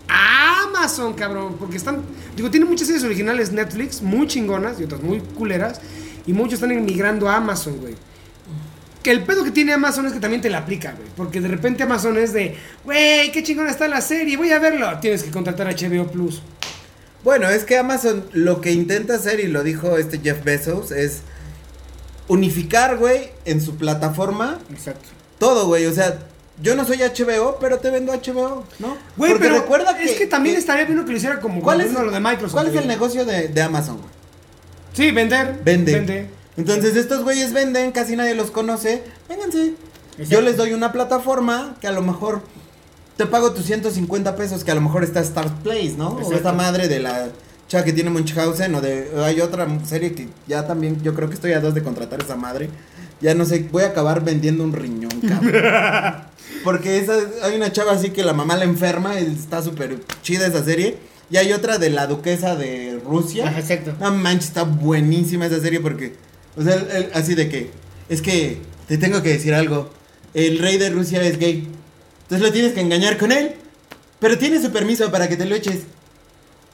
A 0.07 0.63
Amazon, 0.63 1.13
cabrón, 1.13 1.55
porque 1.57 1.77
están, 1.77 2.01
digo, 2.35 2.51
tiene 2.51 2.65
muchas 2.65 2.87
series 2.87 3.03
originales 3.03 3.51
Netflix, 3.51 4.01
muy 4.01 4.27
chingonas 4.27 4.79
y 4.79 4.83
otras 4.83 5.01
muy 5.01 5.19
culeras, 5.19 5.79
y 6.25 6.33
muchos 6.33 6.55
están 6.55 6.71
emigrando 6.71 7.29
a 7.29 7.37
Amazon, 7.37 7.77
güey. 7.79 7.95
Que 9.01 9.11
el 9.11 9.23
pedo 9.23 9.43
que 9.43 9.51
tiene 9.51 9.73
Amazon 9.73 10.05
es 10.05 10.13
que 10.13 10.19
también 10.19 10.41
te 10.41 10.49
la 10.49 10.59
aplica, 10.59 10.93
güey. 10.93 11.09
Porque 11.17 11.41
de 11.41 11.49
repente 11.49 11.83
Amazon 11.83 12.17
es 12.17 12.31
de, 12.31 12.55
güey, 12.85 13.31
qué 13.31 13.43
chingona 13.43 13.69
está 13.69 13.87
la 13.87 14.01
serie, 14.01 14.37
voy 14.37 14.51
a 14.51 14.59
verlo. 14.59 14.87
Tienes 14.99 15.23
que 15.23 15.31
contratar 15.31 15.67
HBO 15.67 16.07
Plus. 16.07 16.41
Bueno, 17.23 17.49
es 17.49 17.63
que 17.63 17.77
Amazon 17.77 18.25
lo 18.33 18.61
que 18.61 18.71
intenta 18.71 19.15
hacer, 19.15 19.39
y 19.39 19.47
lo 19.47 19.63
dijo 19.63 19.97
este 19.97 20.19
Jeff 20.19 20.43
Bezos, 20.43 20.91
es 20.91 21.21
unificar, 22.27 22.97
güey, 22.97 23.31
en 23.45 23.61
su 23.61 23.75
plataforma 23.75 24.59
Exacto. 24.69 25.09
todo, 25.37 25.67
güey. 25.67 25.85
O 25.85 25.93
sea, 25.93 26.19
yo 26.61 26.75
no 26.75 26.85
soy 26.85 26.97
HBO, 26.97 27.57
pero 27.59 27.79
te 27.79 27.89
vendo 27.89 28.13
HBO, 28.13 28.63
¿no? 28.79 28.97
Güey, 29.17 29.35
pero 29.39 29.55
recuerda 29.55 29.99
es 29.99 30.11
que 30.11 30.27
también 30.27 30.55
estaría 30.55 30.85
bien 30.85 31.03
que 31.03 31.11
lo 31.11 31.17
hiciera 31.17 31.39
como 31.39 31.61
¿Cuál 31.61 31.81
es, 31.81 31.89
uno 31.91 32.03
lo 32.03 32.11
de 32.11 32.19
Microsoft. 32.19 32.53
¿Cuál 32.53 32.67
es 32.67 32.75
el 32.75 32.87
negocio 32.87 33.25
de, 33.25 33.47
de 33.47 33.61
Amazon, 33.61 33.97
güey? 33.97 34.09
Sí, 34.93 35.11
vender. 35.11 35.59
Vende. 35.63 35.93
Vende. 35.93 36.29
Entonces 36.55 36.95
estos 36.95 37.23
güeyes 37.23 37.53
venden, 37.53 37.91
casi 37.91 38.15
nadie 38.15 38.35
los 38.35 38.51
conoce. 38.51 39.03
Vénganse. 39.27 39.73
Exacto. 40.17 40.29
Yo 40.29 40.41
les 40.41 40.57
doy 40.57 40.73
una 40.73 40.91
plataforma 40.91 41.75
que 41.81 41.87
a 41.87 41.91
lo 41.91 42.03
mejor 42.03 42.43
te 43.17 43.25
pago 43.25 43.53
tus 43.53 43.65
150 43.65 44.35
pesos, 44.35 44.63
que 44.63 44.71
a 44.71 44.75
lo 44.75 44.81
mejor 44.81 45.03
está 45.03 45.19
Star 45.21 45.51
Place, 45.63 45.95
¿no? 45.97 46.09
O 46.09 46.33
esta 46.33 46.53
madre 46.53 46.87
de 46.87 46.99
la 46.99 47.29
chava 47.67 47.83
que 47.83 47.93
tiene 47.93 48.11
Munchausen, 48.11 48.75
o 48.75 48.81
de. 48.81 49.09
Hay 49.23 49.41
otra 49.41 49.67
serie 49.85 50.13
que 50.13 50.29
ya 50.47 50.67
también, 50.67 51.01
yo 51.01 51.15
creo 51.15 51.27
que 51.27 51.35
estoy 51.35 51.53
a 51.53 51.59
dos 51.59 51.73
de 51.73 51.81
contratar 51.83 52.21
esa 52.21 52.35
madre. 52.35 52.69
Ya 53.23 53.33
no 53.33 53.45
sé, 53.45 53.67
voy 53.71 53.83
a 53.83 53.87
acabar 53.87 54.23
vendiendo 54.23 54.63
un 54.63 54.73
riñón, 54.73 55.19
cabrón. 55.27 55.63
Porque 56.63 56.99
esa, 56.99 57.13
hay 57.41 57.55
una 57.55 57.71
chava 57.71 57.93
así 57.93 58.09
que 58.11 58.21
la 58.23 58.33
mamá 58.33 58.55
la 58.57 58.65
enferma, 58.65 59.17
está 59.17 59.61
súper 59.63 59.97
chida 60.21 60.45
esa 60.45 60.63
serie. 60.63 60.97
Y 61.31 61.37
hay 61.37 61.51
otra 61.53 61.77
de 61.79 61.89
la 61.89 62.05
duquesa 62.05 62.55
de 62.55 62.99
Rusia. 63.03 63.47
Ajá, 63.47 63.59
exacto. 63.59 63.93
No 63.99 64.11
manches, 64.11 64.49
está 64.49 64.63
buenísima 64.63 65.45
esa 65.47 65.59
serie 65.59 65.79
porque, 65.79 66.13
o 66.55 66.61
sea, 66.61 66.75
el- 66.75 66.91
el- 66.91 67.09
así 67.13 67.33
de 67.33 67.49
que, 67.49 67.71
es 68.09 68.21
que 68.21 68.59
te 68.87 68.97
tengo 68.97 69.23
que 69.23 69.29
decir 69.29 69.53
algo. 69.55 69.89
El 70.33 70.59
rey 70.59 70.77
de 70.77 70.89
Rusia 70.89 71.21
es 71.23 71.39
gay. 71.39 71.67
Entonces 72.23 72.45
lo 72.47 72.53
tienes 72.53 72.73
que 72.73 72.81
engañar 72.81 73.17
con 73.17 73.31
él. 73.31 73.53
Pero 74.19 74.37
tiene 74.37 74.61
su 74.61 74.71
permiso 74.71 75.11
para 75.11 75.27
que 75.27 75.35
te 75.37 75.45
lo 75.45 75.55
eches. 75.55 75.79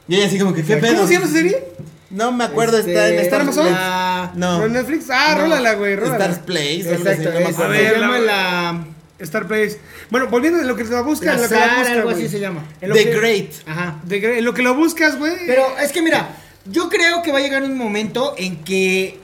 Y 0.08 0.16
ella 0.16 0.26
así 0.28 0.38
como 0.40 0.54
que, 0.54 0.64
¿qué 0.64 0.78
pedo? 0.78 0.96
¿Cómo 0.96 1.08
se 1.08 1.14
llama 1.14 1.26
esa 1.26 1.34
serie? 1.36 1.64
No 2.10 2.32
me 2.32 2.44
acuerdo, 2.46 2.78
Este, 2.80 2.92
está 2.92 3.08
en 3.10 3.14
¿está 3.16 3.24
Star 3.24 3.42
en 3.42 3.48
Amazon? 3.48 3.66
La- 3.72 4.32
No. 4.36 4.58
¿O 4.60 4.66
en 4.66 4.74
Netflix? 4.74 5.06
Ah, 5.12 5.36
No. 5.36 5.42
rólala, 5.44 5.74
güey, 5.74 5.96
rólala. 5.96 6.16
Stars 6.26 6.40
Place, 6.40 6.82
así, 6.82 7.02
Exacto. 7.02 7.24
no 7.32 7.40
me 7.40 7.44
es- 7.44 7.50
acuerdo. 7.54 7.74
A 7.74 7.76
se 7.78 7.84
ver, 7.84 8.00
llama 8.00 8.20
la-. 8.20 8.86
Star 9.20 9.48
Place. 9.48 9.78
Bueno, 10.10 10.28
volviendo 10.28 10.60
a 10.60 10.64
lo 10.64 10.76
que 10.76 10.86
la 10.86 11.02
buscas, 11.02 11.40
lo 11.42 11.48
que 11.50 11.54
la 11.56 11.68
buscas, 11.76 11.88
algo 11.90 12.10
así 12.10 12.30
se 12.30 12.40
llama. 12.40 12.64
En 12.82 12.90
lo 12.90 12.96
The 12.96 13.04
que- 13.04 13.16
Great. 13.16 13.52
Ajá. 13.68 14.00
de 14.04 14.22
Gre- 14.22 14.38
en 14.40 14.46
lo 14.46 14.54
que 14.54 14.62
lo 14.64 14.76
buscas, 14.76 15.18
güey. 15.20 15.34
Pero 15.46 15.64
es 15.78 15.92
que 15.92 16.02
mira, 16.02 16.30
yo 16.66 16.90
creo 16.90 17.22
que 17.22 17.32
va 17.32 17.40
a 17.40 17.42
llegar 17.42 17.62
un 17.64 17.78
momento 17.78 18.34
en 18.38 18.64
que 18.64 19.20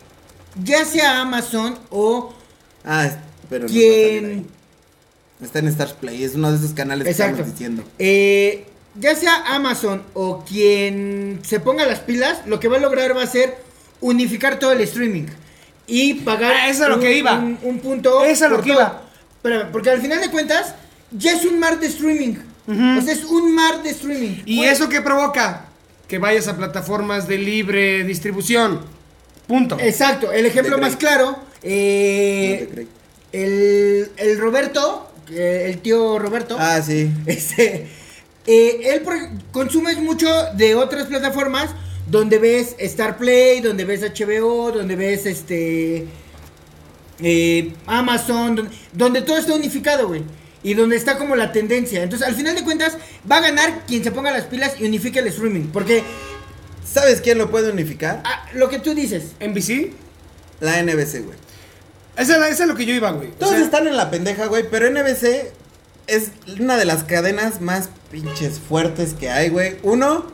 ya 0.63 0.84
sea 0.86 1.21
Amazon 1.21 1.80
o 1.89 2.34
Ah, 2.84 3.10
pero 3.50 3.67
quien. 3.67 4.48
Está 5.41 5.60
en 5.60 5.67
Stars 5.69 5.93
Play, 5.93 6.24
es 6.24 6.36
uno 6.36 6.52
de 6.52 6.58
esos 6.58 6.74
canales 6.74 7.06
que 7.06 7.12
Exacto. 7.12 7.34
estamos 7.38 7.52
diciendo. 7.54 7.84
Eh, 8.00 8.65
ya 8.99 9.15
sea 9.15 9.43
Amazon 9.55 10.03
o 10.13 10.43
quien 10.45 11.39
se 11.43 11.60
ponga 11.60 11.86
las 11.86 11.99
pilas, 11.99 12.39
lo 12.45 12.60
que 12.60 12.67
va 12.67 12.77
a 12.77 12.79
lograr 12.79 13.15
va 13.15 13.23
a 13.23 13.27
ser 13.27 13.58
unificar 14.01 14.60
todo 14.60 14.71
el 14.73 14.81
streaming 14.81 15.25
y 15.88 16.15
pagar 16.15 16.53
Ah, 16.53 16.69
eso 16.69 16.84
es 16.84 16.89
lo 16.89 16.95
un, 16.95 17.01
que 17.01 17.17
iba. 17.17 17.34
un- 17.36 17.60
un 17.63 17.79
punto. 17.79 18.23
Eso 18.23 18.45
es 18.45 18.51
lo 18.51 18.58
que 18.62 18.71
todo. 18.71 18.79
iba. 18.81 19.01
Pero, 19.41 19.71
porque 19.71 19.89
al 19.91 20.01
final 20.01 20.19
de 20.21 20.29
cuentas, 20.31 20.75
ya 21.12 21.31
es 21.34 21.45
un 21.45 21.60
mar 21.60 21.79
de 21.79 21.88
streaming. 21.88 22.36
O 22.67 23.01
sea, 23.01 23.13
es 23.13 23.23
un 23.25 23.53
mar 23.53 23.84
de 23.84 23.91
streaming. 23.91 24.41
¿Y 24.45 24.63
eso 24.63 24.89
qué 24.89 24.99
provoca? 25.01 25.65
Que 26.08 26.17
vayas 26.17 26.47
a 26.47 26.58
plataformas 26.58 27.27
de 27.27 27.37
libre 27.37 28.04
distribución. 28.04 28.81
Punto. 29.48 29.77
Exacto, 29.79 30.31
el 30.31 30.48
ejemplo 30.48 30.79
más 30.79 30.96
claro, 30.96 31.37
eh, 31.62 32.69
No 32.75 32.81
el, 33.31 34.12
el 34.17 34.39
Roberto, 34.39 35.12
el 35.29 35.77
tío 35.79 36.17
Roberto, 36.17 36.56
Ah, 36.60 36.81
sí. 36.81 37.12
Este, 37.27 37.87
eh, 38.48 38.79
él 38.93 39.04
consume 39.52 39.96
mucho 39.98 40.27
de 40.56 40.75
otras 40.75 41.08
plataformas 41.08 41.69
donde 42.08 42.37
ves 42.37 42.75
Star 42.79 43.17
Play, 43.17 43.62
donde 43.62 43.85
ves 43.85 44.02
HBO, 44.02 44.71
donde 44.71 44.96
ves 44.96 45.25
este 45.25 46.06
eh, 47.19 47.73
Amazon, 47.87 48.56
don- 48.56 48.69
donde 48.93 49.21
todo 49.21 49.37
está 49.37 49.54
unificado, 49.54 50.08
güey. 50.08 50.23
Y 50.63 50.73
donde 50.73 50.96
está 50.96 51.17
como 51.17 51.35
la 51.35 51.52
tendencia. 51.52 52.02
Entonces, 52.02 52.27
al 52.27 52.33
final 52.35 52.56
de 52.56 52.63
cuentas, 52.63 52.98
va 53.29 53.37
a 53.37 53.41
ganar 53.41 53.85
quien 53.85 54.04
se 54.04 54.12
ponga 54.12 54.31
las 54.31 54.46
pilas 54.46 54.73
y 54.79 54.85
unifique 54.85 55.19
el 55.19 55.27
streaming. 55.27 55.67
Porque 55.71 56.04
¿Sabes 56.91 57.19
quién 57.21 57.37
lo 57.39 57.52
puede 57.52 57.71
unificar? 57.71 58.21
ah, 58.23 58.46
lo 58.54 58.69
que 58.69 58.79
tú 58.79 58.93
dices, 58.93 59.31
NBC. 59.39 59.91
La 60.62 60.79
NBC, 60.81 61.23
güey. 61.25 61.37
Esa, 62.17 62.37
es- 62.48 62.54
esa 62.54 62.63
es 62.63 62.69
lo 62.69 62.75
que 62.75 62.85
yo 62.85 62.93
iba, 62.93 63.12
güey. 63.12 63.29
O 63.29 63.33
Todos 63.33 63.54
sea, 63.56 63.62
están 63.63 63.87
en 63.87 63.98
la 63.98 64.10
pendeja, 64.10 64.46
güey, 64.46 64.63
pero 64.69 64.87
NBC 64.89 65.52
es 66.08 66.31
una 66.60 66.77
de 66.77 66.85
las 66.85 67.03
cadenas 67.03 67.62
más 67.62 67.89
pinches 68.12 68.60
fuertes 68.60 69.13
que 69.13 69.29
hay, 69.29 69.49
güey. 69.49 69.75
Uno, 69.83 70.25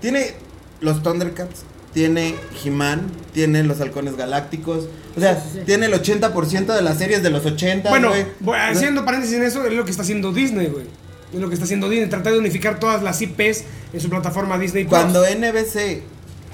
tiene 0.00 0.34
los 0.80 1.02
Thundercats, 1.02 1.62
tiene 1.94 2.34
He-Man, 2.64 3.02
tiene 3.32 3.62
los 3.62 3.80
Halcones 3.80 4.16
Galácticos. 4.16 4.84
O 5.16 5.20
sea, 5.20 5.34
Sí, 5.36 5.40
sí, 5.52 5.58
sí. 5.60 5.64
tiene 5.66 5.86
el 5.86 5.94
80% 5.94 6.74
de 6.74 6.82
las 6.82 6.98
series 6.98 7.22
de 7.22 7.30
los 7.30 7.44
80, 7.46 7.88
Bueno, 7.88 8.12
voy- 8.40 8.56
haciendo 8.58 9.04
paréntesis 9.04 9.36
en 9.36 9.44
eso, 9.44 9.64
es 9.64 9.72
lo 9.72 9.84
que 9.84 9.90
está 9.90 10.02
haciendo 10.02 10.32
Disney, 10.32 10.66
güey. 10.66 10.84
Es 11.32 11.40
lo 11.40 11.48
que 11.48 11.54
está 11.54 11.64
haciendo 11.64 11.88
Disney, 11.88 12.08
tratar 12.10 12.32
de 12.34 12.38
unificar 12.38 12.78
todas 12.78 13.02
las 13.02 13.20
IPs 13.22 13.64
en 13.92 14.00
su 14.00 14.08
plataforma 14.10 14.58
Disney 14.58 14.84
Plus. 14.84 14.90
Cuando 15.00 15.24
NBC 15.26 16.02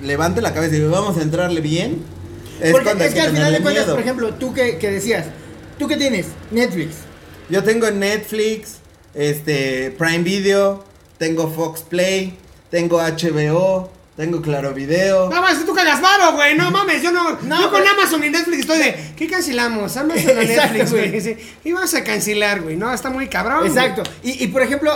levante 0.03 0.41
la 0.41 0.55
cabeza 0.55 0.77
y 0.77 0.79
diga, 0.79 0.91
vamos 0.91 1.17
a 1.19 1.23
entrarle 1.23 1.61
bien, 1.61 1.99
es 2.61 2.71
porque 2.73 2.91
es 3.05 3.13
que 3.15 3.21
al 3.21 3.33
final 3.33 3.53
de 3.53 3.61
cuentas, 3.61 3.85
por 3.87 4.01
ejemplo, 4.01 4.35
tú 4.35 4.55
que, 4.55 4.79
que 4.79 4.91
decías, 4.91 5.27
tú 5.79 5.89
que 5.89 5.97
tienes 5.97 6.27
Netflix, 6.53 6.95
Yo 7.53 7.63
tengo 7.63 7.91
Netflix, 7.91 8.79
este, 9.13 9.91
Prime 9.99 10.21
Video, 10.21 10.83
tengo 11.19 11.53
Fox 11.53 11.83
Play, 11.83 12.35
tengo 12.71 12.97
HBO, 12.97 13.91
tengo 14.17 14.41
Claro 14.41 14.73
Video. 14.73 15.29
No 15.29 15.43
mames, 15.43 15.67
tú 15.67 15.75
cagas 15.75 16.01
varo, 16.01 16.33
güey. 16.33 16.57
No 16.57 16.71
mames, 16.71 17.03
yo 17.03 17.13
no. 17.13 17.39
No, 17.43 17.61
yo 17.61 17.71
con. 17.71 17.87
Amazon 17.87 18.25
y 18.25 18.31
Netflix 18.31 18.61
estoy 18.61 18.79
de. 18.79 18.97
¿Qué 19.15 19.29
cancelamos? 19.29 19.95
Amazon 19.99 20.31
o 20.31 20.43
Netflix, 20.43 20.93
güey. 20.93 21.37
Y 21.63 21.73
vamos 21.73 21.93
a 21.93 22.03
cancelar, 22.03 22.63
güey. 22.63 22.77
No, 22.77 22.91
está 22.91 23.11
muy 23.11 23.29
cabrón. 23.29 23.59
güey. 23.59 23.69
Exacto. 23.69 24.03
Y, 24.23 24.45
y, 24.45 24.47
por 24.47 24.63
ejemplo, 24.63 24.91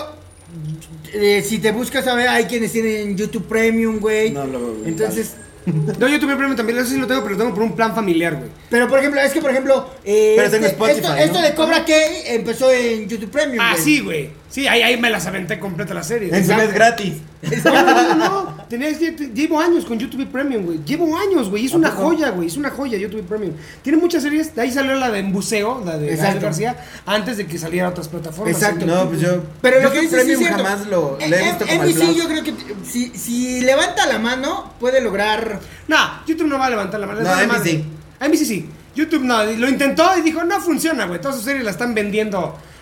eh, 1.13 1.45
si 1.47 1.59
te 1.59 1.73
buscas 1.73 2.07
a 2.07 2.15
ver, 2.15 2.29
hay 2.29 2.47
quienes 2.47 2.73
tienen 2.73 3.19
YouTube 3.19 3.47
Premium, 3.47 3.99
güey. 3.99 4.31
No 4.31 4.47
lo 4.47 4.59
veo, 4.61 4.75
güey. 4.77 4.89
Entonces, 4.89 5.35
No, 5.99 6.09
yo 6.09 6.21
tuve 6.21 6.37
premio 6.37 6.55
también. 6.57 6.79
Eso 6.79 6.89
sí 6.91 6.97
lo 6.97 7.07
tengo, 7.07 7.23
pero 7.23 7.35
lo 7.35 7.39
tengo 7.39 7.55
por 7.55 7.63
un 7.65 7.75
plan 7.75 7.95
familiar, 7.95 8.37
güey. 8.37 8.49
pero 8.71 8.89
por 8.89 8.99
ejemplo, 9.01 9.21
es 9.21 9.33
que 9.33 9.41
por 9.41 9.51
ejemplo, 9.51 9.91
eh, 10.05 10.35
Pero 10.37 10.51
tengo 10.51 10.67
este- 10.67 10.77
Spotify, 10.77 10.99
esto, 11.01 11.09
¿no? 11.13 11.17
esto 11.21 11.43
de 11.43 11.55
Cobra 11.55 11.85
Kai 11.85 12.23
empezó 12.27 12.71
en 12.73 13.09
YouTube 13.09 13.31
Premium. 13.31 13.59
Ah, 13.61 13.73
güey. 13.73 13.85
sí, 13.85 14.01
güey. 14.01 14.31
Sí, 14.49 14.67
ahí, 14.69 14.83
ahí 14.83 14.97
me 14.99 15.11
las 15.11 15.27
aventé 15.27 15.59
completa 15.59 15.93
la 15.93 16.03
serie. 16.05 16.29
En 16.29 16.45
su 16.47 16.53
Exacto. 16.53 16.65
mes 16.67 16.75
gratis. 16.75 17.15
No, 17.65 17.83
no, 17.83 17.93
no, 17.95 18.15
no. 18.15 18.56
Tenía, 18.69 18.91
llevo 18.91 19.61
años 19.61 19.85
con 19.85 19.99
YouTube 19.99 20.27
Premium, 20.27 20.65
güey. 20.65 20.81
Llevo 20.85 21.17
años, 21.17 21.49
güey. 21.51 21.67
Es 21.67 21.73
una 21.73 21.91
joya, 21.91 22.31
güey. 22.31 22.49
Es 22.49 22.57
una 22.57 22.71
joya 22.71 22.99
YouTube 22.99 23.23
Premium. 23.23 23.53
Tiene 23.83 23.99
muchas 23.99 24.23
series. 24.23 24.55
De 24.55 24.63
ahí 24.63 24.73
salió 24.73 24.95
la 24.97 25.11
de 25.11 25.21
En 25.21 25.33
Buceo, 25.33 25.83
la 25.85 25.97
de. 25.99 26.17
Gael 26.17 26.41
García, 26.41 26.77
antes 27.07 27.37
de 27.37 27.47
que 27.47 27.59
saliera 27.59 27.87
a 27.87 27.91
otras 27.91 28.09
plataformas. 28.09 28.55
Exacto. 28.57 28.85
No, 28.87 29.09
pues 29.09 29.21
yo. 29.21 29.43
Pero 29.63 29.81
lo 29.83 29.83
YouTube 29.89 29.93
que 29.95 30.01
sí 30.01 30.07
es 30.07 30.13
Premium 30.13 30.39
cierto. 30.41 30.65
jamás 30.65 30.87
lo 30.89 31.19
Eh, 31.21 31.29
le 31.29 31.37
he 31.37 31.41
eh, 31.41 31.45
visto 31.45 31.67
como 31.67 31.83
el 31.85 31.95
plus. 31.95 32.17
yo 32.17 32.27
creo 32.29 32.43
que 32.43 32.55
si, 32.85 33.09
si 33.11 33.61
levanta 33.61 34.07
la 34.07 34.19
mano, 34.19 34.73
puede 34.81 35.01
lograr. 35.01 35.61
No, 35.89 35.97
YouTube 36.27 36.49
no 36.49 36.59
va 36.59 36.67
a 36.67 36.71
levantar 36.71 36.99
la 37.01 37.07
mano. 37.07 37.21
No, 37.21 37.35
NBC. 37.37 37.47
madre. 37.49 37.85
NBC 38.29 38.45
sí. 38.45 38.69
YouTube 38.97 39.23
no. 39.23 39.45
Lo 39.45 39.69
intentó 39.69 40.05
y 40.19 40.23
dijo, 40.23 40.43
no 40.45 40.61
funciona, 40.61 41.07
güey. 41.07 41.21
Todas 41.21 41.37
sus 41.37 41.45
series 41.45 41.65
la 41.65 41.71
están 41.71 41.95
vendiendo 41.95 42.39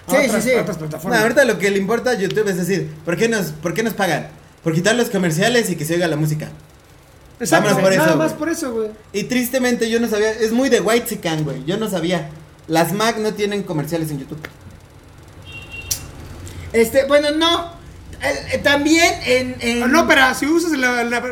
a, 0.06 0.10
Sí, 0.10 0.16
otras, 0.28 0.44
sí, 0.44 0.50
sí. 0.50 0.56
a 0.56 0.60
otras 0.62 0.76
No, 0.76 0.80
plataformas. 0.86 1.20
ahorita 1.20 1.44
lo 1.44 1.58
que 1.58 1.70
le 1.70 1.78
importa 1.78 2.10
a 2.10 2.14
YouTube 2.14 2.48
es 2.48 2.56
decir, 2.56 2.90
¿por 3.04 3.16
qué 3.16 3.28
nos, 3.28 3.46
por 3.52 3.74
qué 3.74 3.82
nos 3.82 3.94
pagan? 3.94 4.28
Por 4.64 4.72
quitar 4.74 4.96
los 4.96 5.10
comerciales 5.10 5.70
y 5.70 5.76
que 5.76 5.84
se 5.84 5.94
oiga 5.94 6.08
la 6.08 6.16
música. 6.16 6.48
Exacto, 7.38 7.66
vámonos 7.68 7.82
por 7.90 7.96
nada 7.98 8.08
eso, 8.10 8.18
más 8.18 8.32
por 8.32 8.48
eso, 8.48 8.72
güey. 8.72 8.90
Y 9.12 9.24
tristemente 9.24 9.90
yo 9.90 10.00
no 10.00 10.08
sabía, 10.08 10.30
es 10.30 10.52
muy 10.52 10.68
de 10.70 10.80
White 10.80 11.06
Sican, 11.08 11.44
güey. 11.44 11.64
Yo 11.64 11.76
no 11.76 11.88
sabía. 11.90 12.30
Las 12.66 12.92
Mac 12.92 13.18
no 13.18 13.34
tienen 13.34 13.62
comerciales 13.62 14.10
en 14.10 14.20
YouTube. 14.20 14.38
Este, 16.72 17.04
bueno, 17.06 17.30
no. 17.32 17.72
Eh, 18.22 18.46
eh, 18.54 18.58
también 18.58 19.12
en. 19.26 19.56
en- 19.60 19.82
En 19.82 19.96
Opera, 19.96 20.32
si 20.34 20.46
usas 20.46 20.72
la, 20.72 21.04
la- 21.04 21.22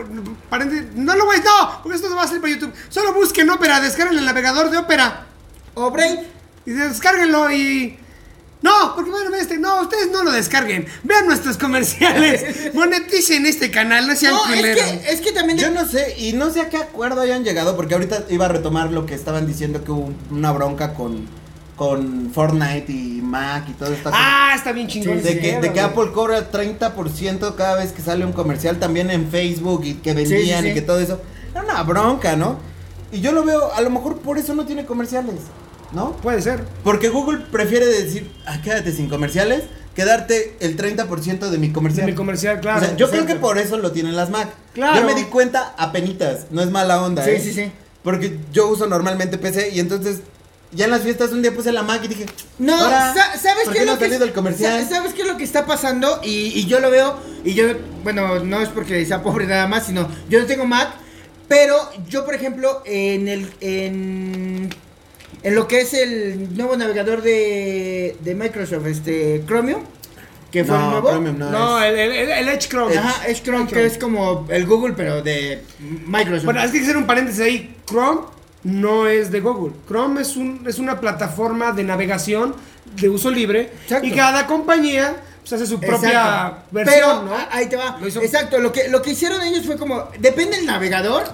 paréntesis- 0.50 0.92
no 0.94 1.16
lo 1.16 1.24
voy, 1.24 1.36
no, 1.38 1.80
porque 1.82 1.96
esto 1.96 2.10
no 2.10 2.16
va 2.16 2.24
a 2.24 2.26
salir 2.26 2.42
para 2.42 2.52
YouTube. 2.52 2.72
Solo 2.90 3.14
busquen 3.14 3.48
Opera, 3.50 3.80
descarguen 3.80 4.18
el 4.18 4.24
navegador 4.24 4.70
de 4.70 4.76
Opera 4.78 5.24
O 5.74 5.90
Brain. 5.90 6.20
y 6.66 6.70
descárguenlo 6.72 7.50
y 7.50 7.98
no, 8.62 8.94
porque 8.94 9.10
bueno, 9.10 9.34
este, 9.36 9.58
no, 9.58 9.82
ustedes 9.82 10.10
no 10.10 10.22
lo 10.22 10.30
descarguen. 10.30 10.86
Vean 11.02 11.26
nuestros 11.26 11.58
comerciales. 11.58 12.72
Moneticen 12.74 13.44
este 13.46 13.70
canal, 13.70 14.06
no 14.06 14.14
sean 14.14 14.34
No, 14.34 14.44
es 14.46 14.56
culeros. 14.56 14.84
que, 14.84 15.12
es 15.12 15.20
que 15.20 15.32
también. 15.32 15.58
Yo 15.58 15.70
no 15.70 15.86
sé, 15.86 16.14
y 16.18 16.32
no 16.32 16.50
sé 16.50 16.60
a 16.60 16.68
qué 16.70 16.76
acuerdo 16.76 17.20
hayan 17.20 17.42
llegado, 17.44 17.76
porque 17.76 17.94
ahorita 17.94 18.24
iba 18.30 18.46
a 18.46 18.48
retomar 18.48 18.90
lo 18.92 19.04
que 19.04 19.14
estaban 19.14 19.46
diciendo 19.46 19.82
que 19.84 19.90
hubo 19.90 20.12
una 20.30 20.52
bronca 20.52 20.94
con, 20.94 21.26
con 21.76 22.30
Fortnite 22.32 22.86
y 22.92 23.20
Mac 23.20 23.64
y 23.68 23.72
todo 23.72 23.92
esto. 23.92 24.10
Ah, 24.12 24.52
está 24.54 24.72
bien 24.72 24.86
chingón. 24.86 25.22
de, 25.22 25.38
que, 25.40 25.58
de. 25.60 25.80
Apple 25.80 26.12
cobra 26.12 26.50
30% 26.52 27.54
cada 27.56 27.76
vez 27.76 27.92
que 27.92 28.02
sale 28.02 28.24
un 28.24 28.32
comercial, 28.32 28.78
también 28.78 29.10
en 29.10 29.28
Facebook 29.28 29.82
y 29.84 29.94
que 29.94 30.14
vendían 30.14 30.60
sí, 30.62 30.66
sí. 30.66 30.70
y 30.70 30.74
que 30.74 30.82
todo 30.82 31.00
eso. 31.00 31.20
Era 31.50 31.64
una 31.64 31.82
bronca, 31.82 32.36
¿no? 32.36 32.58
Y 33.10 33.20
yo 33.20 33.32
lo 33.32 33.44
veo, 33.44 33.72
a 33.74 33.80
lo 33.82 33.90
mejor 33.90 34.18
por 34.18 34.38
eso 34.38 34.54
no 34.54 34.64
tiene 34.64 34.86
comerciales, 34.86 35.34
¿no? 35.92 36.12
Puede 36.16 36.42
ser. 36.42 36.64
Porque 36.84 37.08
Google 37.08 37.38
prefiere 37.50 37.86
decir, 37.86 38.30
ah, 38.46 38.60
quédate 38.62 38.92
sin 38.92 39.08
comerciales, 39.08 39.64
que 39.94 40.04
darte 40.04 40.56
el 40.60 40.76
30% 40.76 41.50
de 41.50 41.58
mi 41.58 41.70
comercial. 41.70 42.06
De 42.06 42.12
mi 42.12 42.16
comercial, 42.16 42.60
claro. 42.60 42.80
O 42.82 42.84
sea, 42.84 42.96
yo 42.96 43.10
creo 43.10 43.26
que 43.26 43.36
por 43.36 43.58
eso 43.58 43.76
lo 43.76 43.92
tienen 43.92 44.16
las 44.16 44.30
Mac. 44.30 44.48
Claro. 44.72 45.00
Yo 45.00 45.06
me 45.06 45.14
di 45.14 45.24
cuenta 45.24 45.74
a 45.76 45.92
penitas, 45.92 46.46
no 46.50 46.62
es 46.62 46.70
mala 46.70 47.02
onda, 47.02 47.24
Sí, 47.24 47.30
¿eh? 47.30 47.40
sí, 47.40 47.52
sí. 47.52 47.72
Porque 48.02 48.38
yo 48.52 48.68
uso 48.68 48.86
normalmente 48.86 49.38
PC 49.38 49.70
y 49.70 49.80
entonces 49.80 50.20
ya 50.72 50.86
en 50.86 50.90
las 50.90 51.02
fiestas 51.02 51.30
un 51.32 51.42
día 51.42 51.52
puse 51.52 51.70
la 51.70 51.82
Mac 51.82 52.00
y 52.04 52.08
dije, 52.08 52.26
No, 52.58 52.74
ahora, 52.74 53.14
¿sabes 53.14 53.64
¿por 53.64 53.74
qué 53.74 53.84
no 53.84 53.92
lo 53.92 53.98
que 53.98 54.06
el 54.06 54.32
comercial? 54.32 54.88
¿Sabes 54.88 55.12
qué 55.12 55.22
es 55.22 55.28
lo 55.28 55.36
que 55.36 55.44
está 55.44 55.66
pasando? 55.66 56.20
Y, 56.22 56.58
y 56.58 56.66
yo 56.66 56.80
lo 56.80 56.90
veo, 56.90 57.16
y 57.44 57.54
yo, 57.54 57.66
bueno, 58.02 58.40
no 58.40 58.60
es 58.60 58.70
porque 58.70 59.04
sea 59.04 59.22
pobre 59.22 59.46
nada 59.46 59.66
más, 59.68 59.86
sino 59.86 60.08
yo 60.30 60.40
no 60.40 60.46
tengo 60.46 60.64
Mac, 60.64 60.94
pero 61.48 61.76
yo, 62.08 62.24
por 62.24 62.34
ejemplo, 62.34 62.82
en 62.86 63.28
el, 63.28 63.52
en, 63.60 64.70
en 65.42 65.54
lo 65.54 65.66
que 65.68 65.80
es 65.80 65.94
el 65.94 66.56
nuevo 66.56 66.76
navegador 66.76 67.22
de, 67.22 68.16
de 68.20 68.34
Microsoft, 68.34 68.86
este, 68.86 69.42
Chromium, 69.46 69.82
que 70.50 70.64
fue 70.64 70.76
el 70.76 70.82
no, 70.82 70.90
nuevo. 70.90 71.08
Premium 71.10 71.38
no, 71.38 71.50
No, 71.50 71.82
es. 71.82 71.92
el, 71.92 71.98
el, 71.98 72.30
el 72.30 72.48
Edge 72.48 72.68
Chrome. 72.68 72.96
Ajá, 72.96 73.26
es 73.26 73.42
Chrome, 73.42 73.66
que 73.66 73.86
es 73.86 73.98
como 73.98 74.46
el 74.50 74.66
Google, 74.66 74.94
pero 74.96 75.22
de 75.22 75.62
Microsoft. 76.06 76.44
Bueno, 76.44 76.60
hay 76.60 76.70
que 76.70 76.80
hacer 76.80 76.96
un 76.96 77.06
paréntesis 77.06 77.40
ahí. 77.40 77.74
Chrome 77.88 78.20
no 78.64 79.08
es 79.08 79.30
de 79.30 79.40
Google. 79.40 79.72
Chrome 79.88 80.20
es, 80.22 80.36
un, 80.36 80.64
es 80.68 80.78
una 80.78 81.00
plataforma 81.00 81.72
de 81.72 81.82
navegación 81.84 82.54
de 82.96 83.08
uso 83.08 83.30
libre. 83.30 83.70
Exacto. 83.84 84.06
Y 84.06 84.12
cada 84.12 84.46
compañía 84.46 85.16
pues, 85.40 85.54
hace 85.54 85.66
su 85.66 85.80
propia 85.80 85.96
Exacto. 86.10 86.62
versión, 86.70 86.94
Pero, 87.00 87.22
¿no? 87.24 87.34
a- 87.34 87.48
ahí 87.50 87.66
te 87.66 87.76
va. 87.76 87.96
Lo 88.00 88.06
hizo- 88.06 88.20
Exacto, 88.22 88.58
lo 88.58 88.70
que, 88.70 88.88
lo 88.88 89.00
que 89.02 89.10
hicieron 89.12 89.40
ellos 89.42 89.64
fue 89.66 89.76
como, 89.78 90.08
depende 90.20 90.56
del 90.58 90.66
navegador, 90.66 91.24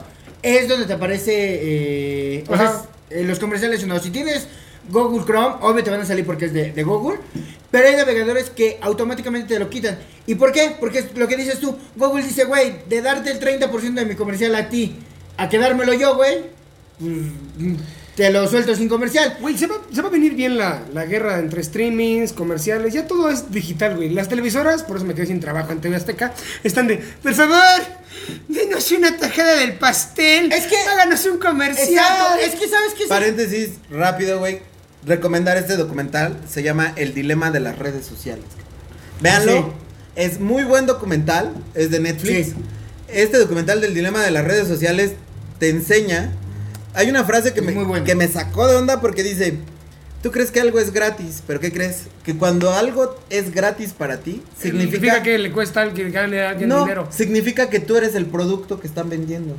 es 0.43 0.69
donde 0.69 0.87
te 0.87 0.93
aparece, 0.93 1.33
eh, 1.37 2.45
o 2.49 2.57
sea, 2.57 2.83
eh, 3.11 3.25
los 3.25 3.39
comerciales 3.39 3.87
no. 3.87 3.99
Si 3.99 4.11
tienes 4.11 4.49
Google 4.91 5.25
Chrome, 5.25 5.57
obvio 5.61 5.85
te 5.85 5.91
van 5.91 6.01
a 6.01 6.05
salir 6.05 6.25
porque 6.25 6.47
es 6.47 6.53
de, 6.53 6.73
de 6.73 6.83
Google, 6.83 7.19
pero 7.71 7.89
hay 7.89 7.97
navegadores 7.97 8.51
que 8.51 8.79
automáticamente 8.81 9.55
te 9.55 9.61
lo 9.61 9.69
quitan. 9.69 9.99
¿Y 10.27 10.35
por 10.35 10.53
qué? 10.53 10.77
Porque 10.79 11.01
es 11.01 11.17
lo 11.17 11.29
que 11.29 11.37
dices 11.37 11.59
tú, 11.59 11.77
Google 11.97 12.23
dice, 12.23 12.45
güey, 12.45 12.83
de 12.89 13.03
darte 13.03 13.31
el 13.31 13.41
30% 13.41 13.95
de 13.95 14.05
mi 14.05 14.15
comercial 14.15 14.55
a 14.55 14.69
ti, 14.69 14.97
a 15.37 15.49
quedármelo 15.49 15.93
yo, 15.95 16.17
güey, 16.17 16.45
pues, 16.99 17.17
te 18.19 18.31
lo 18.33 18.49
suelto 18.49 18.75
sin 18.75 18.89
comercial. 18.89 19.37
Güey, 19.41 19.57
se 19.57 19.69
va, 19.69 19.77
se 19.95 20.03
va 20.03 20.09
a 20.09 20.11
venir 20.11 20.35
bien 20.35 20.59
la, 20.59 20.83
la 20.93 21.07
guerra 21.07 21.39
entre 21.39 21.63
streamings, 21.63 22.33
comerciales, 22.33 22.93
ya 22.93 23.07
todo 23.07 23.31
es 23.31 23.51
digital, 23.53 23.95
güey. 23.97 24.11
Las 24.11 24.29
televisoras, 24.29 24.83
por 24.83 24.97
eso 24.97 25.07
me 25.07 25.15
quedé 25.15 25.27
sin 25.27 25.39
trabajo 25.39 25.71
en 25.71 25.81
TV 25.81 25.95
Azteca, 25.95 26.35
están 26.65 26.89
de, 26.89 26.97
por 27.23 27.33
favor, 27.33 27.57
denos 28.49 28.91
una 28.91 29.17
tajada 29.17 29.55
del 29.59 29.75
pastel, 29.75 30.51
Es 30.53 30.67
que- 30.67 30.77
háganos 30.77 31.25
un 31.27 31.39
comercial. 31.39 31.89
Exacto, 31.89 32.35
es 32.45 32.51
que 32.61 32.69
sabes 32.69 32.95
que... 32.95 33.07
Paréntesis, 33.07 33.71
rápido, 33.89 34.41
güey. 34.41 34.63
Recomendar 35.07 35.57
este 35.57 35.77
documental. 35.77 36.37
Se 36.51 36.65
llama 36.65 36.93
El 36.97 37.15
dilema 37.15 37.53
de 37.53 37.61
las 37.61 37.79
redes 37.79 38.05
sociales. 38.05 38.45
Véanlo. 39.21 39.53
Sí. 39.53 39.65
Es 40.17 40.41
muy 40.41 40.65
buen 40.65 40.87
documental. 40.87 41.53
Es 41.75 41.93
de 41.93 42.01
Netflix. 42.01 42.49
Sí. 42.49 42.55
Este 43.07 43.39
documental 43.39 43.81
del 43.81 43.95
dilema 43.95 44.23
de 44.23 44.33
las 44.33 44.45
redes 44.45 44.67
sociales 44.67 45.13
te 45.61 45.69
enseña. 45.71 46.33
Hay 46.99 47.09
una 47.09 47.23
frase 47.23 47.55
que 47.55 47.63
me, 47.63 48.03
que 48.03 48.17
me 48.17 48.27
sacó 48.27 48.67
de 48.67 48.75
onda 48.75 49.01
porque 49.01 49.23
dice: 49.23 49.57
Tú 50.21 50.33
crees 50.33 50.51
que 50.51 50.61
algo 50.61 50.81
es 50.81 50.93
gratis, 50.93 51.45
pero 51.47 51.61
¿qué 51.61 51.73
crees? 51.73 52.07
Que 52.25 52.35
cuando 52.37 52.73
algo 52.73 53.17
es 53.31 53.55
gratis 53.55 53.93
para 53.93 54.17
ti, 54.17 54.43
significa, 54.61 54.91
significa 54.91 55.23
que 55.23 55.39
le 55.39 55.53
cuesta 55.53 55.83
al 55.83 55.95
que 55.95 56.11
gane 56.11 56.43
a 56.43 56.51
alguien 56.51 56.69
no, 56.69 56.81
dinero. 56.81 57.07
significa 57.11 57.71
que 57.71 57.79
tú 57.79 57.97
eres 57.97 58.17
el 58.17 58.27
producto 58.27 58.81
que 58.81 58.89
están 58.89 59.09
vendiendo. 59.09 59.55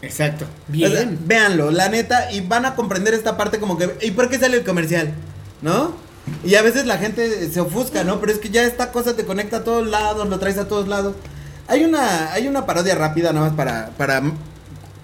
Exacto. 0.00 0.46
Bien. 0.68 0.90
O 0.90 0.94
sea, 0.96 1.08
véanlo, 1.26 1.70
la 1.70 1.90
neta, 1.90 2.32
y 2.32 2.40
van 2.40 2.64
a 2.64 2.76
comprender 2.76 3.12
esta 3.12 3.36
parte 3.36 3.58
como 3.58 3.76
que, 3.76 3.90
¿y 4.00 4.12
por 4.12 4.30
qué 4.30 4.38
sale 4.38 4.56
el 4.56 4.64
comercial? 4.64 5.12
¿No? 5.60 5.94
Y 6.46 6.54
a 6.54 6.62
veces 6.62 6.86
la 6.86 6.96
gente 6.96 7.50
se 7.50 7.60
ofusca, 7.60 8.04
¿no? 8.04 8.20
Pero 8.20 8.32
es 8.32 8.38
que 8.38 8.48
ya 8.48 8.64
esta 8.64 8.90
cosa 8.90 9.14
te 9.14 9.26
conecta 9.26 9.58
a 9.58 9.64
todos 9.64 9.86
lados, 9.86 10.26
lo 10.26 10.38
traes 10.38 10.56
a 10.56 10.66
todos 10.66 10.88
lados. 10.88 11.14
Hay 11.68 11.84
una, 11.84 12.32
hay 12.32 12.48
una 12.48 12.64
parodia 12.64 12.94
rápida 12.94 13.34
nada 13.34 13.48
más 13.48 13.54
para, 13.54 13.90
para 13.98 14.22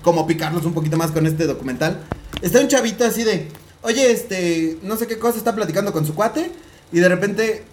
como 0.09 0.27
picarnos 0.27 0.65
un 0.65 0.73
poquito 0.73 0.97
más 0.97 1.11
con 1.11 1.27
este 1.27 1.47
documental. 1.47 2.01
Está 2.41 2.61
un 2.61 2.69
chavito 2.69 3.05
así 3.05 3.25
de, 3.25 3.49
oye, 3.83 4.11
este, 4.11 4.79
no 4.83 4.97
sé 4.97 5.07
qué 5.07 5.19
cosa, 5.19 5.37
está 5.37 5.55
platicando 5.55 5.93
con 5.93 6.07
su 6.07 6.15
cuate 6.15 6.51
y 6.93 7.01
de 7.01 7.11
repente 7.11 7.65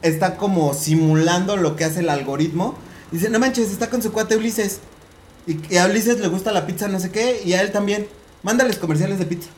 está 0.00 0.36
como 0.36 0.74
simulando 0.74 1.56
lo 1.56 1.74
que 1.74 1.84
hace 1.84 1.98
el 1.98 2.08
algoritmo. 2.08 2.76
Dice, 3.10 3.30
no 3.30 3.40
manches, 3.40 3.72
está 3.72 3.90
con 3.90 4.00
su 4.00 4.12
cuate 4.12 4.36
Ulises. 4.36 4.78
Y, 5.48 5.74
y 5.74 5.78
a 5.78 5.86
Ulises 5.86 6.20
le 6.20 6.28
gusta 6.28 6.52
la 6.52 6.68
pizza, 6.68 6.86
no 6.86 7.00
sé 7.00 7.10
qué, 7.10 7.42
y 7.44 7.54
a 7.54 7.62
él 7.62 7.72
también. 7.72 8.06
Mándales 8.44 8.78
comerciales 8.78 9.18
de 9.18 9.24
pizza. 9.26 9.48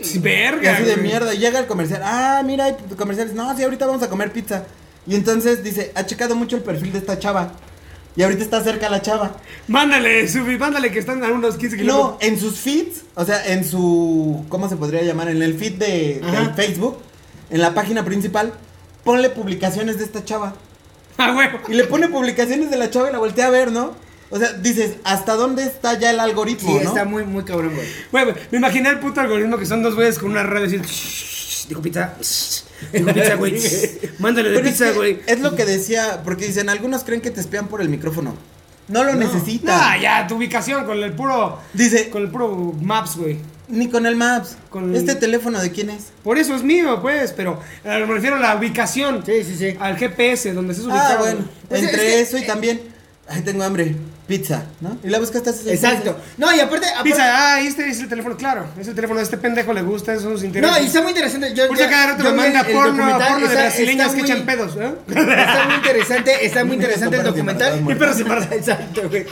Y 0.00 0.18
Verga. 0.20 0.76
así 0.76 0.84
de 0.84 0.96
mierda. 0.96 1.34
Y 1.34 1.38
llega 1.38 1.58
el 1.58 1.66
comercial. 1.66 2.00
Ah, 2.02 2.40
mira, 2.46 2.64
hay 2.64 2.76
comerciales. 2.96 3.34
No, 3.34 3.54
sí, 3.54 3.62
ahorita 3.62 3.84
vamos 3.84 4.02
a 4.02 4.08
comer 4.08 4.32
pizza. 4.32 4.64
Y 5.06 5.16
entonces 5.16 5.62
dice, 5.62 5.92
ha 5.94 6.06
checado 6.06 6.34
mucho 6.34 6.56
el 6.56 6.62
perfil 6.62 6.92
de 6.92 7.00
esta 7.00 7.18
chava. 7.18 7.52
Y 8.16 8.22
ahorita 8.22 8.42
está 8.44 8.62
cerca 8.62 8.88
la 8.88 9.02
chava. 9.02 9.36
Mándale, 9.66 10.28
subi, 10.28 10.56
mándale 10.56 10.92
que 10.92 10.98
están 11.00 11.22
a 11.24 11.28
unos 11.32 11.56
15 11.56 11.76
No, 11.78 11.82
kilómetros. 11.82 12.16
en 12.20 12.38
sus 12.40 12.58
feeds, 12.60 13.02
o 13.14 13.24
sea, 13.24 13.44
en 13.46 13.64
su, 13.64 14.44
¿cómo 14.48 14.68
se 14.68 14.76
podría 14.76 15.02
llamar? 15.02 15.28
En 15.28 15.42
el 15.42 15.54
feed 15.58 15.72
de, 15.74 16.20
del 16.20 16.54
Facebook, 16.54 16.98
en 17.50 17.60
la 17.60 17.74
página 17.74 18.04
principal, 18.04 18.52
ponle 19.02 19.30
publicaciones 19.30 19.98
de 19.98 20.04
esta 20.04 20.24
chava. 20.24 20.54
Ah, 21.18 21.34
huevo. 21.36 21.58
Y 21.68 21.74
le 21.74 21.84
pone 21.84 22.08
publicaciones 22.08 22.70
de 22.70 22.76
la 22.76 22.90
chava 22.90 23.08
y 23.08 23.12
la 23.12 23.18
voltea 23.18 23.46
a 23.46 23.50
ver, 23.50 23.72
¿no? 23.72 23.92
O 24.30 24.38
sea, 24.38 24.52
dices, 24.54 24.94
¿hasta 25.04 25.34
dónde 25.34 25.62
está 25.64 25.98
ya 25.98 26.10
el 26.10 26.18
algoritmo, 26.20 26.70
Sí, 26.78 26.84
no? 26.84 26.88
está 26.90 27.04
muy, 27.04 27.24
muy 27.24 27.44
cabrón, 27.44 27.74
güey. 27.74 27.86
Güey, 28.10 28.36
me 28.50 28.58
imaginé 28.58 28.88
el 28.90 28.98
puto 28.98 29.20
algoritmo 29.20 29.58
que 29.58 29.66
son 29.66 29.82
dos 29.82 29.94
güeyes 29.94 30.18
con 30.18 30.30
una 30.30 30.42
radio 30.42 30.66
así. 30.66 30.80
"Shh, 31.64 31.68
Dijo 31.68 31.82
pizza. 31.82 32.14
Dijo 32.92 33.12
pizza, 33.12 33.34
güey. 33.36 33.54
Mándale 34.18 34.50
de 34.50 34.56
Pero 34.56 34.66
es, 34.68 34.72
pizza, 34.72 34.90
que 34.92 34.96
güey. 34.98 35.18
es 35.26 35.40
lo 35.40 35.54
que 35.56 35.64
decía, 35.64 36.20
porque 36.24 36.46
dicen, 36.46 36.68
algunos 36.68 37.04
creen 37.04 37.20
que 37.20 37.30
te 37.30 37.40
espían 37.40 37.68
por 37.68 37.80
el 37.80 37.88
micrófono. 37.88 38.34
No 38.88 39.02
lo 39.02 39.14
necesitan. 39.14 39.74
Ah, 39.80 39.96
ya, 40.00 40.26
tu 40.26 40.36
ubicación 40.36 40.84
con 40.84 41.02
el 41.02 41.12
puro. 41.14 41.58
Dice, 41.72 42.10
Con 42.10 42.22
el 42.22 42.28
puro 42.30 42.74
Maps, 42.82 43.16
güey. 43.16 43.38
ni 43.68 43.88
con 43.88 44.04
el 44.04 44.14
Maps. 44.14 44.56
Con- 44.68 44.94
¿Este 44.94 45.14
teléfono 45.14 45.58
de 45.58 45.70
quién 45.72 45.88
es? 45.88 46.08
Por 46.22 46.36
eso 46.38 46.54
es 46.54 46.62
mío, 46.62 47.00
pues, 47.00 47.32
pero 47.32 47.58
eh, 47.82 48.04
me 48.06 48.12
refiero 48.14 48.36
a 48.36 48.40
la 48.40 48.56
ubicación. 48.56 49.22
Sí, 49.24 49.42
sí, 49.42 49.56
sí. 49.56 49.76
Al 49.80 49.96
GPS, 49.96 50.52
donde 50.52 50.72
estés 50.74 50.86
ubicado. 50.86 51.14
Ah, 51.16 51.18
bueno. 51.18 51.44
Pues 51.68 51.80
es 51.82 51.88
Entre 51.88 52.02
que- 52.02 52.20
eso 52.20 52.36
y 52.36 52.44
también, 52.46 52.82
ay, 53.26 53.40
tengo 53.40 53.64
hambre, 53.64 53.96
pizza, 54.26 54.64
¿no? 54.80 54.96
Y 55.04 55.08
la 55.10 55.18
buscaste 55.18 55.50
así. 55.50 55.68
Exacto. 55.70 56.16
No, 56.38 56.54
y 56.54 56.60
aparte. 56.60 56.86
aparte- 56.86 57.02
Pizza, 57.10 57.22
ah, 57.54 57.60
este 57.60 57.88
es 57.88 58.00
el 58.00 58.08
teléfono, 58.08 58.36
claro. 58.36 58.64
Es 58.80 58.88
el 58.88 58.94
teléfono 58.94 59.18
de 59.18 59.24
este 59.24 59.36
pendejo, 59.36 59.72
le 59.72 59.82
gusta, 59.82 60.12
esos 60.12 60.24
son 60.24 60.32
sus 60.32 60.44
intereses. 60.44 60.74
No, 60.76 60.82
y 60.82 60.86
está 60.86 61.02
muy 61.02 61.10
interesante. 61.10 61.54
Yo, 61.54 61.66
Por 61.68 61.76
eso 61.76 61.84
ya- 61.84 61.90
cada 61.90 62.06
rato 62.12 62.24
yo 62.24 62.30
me 62.30 62.36
vi 62.36 62.42
manda 62.54 62.60
el- 62.60 62.72
porno, 62.74 62.90
documental, 62.90 63.28
porno 63.28 63.46
de 63.46 63.52
está- 63.52 63.60
brasileñas 63.64 64.06
está 64.06 64.16
que 64.16 64.22
muy- 64.22 64.30
echan 64.32 64.46
pedos, 64.46 64.76
¿eh? 64.76 64.94
Está 65.08 65.64
muy 65.66 65.74
interesante, 65.76 66.46
está 66.46 66.64
muy 66.64 66.74
interesante 66.76 67.16
el 67.16 67.22
documental. 67.24 67.80
Y 67.90 67.94
perros 67.94 68.20
embarazados. 68.20 68.56
Exacto, 68.58 69.02
güey. 69.08 69.26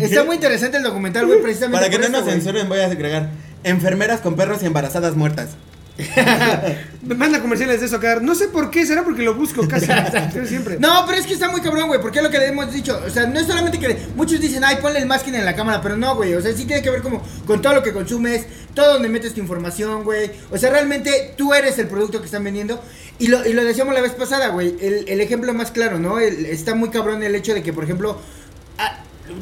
Está 0.00 0.24
muy 0.24 0.34
interesante 0.36 0.76
el 0.78 0.82
documental, 0.82 1.26
güey, 1.26 1.42
precisamente. 1.42 1.78
Para 1.78 1.90
que 1.90 1.98
por 1.98 2.10
no 2.10 2.16
nos 2.16 2.22
güey. 2.24 2.34
censuren, 2.36 2.68
voy 2.68 2.80
a 2.80 2.86
agregar 2.86 3.28
enfermeras 3.64 4.20
con 4.20 4.36
perros 4.36 4.62
y 4.62 4.66
embarazadas 4.66 5.14
muertas. 5.16 5.50
Me 7.02 7.14
manda 7.14 7.40
comerciales 7.40 7.80
de 7.80 7.86
eso 7.86 8.00
cada 8.00 8.20
No 8.20 8.34
sé 8.34 8.48
por 8.48 8.70
qué, 8.70 8.84
será 8.84 9.04
porque 9.04 9.22
lo 9.22 9.34
busco 9.34 9.66
casi 9.68 9.86
siempre. 10.46 10.76
No, 10.78 11.04
pero 11.06 11.18
es 11.18 11.26
que 11.26 11.34
está 11.34 11.48
muy 11.48 11.60
cabrón, 11.60 11.88
güey, 11.88 12.00
porque 12.00 12.18
es 12.18 12.24
lo 12.24 12.30
que 12.30 12.38
le 12.38 12.48
hemos 12.48 12.72
dicho. 12.72 13.00
O 13.06 13.10
sea, 13.10 13.26
no 13.26 13.38
es 13.38 13.46
solamente 13.46 13.78
que 13.78 13.96
muchos 14.16 14.40
dicen, 14.40 14.64
ay, 14.64 14.76
ponle 14.82 14.98
el 14.98 15.06
masking 15.06 15.34
en 15.36 15.44
la 15.44 15.54
cámara, 15.54 15.80
pero 15.80 15.96
no, 15.96 16.16
güey. 16.16 16.34
O 16.34 16.40
sea, 16.42 16.52
sí 16.52 16.64
tiene 16.64 16.82
que 16.82 16.90
ver 16.90 17.02
como 17.02 17.22
con 17.46 17.62
todo 17.62 17.74
lo 17.74 17.82
que 17.82 17.92
consumes, 17.92 18.44
todo 18.74 18.94
donde 18.94 19.08
metes 19.08 19.34
tu 19.34 19.40
información, 19.40 20.04
güey. 20.04 20.30
O 20.50 20.58
sea, 20.58 20.70
realmente 20.70 21.34
tú 21.36 21.54
eres 21.54 21.78
el 21.78 21.86
producto 21.86 22.18
que 22.20 22.26
están 22.26 22.44
vendiendo. 22.44 22.82
Y 23.18 23.28
lo, 23.28 23.46
y 23.46 23.52
lo 23.54 23.64
decíamos 23.64 23.94
la 23.94 24.00
vez 24.02 24.12
pasada, 24.12 24.48
güey. 24.48 24.76
El, 24.80 25.08
el 25.08 25.20
ejemplo 25.20 25.54
más 25.54 25.70
claro, 25.70 25.98
¿no? 25.98 26.18
El- 26.18 26.46
está 26.46 26.74
muy 26.74 26.90
cabrón 26.90 27.22
el 27.22 27.34
hecho 27.34 27.54
de 27.54 27.62
que, 27.62 27.72
por 27.72 27.84
ejemplo, 27.84 28.20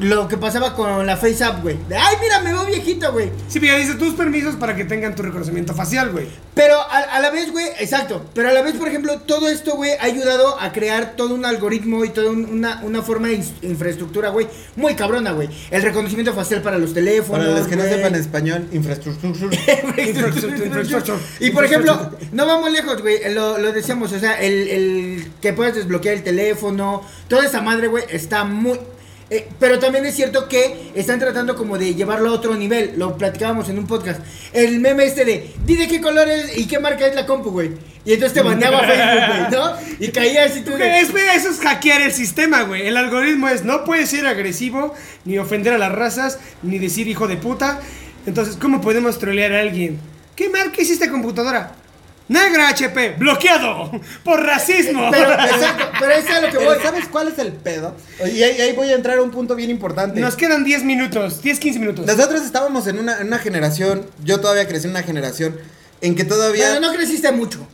lo 0.00 0.28
que 0.28 0.36
pasaba 0.36 0.74
con 0.74 1.06
la 1.06 1.16
Face 1.16 1.42
App, 1.44 1.62
güey. 1.62 1.76
Ay, 1.90 2.16
mira, 2.20 2.40
me 2.40 2.52
veo 2.52 2.64
viejito, 2.66 3.12
güey. 3.12 3.30
Sí, 3.48 3.60
pero 3.60 3.72
ya 3.74 3.78
dice 3.78 3.94
tus 3.94 4.14
permisos 4.14 4.56
para 4.56 4.74
que 4.76 4.84
tengan 4.84 5.14
tu 5.14 5.22
reconocimiento 5.22 5.74
facial, 5.74 6.10
güey. 6.10 6.26
Pero 6.54 6.76
a, 6.78 6.98
a 6.98 7.20
la 7.20 7.30
vez, 7.30 7.50
güey, 7.50 7.66
exacto. 7.78 8.24
Pero 8.34 8.48
a 8.48 8.52
la 8.52 8.62
vez, 8.62 8.74
por 8.74 8.88
ejemplo, 8.88 9.18
todo 9.20 9.48
esto, 9.48 9.74
güey, 9.76 9.92
ha 10.00 10.04
ayudado 10.04 10.60
a 10.60 10.72
crear 10.72 11.14
todo 11.16 11.34
un 11.34 11.44
algoritmo 11.44 12.04
y 12.04 12.10
toda 12.10 12.30
un- 12.30 12.44
una, 12.46 12.80
una 12.82 13.02
forma 13.02 13.28
de 13.28 13.42
infraestructura, 13.62 14.28
güey, 14.30 14.46
muy 14.76 14.94
cabrona, 14.94 15.32
güey. 15.32 15.48
El 15.70 15.82
reconocimiento 15.82 16.32
facial 16.34 16.62
para 16.62 16.78
los 16.78 16.94
teléfonos. 16.94 17.44
Para 17.46 17.58
los 17.58 17.66
que 17.68 17.76
no 17.76 17.82
sepan 17.84 18.14
español, 18.14 18.68
infraestructura. 18.72 19.34
Infrastructure. 19.98 21.18
Y 21.40 21.50
por 21.50 21.64
ejemplo, 21.64 22.10
no 22.32 22.46
vamos 22.46 22.70
lejos, 22.70 23.00
güey, 23.02 23.32
lo, 23.34 23.58
lo 23.58 23.72
decíamos, 23.72 24.12
o 24.12 24.18
sea, 24.18 24.34
el, 24.40 24.68
el 24.68 25.28
que 25.40 25.52
puedas 25.52 25.74
desbloquear 25.74 26.14
el 26.16 26.22
teléfono, 26.22 27.02
toda 27.28 27.44
esa 27.46 27.60
madre, 27.60 27.88
güey, 27.88 28.04
está 28.10 28.44
muy... 28.44 28.78
eh, 29.30 29.48
pero 29.58 29.78
también 29.78 30.04
es 30.04 30.14
cierto 30.14 30.48
que 30.48 30.90
están 30.94 31.18
tratando 31.18 31.56
como 31.56 31.78
de 31.78 31.94
llevarlo 31.94 32.30
a 32.30 32.32
otro 32.32 32.54
nivel, 32.54 32.94
lo 32.96 33.16
platicábamos 33.16 33.68
en 33.68 33.78
un 33.78 33.86
podcast. 33.86 34.20
El 34.52 34.80
meme 34.80 35.04
este 35.04 35.24
de, 35.24 35.50
di 35.64 35.76
de 35.76 35.88
qué 35.88 36.00
color 36.00 36.28
es 36.28 36.56
y 36.58 36.66
qué 36.66 36.78
marca 36.78 37.06
es 37.06 37.14
la 37.14 37.26
compu, 37.26 37.50
güey. 37.50 37.72
Y 38.04 38.12
entonces 38.12 38.34
te 38.34 38.42
baneaba 38.42 38.80
Facebook, 38.86 39.48
güey, 39.48 39.50
¿no? 39.50 39.72
Y 39.98 40.08
caía 40.08 40.44
así 40.44 40.60
tú 40.60 40.72
de... 40.72 41.00
espera, 41.00 41.34
eso 41.34 41.50
es 41.50 41.60
hackear 41.60 42.02
el 42.02 42.12
sistema, 42.12 42.62
güey. 42.62 42.86
El 42.86 42.96
algoritmo 42.96 43.48
es 43.48 43.64
no 43.64 43.84
puedes 43.84 44.10
ser 44.10 44.26
agresivo, 44.26 44.94
ni 45.24 45.38
ofender 45.38 45.72
a 45.72 45.78
las 45.78 45.92
razas, 45.92 46.38
ni 46.62 46.78
decir 46.78 47.08
hijo 47.08 47.26
de 47.26 47.36
puta. 47.36 47.80
Entonces, 48.26 48.56
¿cómo 48.60 48.80
podemos 48.80 49.18
trolear 49.18 49.52
a 49.52 49.60
alguien? 49.60 49.98
¿Qué 50.36 50.48
marca 50.48 50.82
es 50.82 50.90
esta 50.90 51.10
computadora? 51.10 51.72
Negra 52.26 52.68
HP, 52.68 53.16
bloqueado 53.18 53.90
por 54.24 54.42
racismo. 54.42 55.10
Pero, 55.10 55.32
exacto, 55.32 55.84
pero 55.98 56.12
eso 56.12 56.28
es 56.28 56.34
a 56.34 56.40
lo 56.40 56.50
que 56.50 56.58
voy. 56.58 56.76
¿sabes 56.82 57.06
cuál 57.08 57.28
es 57.28 57.38
el 57.38 57.52
pedo? 57.52 57.94
Y 58.24 58.42
ahí, 58.42 58.60
ahí 58.60 58.72
voy 58.72 58.88
a 58.88 58.94
entrar 58.94 59.18
a 59.18 59.22
un 59.22 59.30
punto 59.30 59.54
bien 59.54 59.70
importante. 59.70 60.20
Nos 60.20 60.36
quedan 60.36 60.64
10 60.64 60.84
minutos, 60.84 61.42
10, 61.42 61.58
15 61.58 61.78
minutos. 61.78 62.06
Nosotros 62.06 62.42
estábamos 62.42 62.86
en 62.86 62.98
una, 62.98 63.20
en 63.20 63.26
una 63.26 63.38
generación, 63.38 64.06
yo 64.24 64.40
todavía 64.40 64.66
crecí 64.66 64.86
en 64.86 64.92
una 64.92 65.02
generación 65.02 65.56
en 66.00 66.14
que 66.14 66.24
todavía... 66.24 66.68
Pero 66.68 66.80
no 66.80 66.92
creciste 66.92 67.30
mucho. 67.30 67.66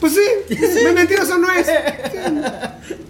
Pues 0.00 0.14
sí, 0.14 0.54
muy 0.82 0.92
mentiroso 0.92 1.36
no 1.38 1.52
es. 1.52 1.66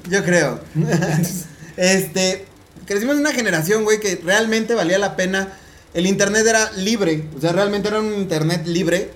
Yo 0.09 0.25
creo. 0.25 0.61
este, 1.77 2.47
crecimos 2.85 3.15
en 3.15 3.21
una 3.21 3.33
generación, 3.33 3.85
güey, 3.85 4.01
que 4.01 4.21
realmente 4.25 4.75
valía 4.75 4.99
la 4.99 5.17
pena. 5.17 5.49
El 5.95 6.07
internet 6.07 6.47
era 6.47 6.71
libre, 6.73 7.25
o 7.37 7.41
sea, 7.41 7.53
realmente 7.53 7.89
era 7.89 8.01
un 8.01 8.13
internet 8.15 8.67
libre. 8.67 9.11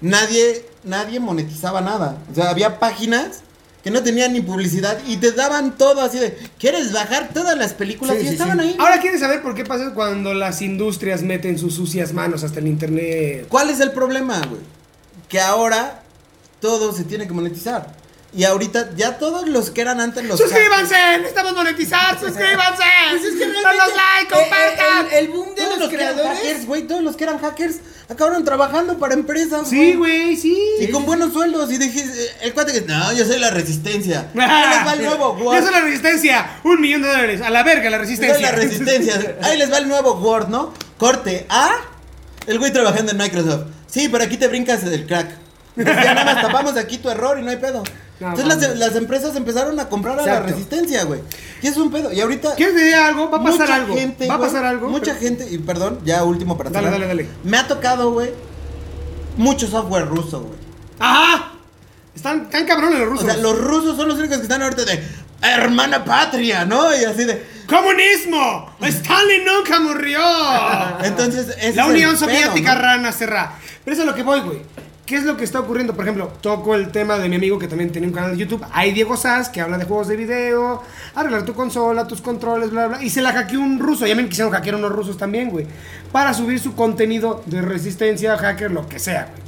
Nadie, 0.00 0.64
nadie 0.84 1.20
monetizaba 1.20 1.80
nada. 1.80 2.18
O 2.30 2.34
sea, 2.34 2.50
había 2.50 2.78
páginas 2.78 3.40
que 3.82 3.90
no 3.90 4.02
tenían 4.02 4.32
ni 4.32 4.40
publicidad 4.40 4.98
y 5.06 5.18
te 5.18 5.32
daban 5.32 5.76
todo 5.76 6.00
así 6.00 6.18
de, 6.18 6.38
¿quieres 6.58 6.92
bajar 6.92 7.30
todas 7.34 7.56
las 7.56 7.74
películas? 7.74 8.16
Sí, 8.16 8.22
y 8.22 8.26
sí, 8.28 8.32
estaban 8.32 8.58
sí. 8.58 8.64
ahí. 8.68 8.76
Ahora 8.78 8.98
quieres 8.98 9.20
saber 9.20 9.42
por 9.42 9.54
qué 9.54 9.64
pasa 9.64 9.92
cuando 9.94 10.32
las 10.32 10.62
industrias 10.62 11.22
meten 11.22 11.58
sus 11.58 11.74
sucias 11.74 12.14
manos 12.14 12.42
hasta 12.44 12.60
el 12.60 12.66
internet. 12.66 13.46
¿Cuál 13.48 13.68
es 13.68 13.80
el 13.80 13.92
problema, 13.92 14.40
güey? 14.48 14.62
Que 15.28 15.38
ahora 15.38 16.02
todo 16.60 16.94
se 16.94 17.04
tiene 17.04 17.26
que 17.26 17.34
monetizar. 17.34 17.94
Y 18.36 18.42
ahorita 18.44 18.90
ya 18.96 19.16
todos 19.18 19.48
los 19.48 19.70
que 19.70 19.80
eran 19.80 20.00
antes 20.00 20.24
los 20.24 20.40
¡Suscríbanse! 20.40 20.94
¡Necesitamos 21.18 21.54
monetizar! 21.54 22.18
¡Suscríbanse! 22.18 22.82
Pues 23.10 23.22
es 23.24 23.34
que 23.34 23.46
¡Danos 23.46 23.62
realmente, 23.62 23.94
like! 23.96 24.34
¡Compartan! 24.34 25.06
El, 25.12 25.18
el 25.18 25.28
boom 25.28 25.54
de 25.54 25.62
Todos 25.62 25.78
los, 25.78 25.88
creadores. 25.88 26.38
hackers, 26.38 26.66
güey, 26.66 26.82
todos 26.82 27.02
los 27.02 27.16
que 27.16 27.24
eran 27.24 27.38
hackers 27.38 27.76
acabaron 28.08 28.44
trabajando 28.44 28.98
para 28.98 29.14
empresas, 29.14 29.68
Sí, 29.68 29.94
güey, 29.94 30.36
sí. 30.36 30.58
Y 30.80 30.90
con 30.90 31.06
buenos 31.06 31.32
sueldos. 31.32 31.70
Y 31.70 31.78
dije, 31.78 32.00
eh, 32.00 32.28
el 32.42 32.54
cuate 32.54 32.72
que, 32.72 32.80
no, 32.80 33.12
yo 33.12 33.24
soy 33.24 33.38
la 33.38 33.50
resistencia. 33.50 34.28
Ahí 34.34 34.40
Ah, 34.40 34.74
les 34.76 34.86
va 34.86 34.92
el 34.94 35.04
nuevo 35.04 35.38
Yo 35.38 35.44
Word. 35.44 35.62
soy 35.62 35.72
la 35.72 35.80
resistencia. 35.82 36.60
Un 36.64 36.80
millón 36.80 37.02
de 37.02 37.08
dólares. 37.08 37.40
A 37.40 37.50
la 37.50 37.62
verga, 37.62 37.88
la 37.88 37.98
Yo 37.98 38.02
resistencia. 38.02 38.34
soy 38.34 38.42
la 38.42 38.52
resistencia. 38.52 39.36
Ahí 39.42 39.56
les 39.58 39.70
va 39.72 39.78
el 39.78 39.86
nuevo 39.88 40.14
Word, 40.14 40.48
¿no? 40.48 40.74
Corte 40.98 41.46
A. 41.48 41.70
El 42.48 42.58
güey 42.58 42.72
trabajando 42.72 43.12
en 43.12 43.18
Microsoft. 43.18 43.66
Sí, 43.86 44.08
pero 44.10 44.24
aquí 44.24 44.36
te 44.36 44.48
brincas 44.48 44.84
del 44.84 45.06
crack. 45.06 45.28
Pues 45.76 45.86
ya 45.86 46.14
nada 46.14 46.24
más 46.24 46.42
tapamos 46.42 46.76
aquí 46.76 46.98
tu 46.98 47.08
error 47.10 47.38
y 47.38 47.42
no 47.42 47.50
hay 47.50 47.56
pedo. 47.58 47.82
No, 48.20 48.28
Entonces 48.30 48.78
las, 48.78 48.94
empresas 48.94 49.34
empezaron 49.34 49.78
a 49.80 49.88
comprar 49.88 50.18
a 50.20 50.24
la 50.24 50.40
resistencia, 50.40 51.02
güey. 51.04 51.20
Y 51.62 51.66
es 51.66 51.76
un 51.76 51.90
pedo. 51.90 52.12
Y 52.12 52.20
ahorita. 52.20 52.54
¿Quieres 52.54 52.76
decir 52.76 52.94
algo? 52.94 53.28
Va 53.28 53.38
a 53.38 53.42
pasar 53.42 53.60
mucha 53.60 53.74
algo. 53.74 53.94
gente, 53.96 54.28
Va 54.28 54.34
a 54.34 54.38
pasar 54.38 54.64
algo. 54.64 54.88
Mucha 54.88 55.14
pero- 55.14 55.18
gente, 55.20 55.48
y 55.50 55.58
perdón, 55.58 55.98
ya 56.04 56.22
último 56.22 56.56
para 56.56 56.70
Dale, 56.70 56.86
cerrar. 56.90 57.00
dale, 57.08 57.24
dale. 57.24 57.28
Me 57.42 57.56
ha 57.58 57.66
tocado, 57.66 58.12
güey, 58.12 58.30
mucho 59.36 59.66
software 59.66 60.06
ruso, 60.06 60.42
güey. 60.42 60.58
¡Ajá! 61.00 61.52
Están 62.14 62.48
tan 62.50 62.64
cabrones 62.66 63.00
los 63.00 63.08
O 63.08 63.10
rusos. 63.10 63.26
sea, 63.26 63.36
los 63.38 63.58
rusos 63.58 63.96
son 63.96 64.06
los 64.08 64.16
únicos 64.18 64.36
que 64.36 64.42
están 64.44 64.62
ahorita 64.62 64.84
de 64.84 65.02
hermana 65.42 66.04
patria, 66.04 66.64
¿no? 66.64 66.94
Y 66.96 67.04
así 67.04 67.24
de. 67.24 67.44
¡Comunismo! 67.66 68.70
¡Stalin 68.80 69.44
nunca 69.44 69.80
murió! 69.80 70.20
Entonces, 71.02 71.48
La 71.48 71.54
es 71.54 71.76
el 71.76 71.84
Unión 71.84 72.10
pedo, 72.14 72.20
Soviética 72.26 72.74
¿no? 72.76 72.80
rana 72.80 73.10
cerrada. 73.12 73.58
Pero 73.84 73.94
eso 73.94 74.02
es 74.02 74.06
lo 74.08 74.14
que 74.14 74.22
voy, 74.22 74.40
güey. 74.40 74.62
¿Qué 75.06 75.16
es 75.16 75.24
lo 75.24 75.36
que 75.36 75.44
está 75.44 75.60
ocurriendo? 75.60 75.94
Por 75.94 76.06
ejemplo, 76.06 76.32
toco 76.40 76.74
el 76.74 76.90
tema 76.90 77.18
de 77.18 77.28
mi 77.28 77.36
amigo 77.36 77.58
que 77.58 77.68
también 77.68 77.92
tiene 77.92 78.06
un 78.06 78.12
canal 78.14 78.30
de 78.30 78.38
YouTube. 78.38 78.64
Hay 78.72 78.92
Diego 78.92 79.18
Sass 79.18 79.50
que 79.50 79.60
habla 79.60 79.76
de 79.76 79.84
juegos 79.84 80.08
de 80.08 80.16
video, 80.16 80.82
arreglar 81.14 81.44
tu 81.44 81.52
consola, 81.52 82.06
tus 82.06 82.22
controles, 82.22 82.70
bla, 82.70 82.86
bla. 82.86 83.02
Y 83.02 83.10
se 83.10 83.20
la 83.20 83.32
hackeó 83.32 83.60
un 83.60 83.78
ruso. 83.78 84.06
Ya 84.06 84.14
me 84.14 84.26
quisieron 84.26 84.50
hackear 84.50 84.76
unos 84.76 84.92
rusos 84.92 85.18
también, 85.18 85.50
güey. 85.50 85.66
Para 86.10 86.32
subir 86.32 86.58
su 86.58 86.74
contenido 86.74 87.42
de 87.44 87.60
resistencia, 87.60 88.38
hacker, 88.38 88.70
lo 88.70 88.88
que 88.88 88.98
sea, 88.98 89.28
güey. 89.30 89.44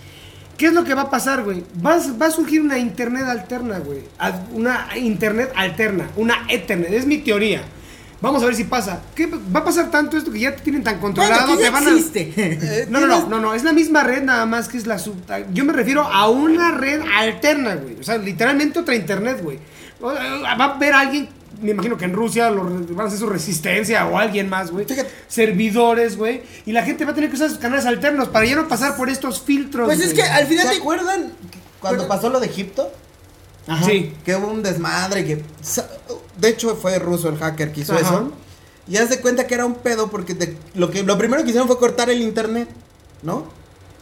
¿Qué 0.59 0.66
es 0.66 0.74
lo 0.74 0.84
que 0.84 0.94
va 0.94 1.02
a 1.02 1.11
pasar, 1.11 1.42
güey? 1.42 1.64
Va, 1.84 1.98
va 2.20 2.26
a 2.26 2.30
surgir 2.30 2.61
una 2.61 2.76
internet 2.76 3.24
alterna, 3.24 3.78
güey. 3.78 4.00
Una 4.52 4.88
internet 4.96 5.52
alterna, 5.57 6.11
una 6.16 6.46
Ethernet. 6.50 6.92
Es 6.92 7.07
mi 7.07 7.18
teoría. 7.18 7.62
Vamos 8.20 8.42
a 8.42 8.46
ver 8.46 8.54
si 8.56 8.64
pasa. 8.64 9.02
¿Qué 9.14 9.26
va 9.26 9.60
a 9.60 9.64
pasar 9.64 9.90
tanto 9.90 10.16
esto 10.16 10.32
que 10.32 10.40
ya 10.40 10.56
te 10.56 10.62
tienen 10.62 10.82
tan 10.82 10.98
controlado? 10.98 11.46
Bueno, 11.48 11.60
te 11.60 11.70
van 11.70 11.86
a- 11.86 11.90
existe. 11.90 12.32
Eh, 12.36 12.86
No, 12.88 13.00
no, 13.00 13.06
no, 13.06 13.26
no, 13.28 13.40
no, 13.40 13.54
es 13.54 13.62
la 13.62 13.72
misma 13.72 14.02
red 14.04 14.22
nada 14.22 14.46
más 14.46 14.68
que 14.68 14.78
es 14.78 14.86
la 14.86 14.98
sub... 14.98 15.16
Yo 15.52 15.64
me 15.64 15.72
refiero 15.74 16.02
a 16.02 16.28
una 16.30 16.70
red 16.72 17.00
alterna, 17.18 17.74
güey. 17.74 18.00
O 18.00 18.02
sea, 18.02 18.16
literalmente 18.18 18.78
otra 18.78 18.94
internet, 18.94 19.40
güey. 19.42 19.56
Eh, 19.56 19.60
Va 20.00 20.64
a 20.64 20.74
haber 20.74 20.94
alguien, 20.94 21.28
me 21.60 21.72
imagino 21.72 21.96
que 21.98 22.06
en 22.06 22.14
Rusia 22.14 22.50
lo 22.50 22.64
van 22.64 23.00
a 23.00 23.08
hacer 23.08 23.18
su 23.18 23.26
resistencia 23.28 24.06
o 24.06 24.16
alguien 24.18 24.48
más, 24.48 24.70
güey. 24.70 24.86
Servidores, 25.28 26.16
güey. 26.16 26.42
Y 26.64 26.72
la 26.72 26.82
gente 26.84 27.04
va 27.04 27.10
a 27.12 27.14
tener 27.14 27.28
que 27.28 27.36
usar 27.36 27.50
sus 27.50 27.58
canales 27.58 27.84
alternos 27.86 28.28
para 28.28 28.46
ya 28.46 28.56
no 28.56 28.66
pasar 28.66 28.96
por 28.96 29.10
estos 29.10 29.42
filtros. 29.42 29.86
Pues 29.86 30.00
es 30.00 30.14
que 30.14 30.22
al 30.22 30.46
final 30.46 30.66
¿Se 30.66 30.72
de... 30.74 30.78
acuerdan 30.80 31.32
cuando 31.80 32.04
Pero- 32.04 32.08
pasó 32.08 32.30
lo 32.30 32.40
de 32.40 32.46
Egipto? 32.46 32.90
Ajá. 33.66 33.84
Sí. 33.84 34.14
Que 34.24 34.36
hubo 34.36 34.48
un 34.48 34.62
desmadre 34.62 35.24
que... 35.24 35.42
De 36.39 36.49
hecho 36.49 36.76
fue 36.76 36.99
ruso 36.99 37.28
el 37.28 37.39
hacker 37.39 37.72
que 37.72 37.80
hizo 37.80 37.93
Ajá. 37.95 38.03
eso. 38.03 38.32
Y 38.89 38.99
haz 38.99 39.11
de 39.11 39.20
cuenta 39.20 39.47
que 39.47 39.55
era 39.55 39.64
un 39.66 39.74
pedo 39.74 40.09
porque 40.11 40.34
te- 40.34 40.57
lo, 40.74 40.91
que, 40.91 41.03
lo 41.03 41.18
primero 41.18 41.43
que 41.43 41.49
hicieron 41.49 41.66
fue 41.66 41.78
cortar 41.78 42.09
el 42.11 42.20
internet, 42.22 42.68
¿no? 43.22 43.45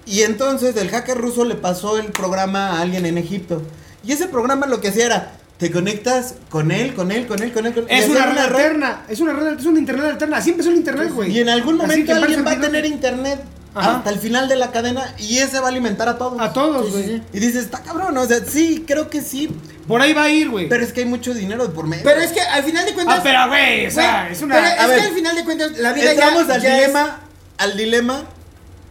Y 0.06 0.22
entonces 0.22 0.76
el 0.76 0.90
hacker 0.90 1.16
ruso 1.16 1.44
le 1.44 1.54
pasó 1.54 1.98
el 1.98 2.06
programa 2.06 2.70
a 2.72 2.82
alguien 2.82 3.06
en 3.06 3.16
Egipto. 3.16 3.62
Y 4.04 4.12
ese 4.12 4.26
programa 4.26 4.66
lo 4.66 4.80
que 4.82 4.88
hacía 4.88 5.06
era, 5.06 5.32
te 5.56 5.70
conectas 5.70 6.34
con 6.50 6.70
él, 6.70 6.94
con 6.94 7.10
él, 7.10 7.26
con 7.26 7.42
él, 7.42 7.52
con 7.54 7.64
él. 7.64 7.72
Con 7.72 7.86
Es 7.88 8.08
una 8.10 8.26
red 8.26 8.38
alterna. 8.38 9.06
Es 9.08 9.20
una 9.20 9.32
red, 9.32 9.58
es 9.58 9.64
una 9.64 9.78
internet 9.78 10.04
alterna. 10.04 10.36
Así 10.36 10.50
empezó 10.50 10.68
el 10.68 10.76
internet, 10.76 11.10
güey. 11.14 11.30
Y 11.32 11.38
en 11.40 11.48
algún 11.48 11.76
momento 11.78 12.12
alguien 12.14 12.44
va 12.44 12.50
a 12.52 12.60
tener 12.60 12.84
internet 12.84 13.40
Ajá. 13.74 13.96
hasta 13.96 14.10
el 14.10 14.18
final 14.20 14.48
de 14.48 14.56
la 14.56 14.70
cadena 14.70 15.14
y 15.18 15.38
ese 15.38 15.58
va 15.60 15.66
a 15.66 15.70
alimentar 15.70 16.08
a 16.08 16.16
todos. 16.16 16.40
A 16.40 16.52
todos, 16.52 16.90
güey. 16.92 17.02
sí, 17.04 17.10
sí. 17.16 17.22
Y 17.32 17.40
dices, 17.40 17.64
está 17.64 17.80
cabrón, 17.82 18.16
o 18.16 18.26
sea, 18.26 18.38
sí, 18.46 18.84
creo 18.86 19.10
que 19.10 19.20
sí, 19.20 19.50
Por 19.88 20.00
ahí 20.00 20.12
va 20.12 20.24
a 20.24 20.30
ir, 20.30 20.48
güey. 20.50 20.68
pero 20.68 20.84
es 20.84 20.92
que 20.92 21.00
hay 21.00 21.06
mucho 21.06 21.34
dinero 21.34 21.72
por 21.74 21.86
medio. 21.86 22.04
Pero 22.04 22.20
es 22.20 22.32
que 22.32 22.40
al 22.40 22.62
final 22.64 22.84
de 22.86 22.94
cuentas... 22.94 23.18
Ah, 23.18 23.22
pero, 23.24 23.48
güey, 23.48 23.86
o 23.86 23.90
sea, 23.90 24.30
es 24.30 24.40
una... 24.42 24.54
pero 24.54 24.66
a 24.66 24.70
es 24.84 24.88
ver, 24.88 24.98
que 25.00 25.06
al 25.06 25.12
final 25.14 25.36
de 25.36 25.44
cuentas 25.44 25.72
la 25.78 25.92
vida 25.92 26.10
Entramos 26.12 26.46
ya, 26.46 26.54
al 26.54 26.62
ya 26.62 26.68
es- 26.78 26.80
dilema, 26.86 27.20
al 27.58 27.76
dilema 27.76 28.22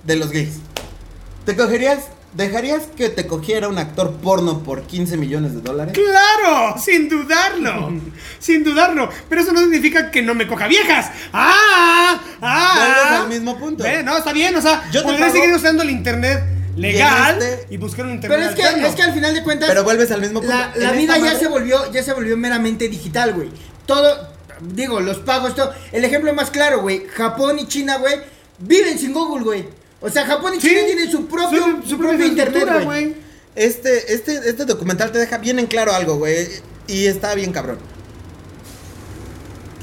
de 0.03 0.15
los 0.17 0.31
gays. 0.31 0.55
¿Te 1.45 1.55
cogerías, 1.55 1.99
dejarías 2.35 2.83
que 2.95 3.09
te 3.09 3.27
cogiera 3.27 3.67
un 3.67 3.77
actor 3.77 4.11
porno 4.17 4.59
por 4.63 4.83
15 4.83 5.17
millones 5.17 5.53
de 5.53 5.61
dólares? 5.61 5.93
Claro, 5.93 6.75
sin 6.79 7.09
dudarlo, 7.09 7.91
sin 8.39 8.63
dudarlo. 8.63 9.09
Pero 9.29 9.41
eso 9.41 9.53
no 9.53 9.59
significa 9.61 10.11
que 10.11 10.21
no 10.21 10.33
me 10.35 10.47
coja 10.47 10.67
viejas. 10.67 11.11
Ah, 11.31 12.21
ah. 12.41 12.73
Vuelves 12.75 13.21
al 13.21 13.29
mismo 13.29 13.57
punto. 13.59 13.83
Ve, 13.83 14.03
No, 14.03 14.17
está 14.17 14.33
bien, 14.33 14.55
o 14.55 14.61
sea, 14.61 14.83
Yo 14.91 15.01
te 15.01 15.07
podría 15.07 15.27
pago- 15.27 15.33
seguir 15.39 15.55
usando 15.55 15.83
el 15.83 15.89
internet 15.89 16.43
legal 16.75 17.37
y, 17.39 17.43
Y 17.43 17.47
este- 17.47 17.77
buscar 17.77 18.05
un 18.05 18.13
internet 18.13 18.37
Pero 18.39 18.49
es 18.49 18.55
que, 18.55 18.63
alterno. 18.63 18.87
es 18.87 18.95
que 18.95 19.03
al 19.03 19.13
final 19.13 19.33
de 19.35 19.43
cuentas... 19.43 19.69
Pero 19.69 19.83
vuelves 19.83 20.11
al 20.11 20.21
mismo 20.21 20.39
punto. 20.41 20.55
La, 20.55 20.71
la 20.75 20.91
vida 20.93 21.17
ya 21.19 21.37
se 21.37 21.47
volvió, 21.47 21.91
ya 21.91 22.01
se 22.03 22.13
volvió 22.13 22.35
meramente 22.37 22.87
digital, 22.89 23.33
güey. 23.33 23.49
Todo, 23.85 24.29
digo, 24.61 24.99
los 24.99 25.19
pagos, 25.19 25.55
todo. 25.55 25.71
El 25.91 26.03
ejemplo 26.05 26.33
más 26.33 26.49
claro, 26.49 26.81
güey. 26.81 27.05
Japón 27.13 27.59
y 27.59 27.67
China, 27.67 27.97
güey, 27.97 28.15
viven 28.59 28.97
sin 28.97 29.13
Google, 29.13 29.43
güey. 29.43 29.82
O 30.03 30.09
sea, 30.09 30.25
Japón 30.25 30.53
y 30.55 30.61
Sí, 30.61 30.67
China 30.67 30.81
tienen 30.85 31.09
su 31.09 31.25
propio, 31.27 31.81
su- 31.81 31.89
su 31.89 31.97
propio 31.97 32.25
internet, 32.27 32.83
güey. 32.83 33.15
Este, 33.55 34.13
este, 34.13 34.35
este 34.49 34.65
documental 34.65 35.11
te 35.11 35.17
deja 35.17 35.37
bien 35.39 35.57
en 35.59 35.65
claro 35.67 35.93
algo, 35.93 36.17
güey. 36.17 36.47
Y 36.87 37.05
está 37.07 37.33
bien 37.35 37.51
cabrón. 37.53 37.79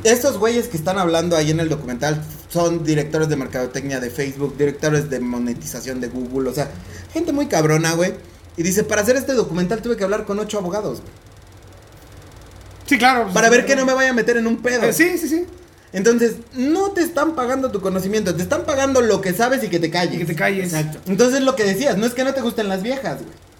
Estos 0.05 0.39
güeyes 0.39 0.68
que 0.68 0.77
están 0.77 0.99
hablando 0.99 1.37
ahí 1.37 1.51
en 1.51 1.61
el 1.61 1.68
documental 1.68 2.23
son 2.49 2.85
directores 2.85 3.29
de 3.29 3.37
mercadotecnia 3.37 4.01
de 4.01 4.11
Facebook, 4.11 4.57
directores 4.57 5.11
de 5.11 5.21
monetización 5.21 6.01
de 6.01 6.09
Google, 6.09 6.51
o 6.51 6.55
sea, 6.55 6.71
gente 7.12 7.33
muy 7.33 7.47
cabrona, 7.47 7.93
güey. 7.95 8.14
Y 8.57 8.62
dice, 8.62 8.83
para 8.85 9.03
hacer 9.03 9.16
este 9.16 9.35
documental 9.35 9.81
tuve 9.83 9.97
que 9.97 10.05
hablar 10.05 10.25
con 10.27 10.39
ocho 10.39 10.59
abogados, 10.59 11.01
güey, 11.01 11.12
Sí, 12.87 12.99
claro. 12.99 13.29
Para 13.33 13.49
ver 13.51 13.64
que 13.66 13.77
no 13.77 13.87
me 13.87 13.95
vaya 13.95 14.11
a 14.11 14.14
meter 14.14 14.37
en 14.37 14.47
un 14.49 14.61
pedo. 14.62 14.83
Eh, 14.85 14.93
Sí, 14.93 15.16
sí, 15.16 15.29
sí. 15.29 15.47
Entonces, 15.93 16.36
no 16.55 16.91
te 16.91 17.03
están 17.03 17.34
pagando 17.34 17.70
tu 17.70 17.80
conocimiento, 17.80 18.34
te 18.34 18.43
están 18.43 18.64
pagando 18.64 19.01
lo 19.01 19.20
que 19.20 19.32
sabes 19.32 19.62
y 19.64 19.68
que 19.68 19.80
te 19.80 19.91
calles. 19.91 20.14
Y 20.14 20.18
que 20.18 20.24
te 20.26 20.36
calles. 20.36 20.72
Exacto. 20.72 21.01
Entonces 21.07 21.41
lo 21.43 21.57
que 21.57 21.64
decías, 21.64 21.97
no 21.97 22.07
es 22.07 22.14
que 22.14 22.24
no 22.24 22.32
te 22.32 22.41
gusten 22.41 22.68
las 22.68 22.82
viejas, 22.82 23.18
güey. 23.22 23.51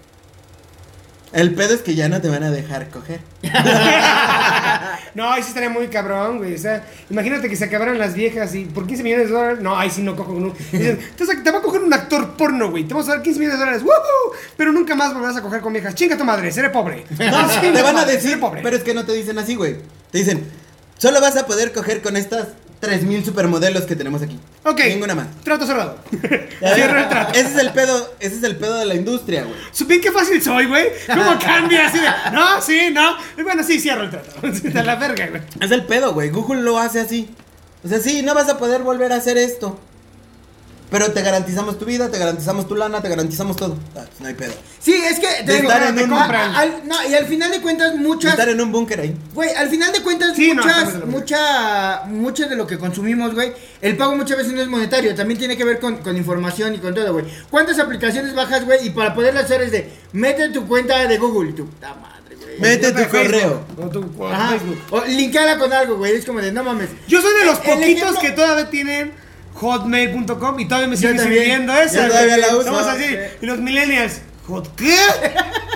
El 1.33 1.53
pedo 1.53 1.73
es 1.73 1.81
que 1.81 1.95
ya 1.95 2.09
no 2.09 2.19
te 2.19 2.27
van 2.27 2.43
a 2.43 2.51
dejar 2.51 2.89
coger. 2.89 3.21
No, 5.13 5.29
ahí 5.29 5.41
sí 5.43 5.49
estaría 5.49 5.69
muy 5.69 5.87
cabrón, 5.87 6.37
güey. 6.37 6.55
O 6.55 6.57
sea, 6.57 6.85
imagínate 7.09 7.49
que 7.49 7.55
se 7.57 7.65
acabaran 7.65 7.97
las 7.97 8.13
viejas 8.13 8.55
y 8.55 8.63
por 8.63 8.87
15 8.87 9.03
millones 9.03 9.27
de 9.27 9.33
dólares. 9.33 9.59
No, 9.61 9.77
ahí 9.77 9.89
sí 9.89 10.01
no 10.01 10.15
cojo 10.15 10.33
Entonces, 10.71 11.43
te 11.43 11.51
va 11.51 11.57
a 11.57 11.61
coger 11.61 11.81
un 11.81 11.93
actor 11.93 12.31
porno, 12.37 12.71
güey. 12.71 12.85
Te 12.85 12.93
vamos 12.93 13.09
a 13.09 13.15
dar 13.15 13.21
15 13.21 13.37
millones 13.39 13.59
de 13.59 13.65
dólares. 13.65 13.83
¡Woohoo! 13.83 14.37
Pero 14.55 14.71
nunca 14.71 14.95
más 14.95 15.13
volverás 15.13 15.35
a 15.35 15.41
coger 15.41 15.59
con 15.59 15.73
viejas. 15.73 15.95
Chinga 15.95 16.17
tu 16.17 16.23
madre, 16.23 16.49
seré 16.51 16.69
pobre. 16.69 17.03
No, 17.09 17.17
Chinga 17.61 17.73
te 17.73 17.81
van 17.81 17.97
a 17.97 18.05
decir, 18.05 18.39
pobre. 18.39 18.61
pero 18.63 18.77
es 18.77 18.83
que 18.83 18.93
no 18.93 19.05
te 19.05 19.11
dicen 19.11 19.37
así, 19.37 19.55
güey. 19.55 19.77
Te 20.11 20.19
dicen, 20.19 20.45
solo 21.01 21.19
vas 21.19 21.35
a 21.35 21.47
poder 21.47 21.73
coger 21.73 22.03
con 22.03 22.15
estas 22.15 22.49
3000 22.79 23.25
supermodelos 23.25 23.83
que 23.83 23.95
tenemos 23.95 24.21
aquí. 24.21 24.39
Ok. 24.63 24.81
Ninguna 24.87 25.15
más. 25.15 25.27
Trato 25.43 25.65
cerrado. 25.65 25.97
Cierro 26.75 26.99
el 26.99 27.09
trato. 27.09 27.33
Ese 27.33 27.49
es 27.49 27.57
el 27.57 27.71
pedo, 27.71 28.13
ese 28.19 28.35
es 28.35 28.43
el 28.43 28.55
pedo 28.57 28.77
de 28.77 28.85
la 28.85 28.95
industria, 28.95 29.43
güey. 29.43 29.55
Supí 29.71 29.99
qué 29.99 30.11
fácil 30.11 30.41
soy, 30.41 30.67
güey. 30.67 30.89
¿Cómo 31.07 31.39
cambia 31.43 31.87
así 31.87 31.97
de.? 31.99 32.07
No, 32.31 32.61
sí, 32.61 32.89
no. 32.91 33.15
Bueno, 33.43 33.63
sí, 33.63 33.79
cierro 33.79 34.03
el 34.03 34.09
trato. 34.11 34.29
De 34.41 34.83
la 34.83 34.95
verga, 34.95 35.27
güey. 35.27 35.41
Es 35.59 35.71
el 35.71 35.85
pedo, 35.85 36.13
güey. 36.13 36.29
Google 36.29 36.61
lo 36.61 36.77
hace 36.77 36.99
así. 36.99 37.33
O 37.83 37.87
sea, 37.87 37.99
sí, 37.99 38.21
no 38.21 38.35
vas 38.35 38.49
a 38.49 38.59
poder 38.59 38.83
volver 38.83 39.11
a 39.11 39.15
hacer 39.15 39.37
esto. 39.37 39.79
Pero 40.91 41.09
te 41.13 41.21
garantizamos 41.21 41.79
tu 41.79 41.85
vida, 41.85 42.11
te 42.11 42.19
garantizamos 42.19 42.67
tu 42.67 42.75
lana, 42.75 43.01
te 43.01 43.07
garantizamos 43.07 43.55
todo. 43.55 43.77
Ah, 43.95 44.03
no 44.19 44.27
hay 44.27 44.33
pedo. 44.33 44.51
Sí, 44.81 44.93
es 44.93 45.19
que 45.21 45.27
te 45.27 45.43
De 45.43 45.53
digo, 45.61 45.71
estar 45.71 45.87
en 45.87 45.95
te 45.95 46.03
un- 46.03 46.09
compran. 46.09 46.53
Al- 46.53 46.81
no, 46.85 46.95
y 47.09 47.15
al 47.15 47.25
final 47.27 47.49
de 47.49 47.61
cuentas, 47.61 47.95
muchas. 47.95 48.31
Estar 48.33 48.49
en 48.49 48.59
un 48.59 48.73
búnker 48.73 48.99
ahí. 48.99 49.15
Güey, 49.33 49.51
al 49.55 49.69
final 49.69 49.93
de 49.93 50.01
cuentas, 50.01 50.35
Sí, 50.35 50.51
no, 50.53 50.61
muchas, 50.61 50.93
de 50.99 51.05
mucha, 51.05 52.01
mucho 52.07 52.49
de 52.49 52.55
lo 52.57 52.67
que 52.67 52.77
consumimos, 52.77 53.33
güey, 53.33 53.53
el 53.81 53.95
pago 53.95 54.17
muchas 54.17 54.37
veces 54.37 54.51
no 54.51 54.61
es 54.61 54.67
monetario, 54.67 55.15
también 55.15 55.39
tiene 55.39 55.55
que 55.55 55.63
ver 55.63 55.79
con, 55.79 55.95
con 55.97 56.17
información 56.17 56.75
y 56.75 56.79
con 56.79 56.93
todo, 56.93 57.13
güey. 57.13 57.25
¿Cuántas 57.49 57.79
aplicaciones 57.79 58.35
bajas, 58.35 58.65
güey? 58.65 58.85
Y 58.87 58.89
para 58.89 59.13
poderlo 59.15 59.39
hacer 59.39 59.61
es 59.61 59.71
de, 59.71 59.89
mete 60.11 60.49
tu 60.49 60.67
cuenta 60.67 61.07
de 61.07 61.17
Google, 61.17 61.51
y 61.51 61.53
tu 61.53 61.67
puta 61.67 61.95
madre, 61.95 62.35
güey. 62.35 62.59
Mete 62.59 62.91
tu 62.91 62.97
De 62.97 63.07
correo. 63.07 63.61
O 63.81 63.87
tu 63.87 64.05
o 64.19 64.27
Ajá. 64.27 64.49
Facebook. 64.49 64.77
O 64.91 65.05
linkeala 65.05 65.57
con 65.57 65.71
algo, 65.71 65.95
güey, 65.95 66.17
es 66.17 66.25
como 66.25 66.41
de, 66.41 66.51
no 66.51 66.65
mames. 66.65 66.89
Yo 67.07 67.21
soy 67.21 67.31
de 67.39 67.45
los 67.45 67.59
El 67.59 67.63
poquitos 67.79 68.01
ejemplo- 68.09 68.19
que 68.19 68.31
todavía 68.31 68.69
tienen 68.69 69.13
hotmail.com 69.55 70.59
y 70.59 70.65
todavía 70.65 70.87
me 70.87 70.95
también. 70.95 71.19
sirviendo 71.19 71.73
esa. 71.73 72.03
Yo 72.03 72.07
todavía 72.07 72.37
güey. 72.37 72.49
la 72.49 72.55
uso. 72.57 72.63
Somos 72.65 72.87
así. 72.87 73.15
Y 73.41 73.45
los 73.45 73.59
millennials. 73.59 74.21
¿Hot 74.47 74.75
qué? 74.75 74.97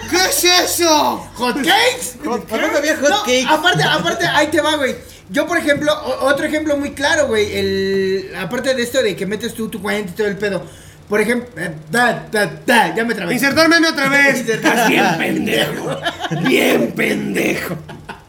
¿Qué 0.09 0.17
es 0.17 0.43
eso? 0.43 1.17
¿Hotcakes? 1.36 2.17
¿Hot 2.26 2.51
¿A 2.51 2.57
poco 2.57 2.78
había 2.78 2.97
hot 2.97 3.09
No, 3.09 3.19
cakes? 3.19 3.45
aparte, 3.47 3.84
aparte, 3.84 4.26
ahí 4.28 4.47
te 4.47 4.59
va, 4.59 4.76
güey. 4.76 4.95
Yo, 5.30 5.47
por 5.47 5.57
ejemplo, 5.57 5.93
otro 6.21 6.45
ejemplo 6.45 6.76
muy 6.78 6.91
claro, 6.91 7.28
güey. 7.28 7.55
El, 7.55 8.34
aparte 8.38 8.73
de 8.76 8.84
esto 8.84 9.01
de 9.01 9.15
que 9.15 9.26
metes 9.26 9.53
tú 9.53 9.69
tu 9.69 9.82
cuenta 9.82 10.11
y 10.11 10.15
todo 10.15 10.28
el 10.28 10.38
pedo. 10.38 10.65
Por 11.07 11.21
ejemplo, 11.21 11.49
eh, 11.63 11.71
da, 11.91 12.28
da, 12.32 12.51
da, 12.65 12.95
ya 12.95 13.03
me 13.03 13.13
trabé. 13.13 13.34
Insertar 13.34 13.69
meme 13.69 13.88
otra 13.88 14.09
vez. 14.09 14.47
Estás 14.49 14.89
bien 14.89 15.05
pendejo. 15.17 15.97
Bien 16.43 16.91
pendejo. 16.91 17.78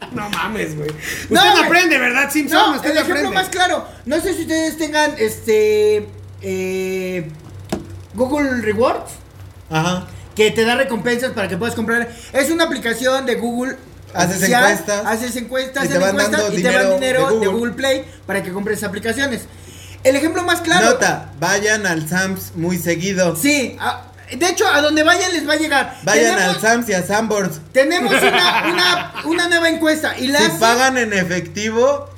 No 0.13 0.29
mames, 0.29 0.75
güey. 0.75 0.89
Usted 0.89 1.29
No, 1.29 1.43
no, 1.55 1.63
aprende, 1.63 1.97
¿verdad, 1.97 2.29
Simpson? 2.31 2.57
No, 2.71 2.75
Usted 2.77 2.91
el 2.91 2.97
ejemplo 2.97 3.15
aprende. 3.15 3.35
más 3.35 3.49
claro. 3.49 3.85
No 4.05 4.19
sé 4.21 4.33
si 4.33 4.41
ustedes 4.41 4.77
tengan 4.77 5.13
este. 5.17 6.07
eh, 6.41 7.29
Google 8.13 8.61
Rewards. 8.61 9.11
Ajá. 9.69 10.07
Que 10.35 10.51
te 10.51 10.63
da 10.65 10.75
recompensas 10.75 11.31
para 11.31 11.47
que 11.47 11.57
puedas 11.57 11.75
comprar. 11.75 12.09
Es 12.33 12.49
una 12.51 12.65
aplicación 12.65 13.25
de 13.25 13.35
Google. 13.35 13.75
Haces 14.13 14.37
oficial, 14.37 14.63
encuestas. 14.71 15.05
Haces 15.05 15.35
encuestas 15.35 15.85
Y 15.85 15.87
te 15.89 15.97
van 15.97 16.09
encuestas 16.11 16.41
dando 16.41 16.57
y 16.57 16.61
te 16.63 16.71
dan 16.71 16.73
dinero 16.73 16.93
dinero 16.95 17.23
de 17.25 17.31
de 17.31 17.35
Google. 17.47 17.49
Google. 17.59 17.73
Play 17.73 18.05
para 18.25 18.41
que 18.43 18.51
compres 18.53 18.83
aplicaciones. 18.83 19.41
El 20.03 20.15
ejemplo 20.15 20.43
más 20.43 20.61
claro. 20.61 20.91
Nota, 20.91 21.31
vayan 21.39 21.85
al 21.85 22.07
Sams 22.07 22.53
muy 22.55 22.77
seguido. 22.77 23.35
Sí, 23.35 23.75
a- 23.79 24.06
de 24.35 24.49
hecho, 24.49 24.67
a 24.67 24.81
donde 24.81 25.03
vayan 25.03 25.31
les 25.33 25.47
va 25.47 25.53
a 25.53 25.57
llegar. 25.57 25.97
Vayan 26.03 26.35
tenemos, 26.35 26.55
al 26.55 26.61
Sams 26.61 26.89
y 26.89 26.93
a 26.93 27.03
Sanborns. 27.03 27.59
Tenemos 27.71 28.11
una, 28.13 28.63
una, 28.71 29.13
una 29.25 29.47
nueva 29.49 29.69
encuesta 29.69 30.17
y 30.17 30.27
la 30.27 30.39
Si 30.39 30.45
hace- 30.45 30.59
pagan 30.59 30.97
en 30.97 31.13
efectivo, 31.13 32.09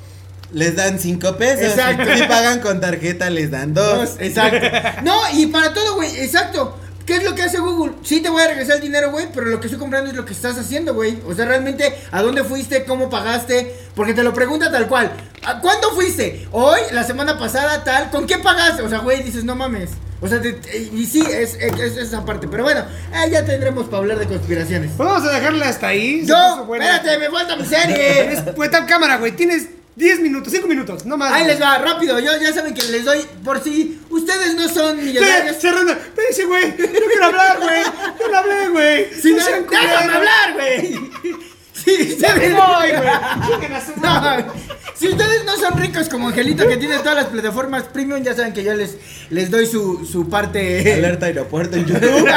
les 0.52 0.74
dan 0.76 0.98
5 0.98 1.36
pesos. 1.36 1.64
Exacto. 1.64 2.04
Si 2.16 2.22
pagan 2.24 2.60
con 2.60 2.80
tarjeta, 2.80 3.30
les 3.30 3.50
dan 3.50 3.74
2. 3.74 4.16
Exacto. 4.20 4.66
No, 5.02 5.16
y 5.34 5.46
para 5.46 5.72
todo, 5.72 5.94
güey, 5.96 6.18
exacto. 6.20 6.76
¿Qué 7.06 7.16
es 7.16 7.24
lo 7.24 7.34
que 7.34 7.42
hace 7.42 7.58
Google? 7.58 7.94
Sí 8.04 8.20
te 8.20 8.28
voy 8.28 8.40
a 8.42 8.46
regresar 8.46 8.76
el 8.76 8.82
dinero, 8.82 9.10
güey, 9.10 9.26
pero 9.34 9.46
lo 9.46 9.58
que 9.58 9.66
estoy 9.66 9.80
comprando 9.80 10.10
es 10.10 10.16
lo 10.16 10.24
que 10.24 10.32
estás 10.32 10.56
haciendo, 10.58 10.94
güey. 10.94 11.18
O 11.26 11.34
sea, 11.34 11.44
realmente, 11.44 11.92
¿a 12.12 12.22
dónde 12.22 12.44
fuiste? 12.44 12.84
¿Cómo 12.84 13.10
pagaste? 13.10 13.74
Porque 13.96 14.14
te 14.14 14.22
lo 14.22 14.32
pregunta 14.32 14.70
tal 14.70 14.86
cual. 14.86 15.10
¿A 15.44 15.58
cuándo 15.58 15.90
fuiste? 15.92 16.46
¿Hoy? 16.52 16.78
¿La 16.92 17.02
semana 17.02 17.36
pasada? 17.36 17.82
¿Tal? 17.82 18.10
¿Con 18.10 18.26
qué 18.28 18.38
pagaste? 18.38 18.82
O 18.82 18.88
sea, 18.88 18.98
güey, 18.98 19.24
dices, 19.24 19.42
no 19.42 19.56
mames. 19.56 19.90
O 20.22 20.28
sea, 20.28 20.40
te- 20.40 20.60
y 20.92 21.06
sí, 21.06 21.22
es, 21.22 21.54
es, 21.54 21.72
es 21.80 21.96
esa 21.96 22.24
parte. 22.24 22.46
Pero 22.48 22.62
bueno, 22.62 22.80
eh, 23.12 23.30
ya 23.30 23.44
tendremos 23.44 23.86
para 23.86 23.98
hablar 23.98 24.18
de 24.18 24.26
conspiraciones. 24.26 24.90
Pues 24.96 25.08
vamos 25.08 25.26
a 25.28 25.32
dejarle 25.32 25.64
hasta 25.64 25.88
ahí. 25.88 26.26
Yo, 26.26 26.62
espérate, 26.72 27.18
me 27.18 27.30
falta 27.30 27.56
mi 27.56 27.64
serie. 27.64 28.20
Eres 28.24 28.40
puesta 28.54 28.84
cámara, 28.84 29.16
güey. 29.16 29.32
Tienes 29.32 29.68
10 29.96 30.20
minutos, 30.20 30.52
5 30.52 30.66
minutos, 30.68 31.04
no 31.06 31.16
más. 31.16 31.32
Ahí 31.32 31.44
güey. 31.44 31.54
les 31.54 31.62
va, 31.62 31.78
rápido. 31.78 32.18
Yo 32.20 32.32
ya 32.40 32.52
saben 32.52 32.74
que 32.74 32.82
les 32.88 33.04
doy 33.04 33.24
por 33.44 33.62
si 33.64 33.98
ustedes 34.10 34.54
no 34.54 34.68
son 34.68 35.02
millonarios. 35.02 35.56
cerrando. 35.56 35.92
Espérense, 35.92 36.44
güey. 36.44 36.76
Yo 36.76 36.86
quiero 37.08 37.24
hablar, 37.26 37.58
güey. 37.58 37.82
No 38.30 38.38
hablé, 38.38 38.68
güey. 38.68 39.14
Si 39.20 39.30
No 39.32 39.38
no, 39.38 39.44
sean 39.44 39.66
déjame 39.70 40.12
hablar, 40.14 40.52
güey. 40.54 41.00
Sí, 41.84 42.16
¿saben? 42.20 42.54
voy, 42.56 42.90
güey. 42.90 43.08
A 43.08 44.44
Si 44.94 45.08
ustedes 45.08 45.44
no 45.44 45.56
son 45.56 45.78
ricos 45.78 46.08
como 46.10 46.28
Angelito 46.28 46.68
que 46.68 46.76
tiene 46.76 46.98
todas 46.98 47.14
las 47.14 47.26
plataformas 47.26 47.84
premium, 47.84 48.22
ya 48.22 48.34
saben 48.34 48.52
que 48.52 48.62
yo 48.62 48.74
les, 48.74 48.96
les 49.30 49.50
doy 49.50 49.64
su, 49.66 50.04
su 50.04 50.28
parte. 50.28 50.92
Alerta 50.94 51.26
aeropuerto 51.26 51.76
en 51.76 51.86
YouTube. 51.86 52.28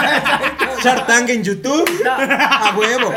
Shark 0.81 1.05
Tank 1.07 1.29
en 1.29 1.43
YouTube. 1.43 1.85
A 2.07 2.73
huevo. 2.77 3.13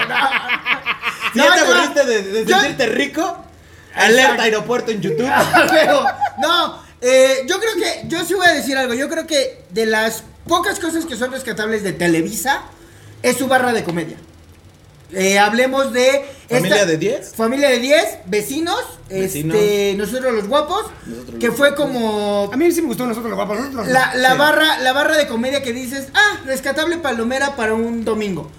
Si 1.32 1.38
No, 1.38 1.44
ya 1.44 1.54
te 1.54 2.00
no, 2.00 2.04
de, 2.06 2.22
de 2.22 2.44
yo- 2.44 2.58
sentirte 2.58 2.86
rico, 2.86 3.36
alerta 3.94 4.42
aeropuerto 4.42 4.90
en 4.90 5.00
YouTube. 5.00 5.30
Pero, 5.70 6.04
no, 6.38 6.82
eh, 7.00 7.44
yo 7.46 7.60
creo 7.60 7.74
que, 7.76 8.08
yo 8.08 8.24
sí 8.24 8.34
voy 8.34 8.46
a 8.46 8.52
decir 8.54 8.76
algo, 8.76 8.94
yo 8.94 9.08
creo 9.08 9.26
que 9.28 9.62
de 9.70 9.86
las 9.86 10.24
pocas 10.48 10.80
cosas 10.80 11.04
que 11.06 11.14
son 11.16 11.30
rescatables 11.30 11.82
de 11.84 11.92
Televisa 11.92 12.62
es 13.22 13.36
su 13.36 13.46
barra 13.46 13.72
de 13.72 13.84
comedia. 13.84 14.16
Eh, 15.12 15.38
hablemos 15.38 15.92
de... 15.92 16.24
¿Familia 16.50 16.84
de 16.86 16.96
10? 16.96 17.34
Familia 17.34 17.68
de 17.70 17.78
10, 17.78 18.18
vecinos, 18.26 18.80
Vecinos. 19.08 19.56
este, 19.56 19.94
nosotros 19.96 20.32
los 20.34 20.48
guapos, 20.48 20.86
Nosotros 21.06 21.38
que 21.38 21.46
los 21.48 21.56
fue 21.56 21.74
como 21.76 22.50
A 22.52 22.56
mí 22.56 22.70
sí 22.72 22.82
me 22.82 22.88
gustó 22.88 23.06
nosotros 23.06 23.30
los 23.30 23.36
guapos. 23.36 23.58
Nosotros 23.58 23.88
la, 23.88 24.14
la 24.16 24.32
Sí. 24.32 24.38
barra, 24.38 24.78
la 24.80 24.92
barra 24.92 25.16
de 25.16 25.26
comedia 25.28 25.62
que 25.62 25.72
dices, 25.72 26.08
ah, 26.14 26.40
rescatable 26.44 26.98
palomera 26.98 27.54
para 27.56 27.74
un 27.74 28.04
domingo. 28.04 28.50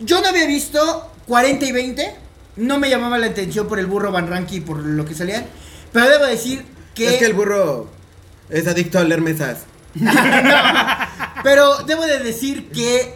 Yo 0.00 0.20
no 0.20 0.28
había 0.28 0.46
visto 0.46 1.10
40 1.26 1.64
y 1.66 1.72
20, 1.72 2.14
no 2.56 2.78
me 2.78 2.88
llamaba 2.88 3.18
la 3.18 3.26
atención 3.26 3.66
por 3.68 3.78
el 3.78 3.86
burro 3.86 4.12
Van 4.12 4.28
Ranky 4.28 4.56
y 4.56 4.60
por 4.60 4.78
lo 4.78 5.04
que 5.04 5.14
salían, 5.14 5.44
pero 5.92 6.08
debo 6.08 6.24
decir 6.26 6.64
que... 6.94 7.08
Es 7.14 7.16
que 7.18 7.26
el 7.26 7.34
burro 7.34 7.88
es 8.48 8.66
adicto 8.66 8.98
a 8.98 9.04
leer 9.04 9.20
mesas. 9.20 9.58
Pero 11.42 11.78
debo 11.84 12.04
de 12.06 12.18
decir 12.20 12.70
que 12.70 13.14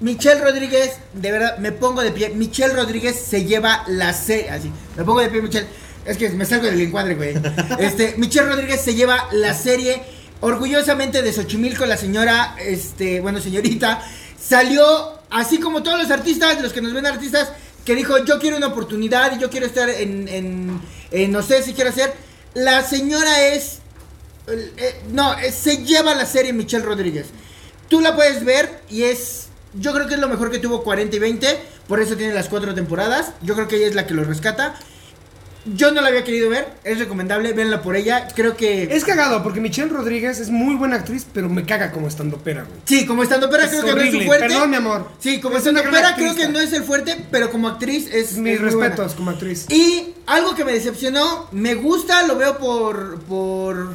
Michelle 0.00 0.40
Rodríguez, 0.40 0.92
de 1.14 1.32
verdad, 1.32 1.58
me 1.58 1.72
pongo 1.72 2.02
de 2.02 2.10
pie. 2.10 2.30
Michelle 2.30 2.74
Rodríguez 2.74 3.16
se 3.18 3.44
lleva 3.44 3.84
la 3.88 4.12
serie. 4.12 4.50
Así, 4.50 4.70
me 4.96 5.04
pongo 5.04 5.20
de 5.20 5.28
pie, 5.28 5.42
Michelle. 5.42 5.66
Es 6.04 6.16
que 6.16 6.30
me 6.30 6.44
salgo 6.44 6.66
del 6.66 6.80
encuadre, 6.80 7.14
güey. 7.14 7.34
Este, 7.78 8.14
Michelle 8.16 8.48
Rodríguez 8.48 8.80
se 8.80 8.94
lleva 8.94 9.28
la 9.32 9.54
serie 9.54 10.02
orgullosamente 10.40 11.22
de 11.22 11.32
Xochimilco, 11.32 11.86
la 11.86 11.96
señora, 11.96 12.56
este, 12.60 13.20
bueno, 13.20 13.40
señorita, 13.40 14.02
salió 14.38 15.18
así 15.30 15.58
como 15.58 15.82
todos 15.82 15.98
los 15.98 16.10
artistas, 16.10 16.60
los 16.60 16.72
que 16.72 16.82
nos 16.82 16.92
ven 16.92 17.06
artistas, 17.06 17.52
que 17.84 17.94
dijo, 17.94 18.22
yo 18.24 18.38
quiero 18.38 18.58
una 18.58 18.66
oportunidad 18.66 19.34
y 19.36 19.40
yo 19.40 19.48
quiero 19.48 19.66
estar 19.66 19.88
en, 19.88 20.28
en, 20.28 20.80
en 21.10 21.32
no 21.32 21.42
sé 21.42 21.62
si 21.62 21.72
quiero 21.72 21.90
hacer. 21.90 22.12
La 22.54 22.82
señora 22.84 23.48
es 23.48 23.80
eh, 24.48 25.02
no, 25.10 25.36
eh, 25.38 25.50
se 25.50 25.78
lleva 25.78 26.14
la 26.14 26.26
serie 26.26 26.52
Michelle 26.52 26.84
Rodríguez. 26.84 27.26
Tú 27.88 28.00
la 28.00 28.14
puedes 28.14 28.44
ver 28.44 28.82
y 28.88 29.02
es. 29.02 29.45
Yo 29.78 29.92
creo 29.92 30.06
que 30.06 30.14
es 30.14 30.20
lo 30.20 30.28
mejor 30.28 30.50
que 30.50 30.58
tuvo 30.58 30.82
40 30.82 31.16
y 31.16 31.18
20. 31.18 31.58
Por 31.88 32.00
eso 32.00 32.16
tiene 32.16 32.34
las 32.34 32.48
cuatro 32.48 32.74
temporadas. 32.74 33.32
Yo 33.42 33.54
creo 33.54 33.68
que 33.68 33.76
ella 33.76 33.86
es 33.86 33.94
la 33.94 34.06
que 34.06 34.14
lo 34.14 34.24
rescata. 34.24 34.74
Yo 35.74 35.90
no 35.90 36.00
la 36.00 36.08
había 36.08 36.22
querido 36.22 36.48
ver. 36.48 36.68
Es 36.84 36.98
recomendable. 36.98 37.52
Véanla 37.52 37.82
por 37.82 37.96
ella. 37.96 38.28
Creo 38.34 38.56
que. 38.56 38.84
Es 38.84 39.04
cagado 39.04 39.42
porque 39.42 39.60
Michelle 39.60 39.88
Rodríguez 39.90 40.38
es 40.38 40.50
muy 40.50 40.76
buena 40.76 40.96
actriz, 40.96 41.26
pero 41.32 41.48
me 41.48 41.64
caga 41.64 41.90
como 41.90 42.06
estando 42.06 42.38
pera, 42.38 42.62
güey. 42.62 42.80
Sí, 42.84 43.04
como 43.04 43.22
estando 43.22 43.50
pera 43.50 43.64
Es 43.64 43.70
creo 43.70 43.82
que 43.82 43.94
no 43.94 44.00
es 44.00 44.12
su 44.12 44.20
fuerte. 44.20 44.48
Perdón, 44.48 44.70
mi 44.70 44.76
amor. 44.76 45.10
Sí, 45.18 45.40
como 45.40 45.56
Es 45.56 45.66
estando 45.66 45.90
pera 45.90 46.14
creo 46.14 46.34
que 46.36 46.48
no 46.48 46.60
es 46.60 46.72
el 46.72 46.84
fuerte. 46.84 47.26
Pero 47.30 47.50
como 47.50 47.68
actriz 47.68 48.08
es. 48.12 48.36
Mis 48.36 48.54
es 48.54 48.60
respetos 48.60 49.14
como 49.14 49.30
actriz. 49.30 49.66
Y 49.70 50.14
algo 50.26 50.54
que 50.54 50.64
me 50.64 50.72
decepcionó, 50.72 51.48
me 51.50 51.74
gusta, 51.74 52.22
lo 52.26 52.36
veo 52.36 52.58
por 52.58 53.18
por 53.22 53.94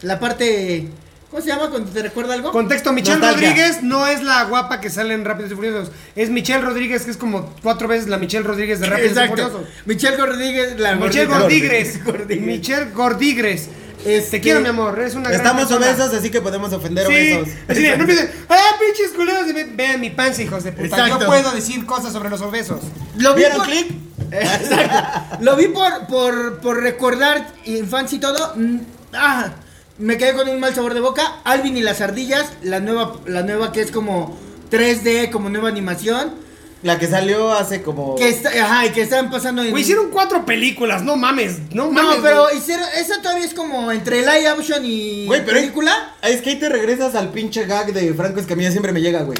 la 0.00 0.18
parte 0.18 0.88
¿cómo 1.32 1.42
se 1.42 1.48
llama 1.48 1.70
cuando 1.70 1.90
te 1.90 2.02
recuerda 2.02 2.34
algo? 2.34 2.52
Contexto, 2.52 2.92
Michelle 2.92 3.18
Nostalgia. 3.18 3.48
Rodríguez 3.48 3.82
no 3.82 4.06
es 4.06 4.22
la 4.22 4.44
guapa 4.44 4.80
que 4.80 4.90
sale 4.90 5.14
en 5.14 5.24
Rápidos 5.24 5.50
y 5.50 5.54
Furiosos. 5.54 5.90
Es 6.14 6.28
Michelle 6.28 6.60
Rodríguez, 6.60 7.04
que 7.04 7.10
es 7.10 7.16
como 7.16 7.54
cuatro 7.62 7.88
veces 7.88 8.08
la 8.08 8.18
Michelle 8.18 8.44
Rodríguez 8.44 8.80
de 8.80 8.86
Rápidos 8.86 9.16
y. 9.24 9.28
Furiosos. 9.28 9.62
Michelle 9.86 10.16
Rodríguez, 10.18 10.78
la 10.78 10.94
Michelle. 10.94 11.26
Gordígrez. 11.26 12.00
Michelle 12.40 12.90
Gordígrez. 12.92 13.68
Este- 14.04 14.30
Te 14.38 14.40
quiero, 14.40 14.60
mi 14.60 14.68
amor. 14.68 14.98
Eres 14.98 15.14
una 15.14 15.30
gran 15.30 15.40
Estamos 15.40 15.70
obesos, 15.72 16.12
así 16.12 16.28
que 16.30 16.42
podemos 16.42 16.70
ofender 16.72 17.06
Sí, 17.06 17.12
obesos. 17.12 17.54
así 17.68 17.82
de, 17.82 17.96
no 17.96 18.04
¡ah, 18.50 18.70
pinches 18.78 19.12
culeros! 19.12 19.46
Vean 19.74 20.00
mi 20.00 20.10
panza, 20.10 20.42
hijos 20.42 20.64
de 20.64 20.72
puta. 20.72 20.84
Exacto. 20.86 21.20
Yo 21.20 21.26
puedo 21.26 21.52
decir 21.52 21.86
cosas 21.86 22.12
sobre 22.12 22.28
los 22.28 22.42
obesos. 22.42 22.80
Lo 23.16 23.34
vi 23.34 23.40
¿Vieron 23.42 23.58
por, 23.58 23.66
click? 23.66 23.90
Exacto. 24.32 25.38
Lo 25.40 25.56
vi 25.56 25.68
por, 25.68 26.06
por, 26.08 26.58
por 26.60 26.82
recordar 26.82 27.46
infancia 27.64 28.16
y 28.16 28.20
todo. 28.20 28.54
Mm, 28.56 28.78
ah, 29.14 29.52
me 29.98 30.16
quedé 30.18 30.34
con 30.34 30.48
un 30.48 30.58
mal 30.60 30.74
sabor 30.74 30.94
de 30.94 31.00
boca. 31.00 31.36
Alvin 31.44 31.76
y 31.76 31.82
las 31.82 32.00
ardillas, 32.00 32.52
la 32.62 32.80
nueva, 32.80 33.16
la 33.26 33.42
nueva 33.42 33.72
que 33.72 33.80
es 33.82 33.90
como 33.90 34.36
3D, 34.70 35.30
como 35.30 35.48
nueva 35.48 35.68
animación. 35.68 36.40
La 36.82 36.98
que 36.98 37.06
salió 37.06 37.52
hace 37.52 37.80
como. 37.80 38.16
Que 38.16 38.28
está, 38.28 38.48
ajá, 38.48 38.86
y 38.86 38.90
que 38.90 39.02
están 39.02 39.30
pasando 39.30 39.62
en. 39.62 39.70
Güey, 39.70 39.84
hicieron 39.84 40.10
cuatro 40.10 40.44
películas, 40.44 41.02
no 41.04 41.14
mames. 41.16 41.60
No 41.72 41.86
No, 41.86 41.92
mames. 41.92 42.18
pero 42.22 42.42
güey. 42.42 42.58
hicieron. 42.58 42.84
Esa 42.98 43.22
todavía 43.22 43.44
es 43.46 43.54
como 43.54 43.92
entre 43.92 44.22
live 44.22 44.48
action 44.48 44.84
y 44.84 45.26
Güey, 45.26 45.44
pero. 45.44 45.58
película. 45.58 46.14
Es 46.22 46.40
que 46.42 46.50
ahí 46.50 46.56
te 46.56 46.68
regresas 46.68 47.14
al 47.14 47.28
pinche 47.30 47.66
gag 47.66 47.92
de 47.92 48.12
Franco 48.14 48.40
Escamilla, 48.40 48.72
siempre 48.72 48.90
me 48.90 49.00
llega, 49.00 49.22
güey. 49.22 49.38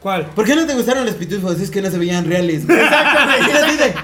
¿Cuál? 0.00 0.26
¿Por 0.26 0.44
qué 0.44 0.54
no 0.54 0.66
te 0.66 0.74
gustaron 0.74 1.04
los 1.04 1.16
pitufos? 1.16 1.58
Es 1.60 1.68
que 1.70 1.82
no 1.82 1.90
se 1.90 1.98
veían 1.98 2.26
reales. 2.26 2.64
güey. 2.64 2.78
De, 2.78 3.94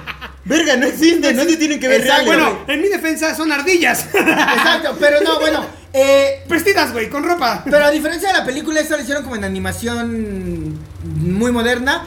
Verga, 0.45 0.75
no 0.77 0.87
existen, 0.87 1.37
no 1.37 1.45
se 1.45 1.57
tienen 1.59 1.79
que 1.79 1.87
ver 1.87 2.01
Exacto, 2.01 2.25
reales. 2.33 2.45
Bueno, 2.45 2.65
en 2.67 2.81
mi 2.83 2.89
defensa 2.89 3.37
son 3.37 3.53
ardillas. 3.53 4.07
Exacto, 4.15 4.97
pero 4.99 5.21
no, 5.21 5.39
bueno. 5.39 5.65
Eh, 5.93 6.45
Vestidas, 6.49 6.93
güey, 6.93 7.09
con 7.11 7.25
ropa. 7.25 7.63
Pero 7.65 7.85
a 7.85 7.91
diferencia 7.91 8.29
de 8.33 8.39
la 8.39 8.45
película, 8.45 8.81
esta 8.81 8.97
lo 8.97 9.03
hicieron 9.03 9.23
como 9.25 9.37
en 9.37 9.45
animación 9.45 10.79
muy 11.05 11.51
moderna. 11.53 12.05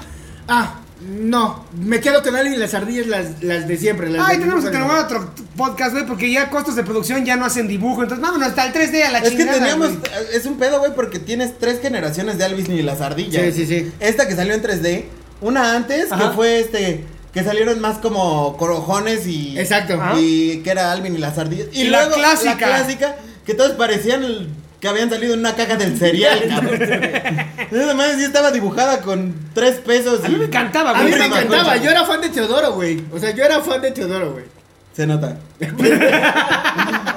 Ah, 0.47 0.79
no. 1.01 1.65
Me 1.77 1.99
quedo 1.99 2.23
con 2.23 2.33
Alvin 2.35 2.53
y 2.53 2.57
las 2.57 2.73
ardillas, 2.73 3.07
las, 3.07 3.43
las 3.43 3.67
de 3.67 3.75
siempre. 3.77 4.09
Las 4.09 4.25
Ay, 4.27 4.37
de 4.37 4.43
tenemos 4.43 4.63
que 4.63 4.71
tener 4.71 4.89
otro 4.89 5.31
podcast, 5.57 5.91
güey, 5.93 6.05
porque 6.05 6.31
ya 6.31 6.49
costos 6.49 6.75
de 6.75 6.83
producción 6.83 7.25
ya 7.25 7.35
no 7.35 7.45
hacen 7.45 7.67
dibujo. 7.67 8.03
Entonces, 8.03 8.25
vámonos 8.25 8.47
hasta 8.49 8.65
el 8.67 8.73
3D 8.73 9.03
a 9.03 9.11
la 9.11 9.19
Es 9.19 9.31
que 9.31 9.37
chingada. 9.37 9.59
teníamos, 9.59 9.99
güey. 9.99 10.11
es 10.33 10.45
un 10.45 10.57
pedo, 10.57 10.79
güey, 10.79 10.93
porque 10.95 11.19
tienes 11.19 11.57
tres 11.59 11.81
generaciones 11.81 12.37
de 12.37 12.45
Alvis 12.45 12.69
y 12.69 12.81
las 12.83 13.01
ardillas. 13.01 13.53
Sí, 13.53 13.65
sí, 13.65 13.65
sí. 13.65 13.91
Esta 13.99 14.27
que 14.29 14.35
salió 14.35 14.53
en 14.53 14.61
3D, 14.61 15.05
una 15.41 15.75
antes 15.75 16.09
Ajá. 16.09 16.29
que 16.29 16.35
fue 16.35 16.59
este, 16.61 17.03
que 17.33 17.43
salieron 17.43 17.81
más 17.81 17.97
como 17.97 18.55
corojones 18.55 19.27
y 19.27 19.57
Exacto. 19.59 19.99
y 20.17 20.59
que 20.59 20.69
era 20.69 20.91
Alvin 20.93 21.15
y 21.15 21.17
las 21.17 21.37
ardillas. 21.37 21.67
Y, 21.73 21.81
Y 21.81 21.83
la 21.89 22.03
luego 22.05 22.15
clásica. 22.15 22.51
la 22.51 22.57
clásica, 22.57 23.15
que 23.45 23.53
todos 23.53 23.71
parecían 23.73 24.23
el- 24.23 24.49
que 24.79 24.87
habían 24.89 25.09
salido 25.09 25.33
en 25.33 25.39
una 25.39 25.55
caja 25.55 25.77
del 25.77 25.97
cereal, 25.97 26.43
cabrón. 26.49 26.81
Esa 27.71 27.93
madre 27.93 28.15
sí 28.17 28.23
estaba 28.25 28.51
dibujada 28.51 28.99
con 29.01 29.33
tres 29.53 29.75
pesos. 29.75 30.23
A 30.25 30.27
mí 30.27 30.35
me 30.35 30.45
encantaba, 30.45 30.91
A 30.91 31.03
mí 31.03 31.09
güey. 31.09 31.19
me 31.21 31.25
encantaba, 31.27 31.77
yo 31.77 31.89
era 31.89 32.03
fan 32.05 32.19
de 32.19 32.29
Teodoro, 32.29 32.73
güey. 32.73 33.01
O 33.13 33.17
sea, 33.19 33.31
yo 33.31 33.45
era 33.45 33.61
fan 33.61 33.81
de 33.81 33.91
Teodoro, 33.91 34.33
güey. 34.33 34.45
Se 34.93 35.07
nota. 35.07 35.37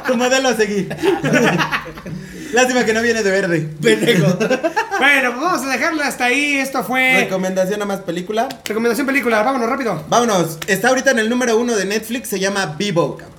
tu 0.07 0.16
modelo 0.16 0.49
a 0.49 0.55
seguir. 0.55 0.89
Lástima 2.53 2.85
que 2.85 2.93
no 2.95 3.03
viene 3.03 3.22
de 3.22 3.31
verde. 3.31 3.68
Pendejo. 3.83 4.33
Bueno, 4.99 5.31
pues 5.33 5.41
vamos 5.43 5.66
a 5.66 5.70
dejarla 5.72 6.07
hasta 6.07 6.24
ahí. 6.27 6.57
Esto 6.59 6.85
fue 6.85 7.22
Recomendación 7.24 7.83
a 7.83 7.85
más 7.85 8.01
película. 8.01 8.49
recomendación 8.64 9.07
película. 9.07 9.43
Vámonos 9.43 9.68
rápido. 9.68 10.05
Vámonos, 10.09 10.59
está 10.66 10.89
ahorita 10.89 11.11
en 11.11 11.18
el 11.18 11.29
número 11.29 11.59
uno 11.59 11.74
de 11.74 11.85
Netflix, 11.85 12.29
se 12.29 12.39
llama 12.39 12.77
Vivo, 12.79 13.16
cabrón. 13.18 13.36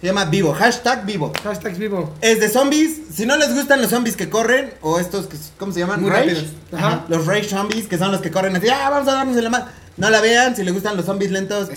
Se 0.00 0.06
llama 0.06 0.26
Vivo, 0.26 0.52
hashtag 0.52 1.06
Vivo. 1.06 1.32
Hashtag 1.42 1.76
vivo. 1.76 2.12
Es 2.20 2.38
de 2.38 2.50
zombies, 2.50 2.98
si 3.14 3.24
no 3.24 3.36
les 3.36 3.54
gustan 3.54 3.80
los 3.80 3.90
zombies 3.90 4.14
que 4.14 4.28
corren, 4.28 4.72
o 4.82 4.98
estos 5.00 5.26
que, 5.26 5.36
¿cómo 5.58 5.72
se 5.72 5.80
llaman? 5.80 6.02
Muy 6.02 6.10
Rage. 6.10 6.34
rápidos. 6.34 6.44
Ajá. 6.72 7.04
Los 7.08 7.24
rage 7.26 7.48
zombies, 7.48 7.86
que 7.88 7.96
son 7.96 8.12
los 8.12 8.20
que 8.20 8.30
corren 8.30 8.54
así, 8.54 8.68
ah, 8.68 8.90
vamos 8.90 9.08
a 9.08 9.14
darnos 9.14 9.36
en 9.36 9.44
la 9.44 9.50
mano. 9.50 9.66
No 9.96 10.10
la 10.10 10.20
vean, 10.20 10.54
si 10.54 10.62
les 10.64 10.74
gustan 10.74 10.96
los 10.96 11.06
zombies 11.06 11.30
lentos. 11.30 11.70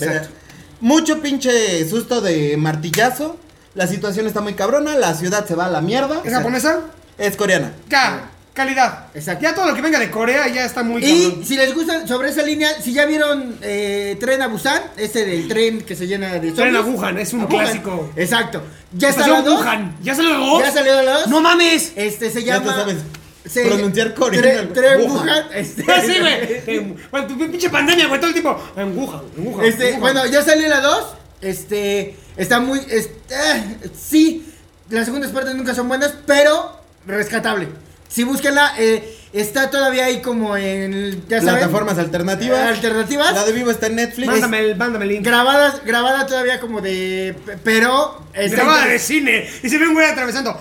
Mucho 0.82 1.22
pinche 1.22 1.88
susto 1.90 2.20
de 2.22 2.58
martillazo. 2.58 3.38
La 3.76 3.88
situación 3.88 4.28
está 4.28 4.42
muy 4.42 4.54
cabrona, 4.54 4.98
la 4.98 5.14
ciudad 5.14 5.46
se 5.46 5.56
va 5.56 5.66
a 5.66 5.70
la 5.70 5.80
mierda. 5.80 6.22
¿Es 6.26 6.34
japonesa? 6.34 6.82
Es 7.18 7.38
coreana. 7.38 7.72
K. 7.88 8.30
Calidad. 8.60 9.06
Exacto. 9.14 9.42
Ya 9.44 9.56
todo 9.56 9.68
lo 9.68 9.74
que 9.74 9.82
venga 9.82 9.98
de 10.00 10.12
Corea 10.12 10.48
ya 10.50 10.66
está 10.66 10.84
muy 10.84 11.02
Y 11.06 11.24
cabrón. 11.24 11.46
si 11.46 11.56
les 11.56 11.74
gusta 11.74 12.06
sobre 12.06 12.30
esa 12.30 12.42
línea, 12.42 12.70
si 12.82 12.92
ya 12.92 13.06
vieron 13.06 13.58
eh, 13.62 14.18
Tren 14.20 14.42
a 14.42 14.48
Busan, 14.48 14.82
ese 14.98 15.26
del 15.26 15.48
tren 15.48 15.82
que 15.82 15.96
se 15.96 16.08
llena 16.08 16.34
de 16.34 16.52
Tren 16.52 16.76
a. 16.76 16.82
Wuhan, 16.82 17.18
es 17.20 17.32
un 17.32 17.42
A 17.42 17.46
Wuhan. 17.46 17.64
clásico. 17.66 18.12
Exacto. 18.18 18.62
Ya 18.92 19.10
está 19.10 19.28
la 19.28 19.42
dos. 19.42 19.62
Wuhan. 19.62 19.96
¿Ya 20.04 20.14
salió 20.14 20.32
la 20.34 20.38
dos? 20.40 20.62
Ya 20.64 20.72
salió 20.74 21.02
la 21.02 21.12
dos. 21.20 21.28
¡No 21.28 21.40
mames! 21.40 21.94
Este 21.96 22.30
se 22.30 22.44
Ya 22.44 22.56
llama. 22.56 22.74
tú 22.74 22.80
sabes 22.82 22.98
se- 23.46 23.66
pronunciar 23.66 24.14
coreano. 24.14 24.70
Tre- 24.70 24.74
Tren 24.74 25.02
Wuhan. 25.10 25.26
Wuhan. 25.26 25.44
Este, 25.54 25.86
Ah, 25.90 26.02
sí, 26.06 26.14
güey. 26.20 26.96
Bueno, 27.10 27.28
tu 27.28 27.38
pinche 27.38 27.70
pandemia, 27.70 28.08
güey, 28.08 28.20
todo 28.20 28.28
el 28.28 28.34
tiempo. 28.34 28.62
En 28.76 28.98
Wuhan, 28.98 29.22
en 29.38 29.48
Wuhan. 29.48 29.66
Este, 29.66 29.84
en 29.92 30.02
Wuhan. 30.02 30.14
bueno, 30.16 30.26
ya 30.26 30.42
salió 30.44 30.68
la 30.68 30.82
2. 30.82 31.06
Este, 31.42 32.16
está 32.36 32.60
muy. 32.60 32.80
es- 32.90 33.10
eh, 33.30 33.78
sí, 33.98 34.46
las 34.90 35.06
segundas 35.06 35.32
partes 35.32 35.56
nunca 35.56 35.74
son 35.74 35.88
buenas, 35.88 36.14
pero 36.26 36.78
rescatable. 37.08 37.70
Si 38.10 38.24
búsquenla, 38.24 38.74
eh, 38.80 39.16
está 39.34 39.70
todavía 39.70 40.06
ahí 40.06 40.20
como 40.20 40.58
en. 40.58 41.24
Ya 41.28 41.40
saben, 41.42 41.58
Plataformas 41.60 42.00
alternativas. 42.00 42.60
Alternativas. 42.70 43.34
La 43.36 43.46
de 43.46 43.52
Vivo 43.52 43.70
está 43.70 43.86
en 43.86 43.96
Netflix. 43.98 44.28
Mándame 44.28 44.60
el, 44.62 44.76
mándame 44.76 45.06
el 45.06 45.12
link. 45.12 45.24
Grabada, 45.26 45.80
grabada 45.86 46.26
todavía 46.26 46.60
como 46.60 46.82
de. 46.82 47.36
Pero. 47.64 48.26
está 48.34 48.56
Grabada 48.58 48.88
de 48.88 48.98
cine. 48.98 49.48
Y 49.62 49.70
se 49.70 49.78
ve 49.78 49.88
un 49.88 49.94
güey 49.94 50.08
atravesando. 50.08 50.60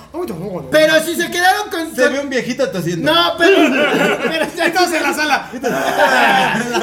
Pero 0.70 1.02
si 1.02 1.16
se 1.16 1.30
quedaron 1.30 1.70
con. 1.70 1.96
Se 1.96 2.08
ve 2.10 2.20
un 2.20 2.28
viejito 2.28 2.68
tosiendo. 2.70 3.10
No, 3.10 3.32
pero. 3.38 3.56
pero 4.28 4.72
todos 4.74 4.92
en 4.92 5.02
la 5.02 5.14
sala. 5.14 5.50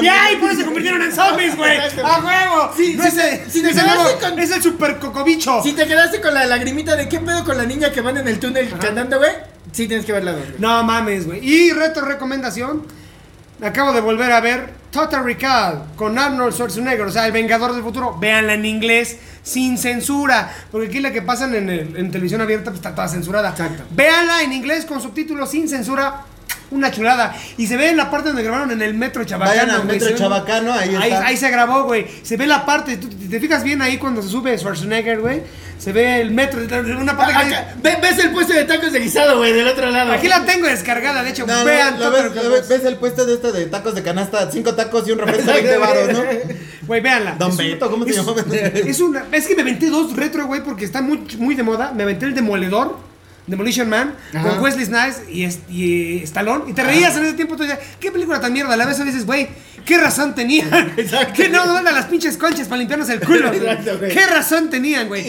ya, 0.02 0.32
y 0.32 0.36
por 0.36 0.50
eso 0.50 0.60
se 0.60 0.64
convirtieron 0.64 1.00
en 1.02 1.12
zombies, 1.14 1.56
güey. 1.56 1.78
A 1.78 2.18
huevo. 2.18 2.72
Sí, 2.76 2.94
no 2.96 3.02
sí, 3.04 3.08
es, 3.08 3.16
el, 3.18 3.50
sí, 3.52 3.62
no 3.62 3.68
es 3.68 3.74
te 3.74 3.80
el 3.80 3.86
quedaste 3.86 4.02
nuevo- 4.02 4.18
con- 4.20 4.38
es 4.40 4.50
el 4.50 4.62
super 4.62 4.96
cocobicho. 4.98 5.62
Si 5.62 5.72
te 5.74 5.86
quedaste 5.86 6.20
con 6.20 6.34
la 6.34 6.44
lagrimita 6.46 6.96
de 6.96 7.08
qué 7.08 7.20
pedo 7.20 7.44
con 7.44 7.56
la 7.56 7.64
niña 7.64 7.92
que 7.92 8.00
van 8.00 8.16
en 8.16 8.26
el 8.26 8.40
túnel 8.40 8.68
cantando, 8.80 9.18
güey, 9.18 9.30
sí 9.76 9.86
tienes 9.86 10.04
que 10.06 10.12
verla 10.12 10.32
dos, 10.32 10.40
güey. 10.42 10.54
No 10.58 10.82
mames, 10.82 11.26
güey. 11.26 11.40
Y 11.46 11.70
reto 11.72 12.00
recomendación. 12.00 12.82
Acabo 13.62 13.92
de 13.92 14.00
volver 14.02 14.32
a 14.32 14.40
ver 14.40 14.68
Total 14.90 15.24
Recall 15.24 15.84
con 15.96 16.18
Arnold 16.18 16.52
Schwarzenegger, 16.52 17.06
o 17.06 17.10
sea, 17.10 17.26
el 17.26 17.32
Vengador 17.32 17.72
del 17.74 17.82
Futuro. 17.82 18.16
Véanla 18.18 18.54
en 18.54 18.64
inglés, 18.66 19.16
sin 19.42 19.78
censura. 19.78 20.52
Porque 20.70 20.88
aquí 20.88 21.00
la 21.00 21.10
que 21.12 21.22
pasan 21.22 21.54
en, 21.54 21.70
el- 21.70 21.96
en 21.96 22.10
televisión 22.10 22.40
abierta 22.42 22.70
pues, 22.70 22.78
está 22.80 22.94
toda 22.94 23.08
censurada. 23.08 23.50
Exacto. 23.50 23.84
Véanla 23.90 24.42
en 24.42 24.52
inglés 24.52 24.84
con 24.84 25.00
subtítulos 25.00 25.50
sin 25.50 25.68
censura. 25.68 26.22
Una 26.70 26.90
chulada. 26.90 27.34
Y 27.56 27.66
se 27.68 27.76
ve 27.76 27.90
en 27.90 27.96
la 27.96 28.10
parte 28.10 28.28
donde 28.28 28.42
grabaron 28.42 28.70
en 28.72 28.82
el 28.82 28.94
metro 28.94 29.22
Chabacano. 29.24 29.56
Vayan 29.56 29.70
al 29.70 29.84
metro 29.86 30.10
Chabacano, 30.16 30.72
ahí 30.72 30.94
Ahí, 30.96 31.12
está. 31.12 31.26
ahí 31.26 31.36
se 31.36 31.50
grabó, 31.50 31.84
güey. 31.84 32.06
Se 32.22 32.36
ve 32.36 32.46
la 32.46 32.66
parte. 32.66 32.96
Tú 32.96 33.08
te 33.08 33.38
fijas 33.38 33.62
bien 33.62 33.80
ahí 33.82 33.98
cuando 33.98 34.20
se 34.20 34.28
sube 34.28 34.56
Schwarzenegger, 34.58 35.20
güey. 35.20 35.42
Se 35.78 35.92
ve 35.92 36.20
el 36.20 36.30
metro. 36.32 36.60
Una 36.98 37.16
parte 37.16 37.34
que- 37.34 37.54
Acá, 37.54 37.74
ve- 37.82 37.98
ves 38.02 38.18
el 38.18 38.30
puesto 38.32 38.52
de 38.54 38.64
tacos 38.64 38.90
de 38.92 38.98
guisado, 38.98 39.36
güey, 39.38 39.52
del 39.52 39.68
otro 39.68 39.90
lado. 39.90 40.10
Aquí 40.12 40.26
la 40.26 40.44
tengo 40.44 40.66
descargada, 40.66 41.22
de 41.22 41.30
hecho. 41.30 41.46
No, 41.46 41.56
no, 41.58 41.64
vean 41.64 41.98
Total 41.98 42.30
ves, 42.32 42.44
lo 42.44 42.50
ves, 42.50 42.68
ves 42.68 42.84
el 42.84 42.96
puesto 42.96 43.24
de 43.26 43.34
esto 43.34 43.52
de 43.52 43.66
tacos 43.66 43.94
de 43.94 44.02
canasta, 44.02 44.50
cinco 44.50 44.74
tacos 44.74 45.06
y 45.06 45.12
un 45.12 45.18
refresco 45.18 45.46
de 45.52 45.62
20 45.62 45.76
varos, 45.78 46.12
¿no? 46.14 46.22
Güey, 46.86 47.00
véanla. 47.00 47.36
Don 47.38 47.50
Es 47.50 47.56
Beto, 47.58 47.90
¿cómo 47.90 48.04
se 48.04 48.10
es- 48.10 48.16
llama? 48.16 48.32
Es 48.74 49.00
una. 49.00 49.24
Es 49.30 49.46
que 49.46 49.54
me 49.54 49.62
aventé 49.62 49.88
dos 49.90 50.16
retro, 50.16 50.46
güey, 50.46 50.62
porque 50.64 50.84
está 50.84 51.00
muy, 51.02 51.18
muy 51.38 51.54
de 51.54 51.62
moda. 51.62 51.92
Me 51.94 52.02
aventé 52.02 52.26
el 52.26 52.34
Demoledor. 52.34 52.98
Demolition 53.46 53.88
Man 53.88 54.14
Ajá. 54.34 54.48
con 54.50 54.58
Wesley 54.60 54.86
Snipes 54.86 55.22
y, 55.30 55.44
es- 55.44 55.60
y 55.70 56.18
Stallone 56.24 56.70
y 56.70 56.72
te 56.72 56.82
reías 56.82 57.16
en 57.16 57.24
ese 57.24 57.34
tiempo 57.34 57.56
tú 57.56 57.62
decías, 57.62 57.78
¿qué 58.00 58.10
película 58.10 58.40
tan 58.40 58.52
mierda? 58.52 58.74
A 58.74 58.76
la 58.76 58.86
vez 58.86 58.98
a 59.00 59.04
veces, 59.04 59.24
güey, 59.26 59.48
¿qué 59.84 59.98
razón 59.98 60.34
tenían? 60.34 60.94
¿Qué 61.34 61.48
no 61.48 61.64
mandan 61.66 61.94
las 61.94 62.06
pinches 62.06 62.36
conchas 62.36 62.66
para 62.68 62.78
limpiarnos 62.78 63.08
el 63.08 63.20
culo? 63.20 63.52
Exacto. 63.52 63.98
¿Qué 64.00 64.26
razón 64.26 64.68
tenían, 64.70 65.08
güey? 65.08 65.28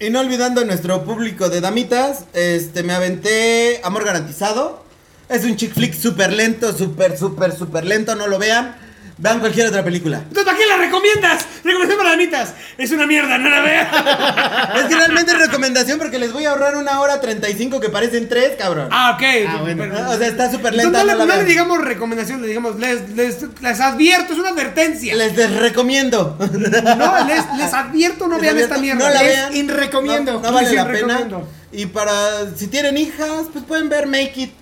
Y, 0.00 0.06
y 0.06 0.10
no 0.10 0.20
olvidando 0.20 0.60
a 0.62 0.64
nuestro 0.64 1.04
público 1.04 1.48
de 1.50 1.60
damitas, 1.60 2.24
este, 2.32 2.82
me 2.82 2.92
aventé 2.94 3.80
Amor 3.84 4.04
Garantizado. 4.04 4.84
Es 5.28 5.44
un 5.44 5.56
chick 5.56 5.74
flick 5.74 5.92
súper 5.92 6.32
lento, 6.32 6.72
súper, 6.76 7.18
súper, 7.18 7.52
súper 7.54 7.84
lento, 7.84 8.14
no 8.14 8.28
lo 8.28 8.38
vean. 8.38 8.76
Vean 9.20 9.40
cualquier 9.40 9.66
otra 9.66 9.82
película. 9.82 10.18
Entonces, 10.18 10.44
¿para 10.44 10.56
qué 10.56 10.64
la 10.66 10.76
recomiendas? 10.76 11.44
Recomendación 11.64 11.98
para 11.98 12.10
damitas. 12.10 12.54
Es 12.78 12.92
una 12.92 13.04
mierda, 13.04 13.36
no 13.36 13.48
la 13.50 13.60
veas. 13.62 13.88
Es 14.78 14.84
que 14.84 14.94
realmente 14.94 15.32
es 15.32 15.38
recomendación 15.38 15.98
porque 15.98 16.18
les 16.20 16.32
voy 16.32 16.44
a 16.44 16.50
ahorrar 16.50 16.76
una 16.76 17.00
hora 17.00 17.20
35 17.20 17.80
que 17.80 17.88
parecen 17.88 18.28
tres, 18.28 18.52
cabrón. 18.56 18.88
Ah, 18.92 19.16
ok. 19.16 19.22
Ah, 19.48 19.58
bueno. 19.62 19.82
Pero- 19.82 20.10
O 20.10 20.16
sea, 20.16 20.28
está 20.28 20.50
súper 20.52 20.74
lenta, 20.74 21.02
no, 21.02 21.14
no 21.16 21.26
no 21.26 21.36
le 21.36 21.44
digamos 21.44 21.82
recomendación, 21.84 22.40
le 22.42 22.46
digamos, 22.48 22.78
les, 22.78 23.10
les, 23.10 23.38
les 23.60 23.80
advierto, 23.80 24.34
es 24.34 24.38
una 24.38 24.50
advertencia. 24.50 25.16
Les 25.16 25.34
desrecomiendo. 25.34 26.36
No, 26.38 27.24
les, 27.26 27.44
les 27.56 27.74
advierto, 27.74 28.28
no 28.28 28.34
Les 28.38 28.42
vean 28.42 28.54
advierto, 28.54 28.74
esta 28.74 28.78
mierda. 28.78 29.08
no 29.08 29.14
la 29.14 29.22
Les- 29.22 29.32
vean. 29.36 29.56
inrecomiendo. 29.56 30.32
No, 30.34 30.40
no 30.42 30.52
vale 30.52 30.72
la 30.72 30.84
recomiendo. 30.84 31.38
pena. 31.40 31.50
Y 31.72 31.86
para 31.86 32.14
si 32.56 32.68
tienen 32.68 32.96
hijas, 32.96 33.46
pues 33.52 33.64
pueden 33.64 33.88
ver 33.88 34.06
Make 34.06 34.32
It. 34.36 34.52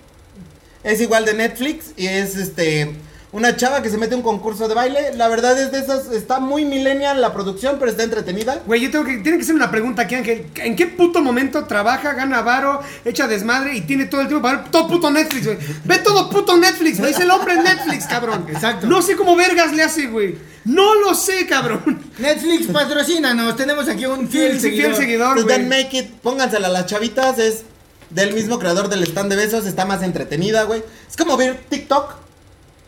Es 0.83 0.99
igual 0.99 1.25
de 1.25 1.33
Netflix 1.35 1.91
y 1.95 2.07
es 2.07 2.35
este 2.35 2.95
una 3.33 3.55
chava 3.57 3.81
que 3.81 3.89
se 3.89 3.97
mete 3.97 4.13
a 4.13 4.17
un 4.17 4.23
concurso 4.23 4.67
de 4.67 4.73
baile. 4.73 5.13
La 5.15 5.27
verdad 5.27 5.59
es 5.59 5.71
de 5.71 5.79
esas 5.79 6.11
está 6.11 6.39
muy 6.39 6.63
millennial 6.63 7.19
la 7.19 7.33
producción, 7.33 7.75
pero 7.77 7.91
está 7.91 8.03
entretenida. 8.03 8.61
Güey, 8.65 8.81
yo 8.81 8.91
tengo 8.91 9.03
que, 9.03 9.17
tiene 9.17 9.37
que 9.37 9.43
ser 9.43 9.55
una 9.55 9.69
pregunta 9.69 10.03
aquí, 10.03 10.15
Ángel. 10.15 10.45
¿En 10.55 10.75
qué 10.75 10.87
puto 10.87 11.21
momento 11.21 11.65
trabaja, 11.65 12.13
gana 12.13 12.41
varo, 12.41 12.81
echa 13.03 13.27
desmadre 13.27 13.75
y 13.75 13.81
tiene 13.81 14.05
todo 14.05 14.21
el 14.21 14.27
tiempo 14.27 14.43
para 14.43 14.61
ver 14.61 14.71
todo 14.71 14.87
puto 14.87 15.09
Netflix, 15.11 15.45
güey? 15.45 15.57
Ve 15.83 15.97
todo 15.99 16.29
puto 16.29 16.55
Netflix, 16.57 16.99
güey. 16.99 17.11
Es 17.11 17.19
el 17.19 17.29
hombre 17.29 17.53
en 17.55 17.63
Netflix, 17.63 18.05
cabrón. 18.05 18.45
Exacto. 18.49 18.87
No 18.87 19.01
sé 19.01 19.15
cómo 19.15 19.35
vergas 19.35 19.73
le 19.73 19.83
hace, 19.83 20.07
güey. 20.07 20.35
No 20.63 20.95
lo 20.95 21.13
sé, 21.13 21.45
cabrón. 21.47 22.01
Netflix, 22.17 22.67
patrocínanos. 22.67 23.55
Tenemos 23.55 23.87
aquí 23.89 24.05
un 24.05 24.27
fiel 24.29 24.53
Sí, 24.53 24.59
seguidor. 24.61 24.91
fiel 24.91 24.95
seguidor, 24.95 25.43
güey. 25.43 25.63
Make 25.65 25.97
It, 25.97 26.11
póngansela 26.21 26.67
a 26.67 26.71
las 26.71 26.85
chavitas, 26.85 27.39
es 27.39 27.63
del 28.09 28.33
mismo 28.33 28.57
creador 28.57 28.87
del 28.87 29.03
stand 29.03 29.29
de 29.29 29.35
besos, 29.35 29.65
está 29.65 29.85
más 29.85 30.01
entretenida, 30.01 30.63
güey. 30.63 30.83
Es 31.09 31.17
como 31.17 31.35
ver 31.37 31.59
TikTok, 31.69 32.15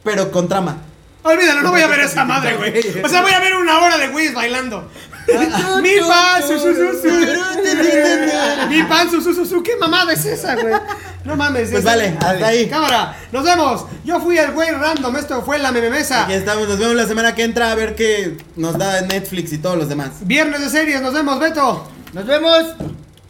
pero 0.03 0.31
con 0.31 0.47
trama. 0.47 0.77
Olvídalo, 1.21 1.61
no 1.61 1.71
voy 1.71 1.81
a 1.81 1.87
ver 1.87 1.99
esa 1.99 2.23
madre, 2.23 2.55
güey. 2.55 2.79
O 3.03 3.09
sea, 3.09 3.21
voy 3.21 3.33
a 3.33 3.39
ver 3.39 3.55
una 3.55 3.79
hora 3.79 3.97
de 3.97 4.07
güeyes 4.07 4.33
bailando. 4.33 4.89
Mi 5.81 5.99
pan, 6.07 6.41
su, 6.41 6.57
su, 6.57 6.73
su, 6.73 7.01
su. 7.01 8.67
Mi 8.69 8.83
pan, 8.83 9.11
su, 9.11 9.21
su, 9.21 9.33
su, 9.33 9.45
su. 9.45 9.61
¿Qué 9.61 9.75
mamada 9.75 10.13
es 10.13 10.25
esa, 10.25 10.55
güey? 10.55 10.73
No 11.25 11.35
mames. 11.35 11.69
Pues 11.69 11.79
es- 11.79 11.83
vale, 11.85 12.17
hasta 12.19 12.47
ahí. 12.47 12.67
Cámara, 12.69 13.15
nos 13.31 13.43
vemos. 13.43 13.85
Yo 14.05 14.19
fui 14.21 14.37
el 14.37 14.51
güey 14.51 14.71
random. 14.71 15.15
Esto 15.17 15.41
fue 15.43 15.59
la 15.59 15.71
mememesa. 15.71 16.23
Aquí 16.23 16.33
estamos, 16.33 16.67
nos 16.67 16.79
vemos 16.79 16.95
la 16.95 17.05
semana 17.05 17.35
que 17.35 17.43
entra 17.43 17.71
a 17.71 17.75
ver 17.75 17.95
qué 17.95 18.37
nos 18.55 18.77
da 18.77 19.01
Netflix 19.01 19.51
y 19.53 19.57
todos 19.59 19.77
los 19.77 19.89
demás. 19.89 20.09
Viernes 20.21 20.61
de 20.61 20.69
series, 20.69 21.01
nos 21.01 21.13
vemos, 21.13 21.39
Beto. 21.39 21.87
Nos 22.13 22.25
vemos. 22.25 22.63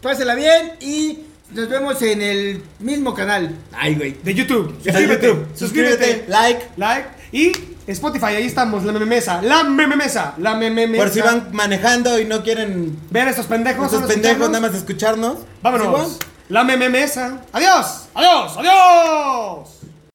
Pásela 0.00 0.34
bien 0.34 0.72
y 0.80 1.18
nos 1.52 1.68
vemos 1.68 2.00
en 2.02 2.22
el 2.22 2.62
mismo 2.78 3.14
canal. 3.14 3.56
Ay, 3.72 3.94
güey. 3.94 4.16
De 4.22 4.34
YouTube. 4.34 4.74
Suscríbete. 4.82 5.26
YouTube. 5.26 5.46
Suscríbete. 5.54 6.24
like. 6.28 6.62
Like. 6.76 7.08
Y 7.32 7.52
Spotify, 7.86 8.26
ahí 8.26 8.46
estamos, 8.46 8.84
la 8.84 8.92
mememesa. 8.92 9.40
La 9.42 9.64
mememesa. 9.64 10.34
La 10.38 10.54
mememesa. 10.54 11.02
Por 11.02 11.12
si 11.12 11.20
van 11.20 11.48
manejando 11.52 12.18
y 12.18 12.24
no 12.24 12.42
quieren 12.42 12.98
Ver 13.10 13.28
a 13.28 13.30
estos 13.30 13.46
pendejos. 13.46 13.86
esos 13.86 14.00
solo 14.00 14.08
pendejos 14.08 14.48
nada 14.50 14.60
más 14.60 14.76
escucharnos. 14.76 15.38
Vámonos. 15.62 15.86
igual. 15.86 16.06
La 16.48 16.64
mememesa. 16.64 17.40
Adiós. 17.52 18.08
Adiós. 18.14 18.56
Adiós. 18.56 19.79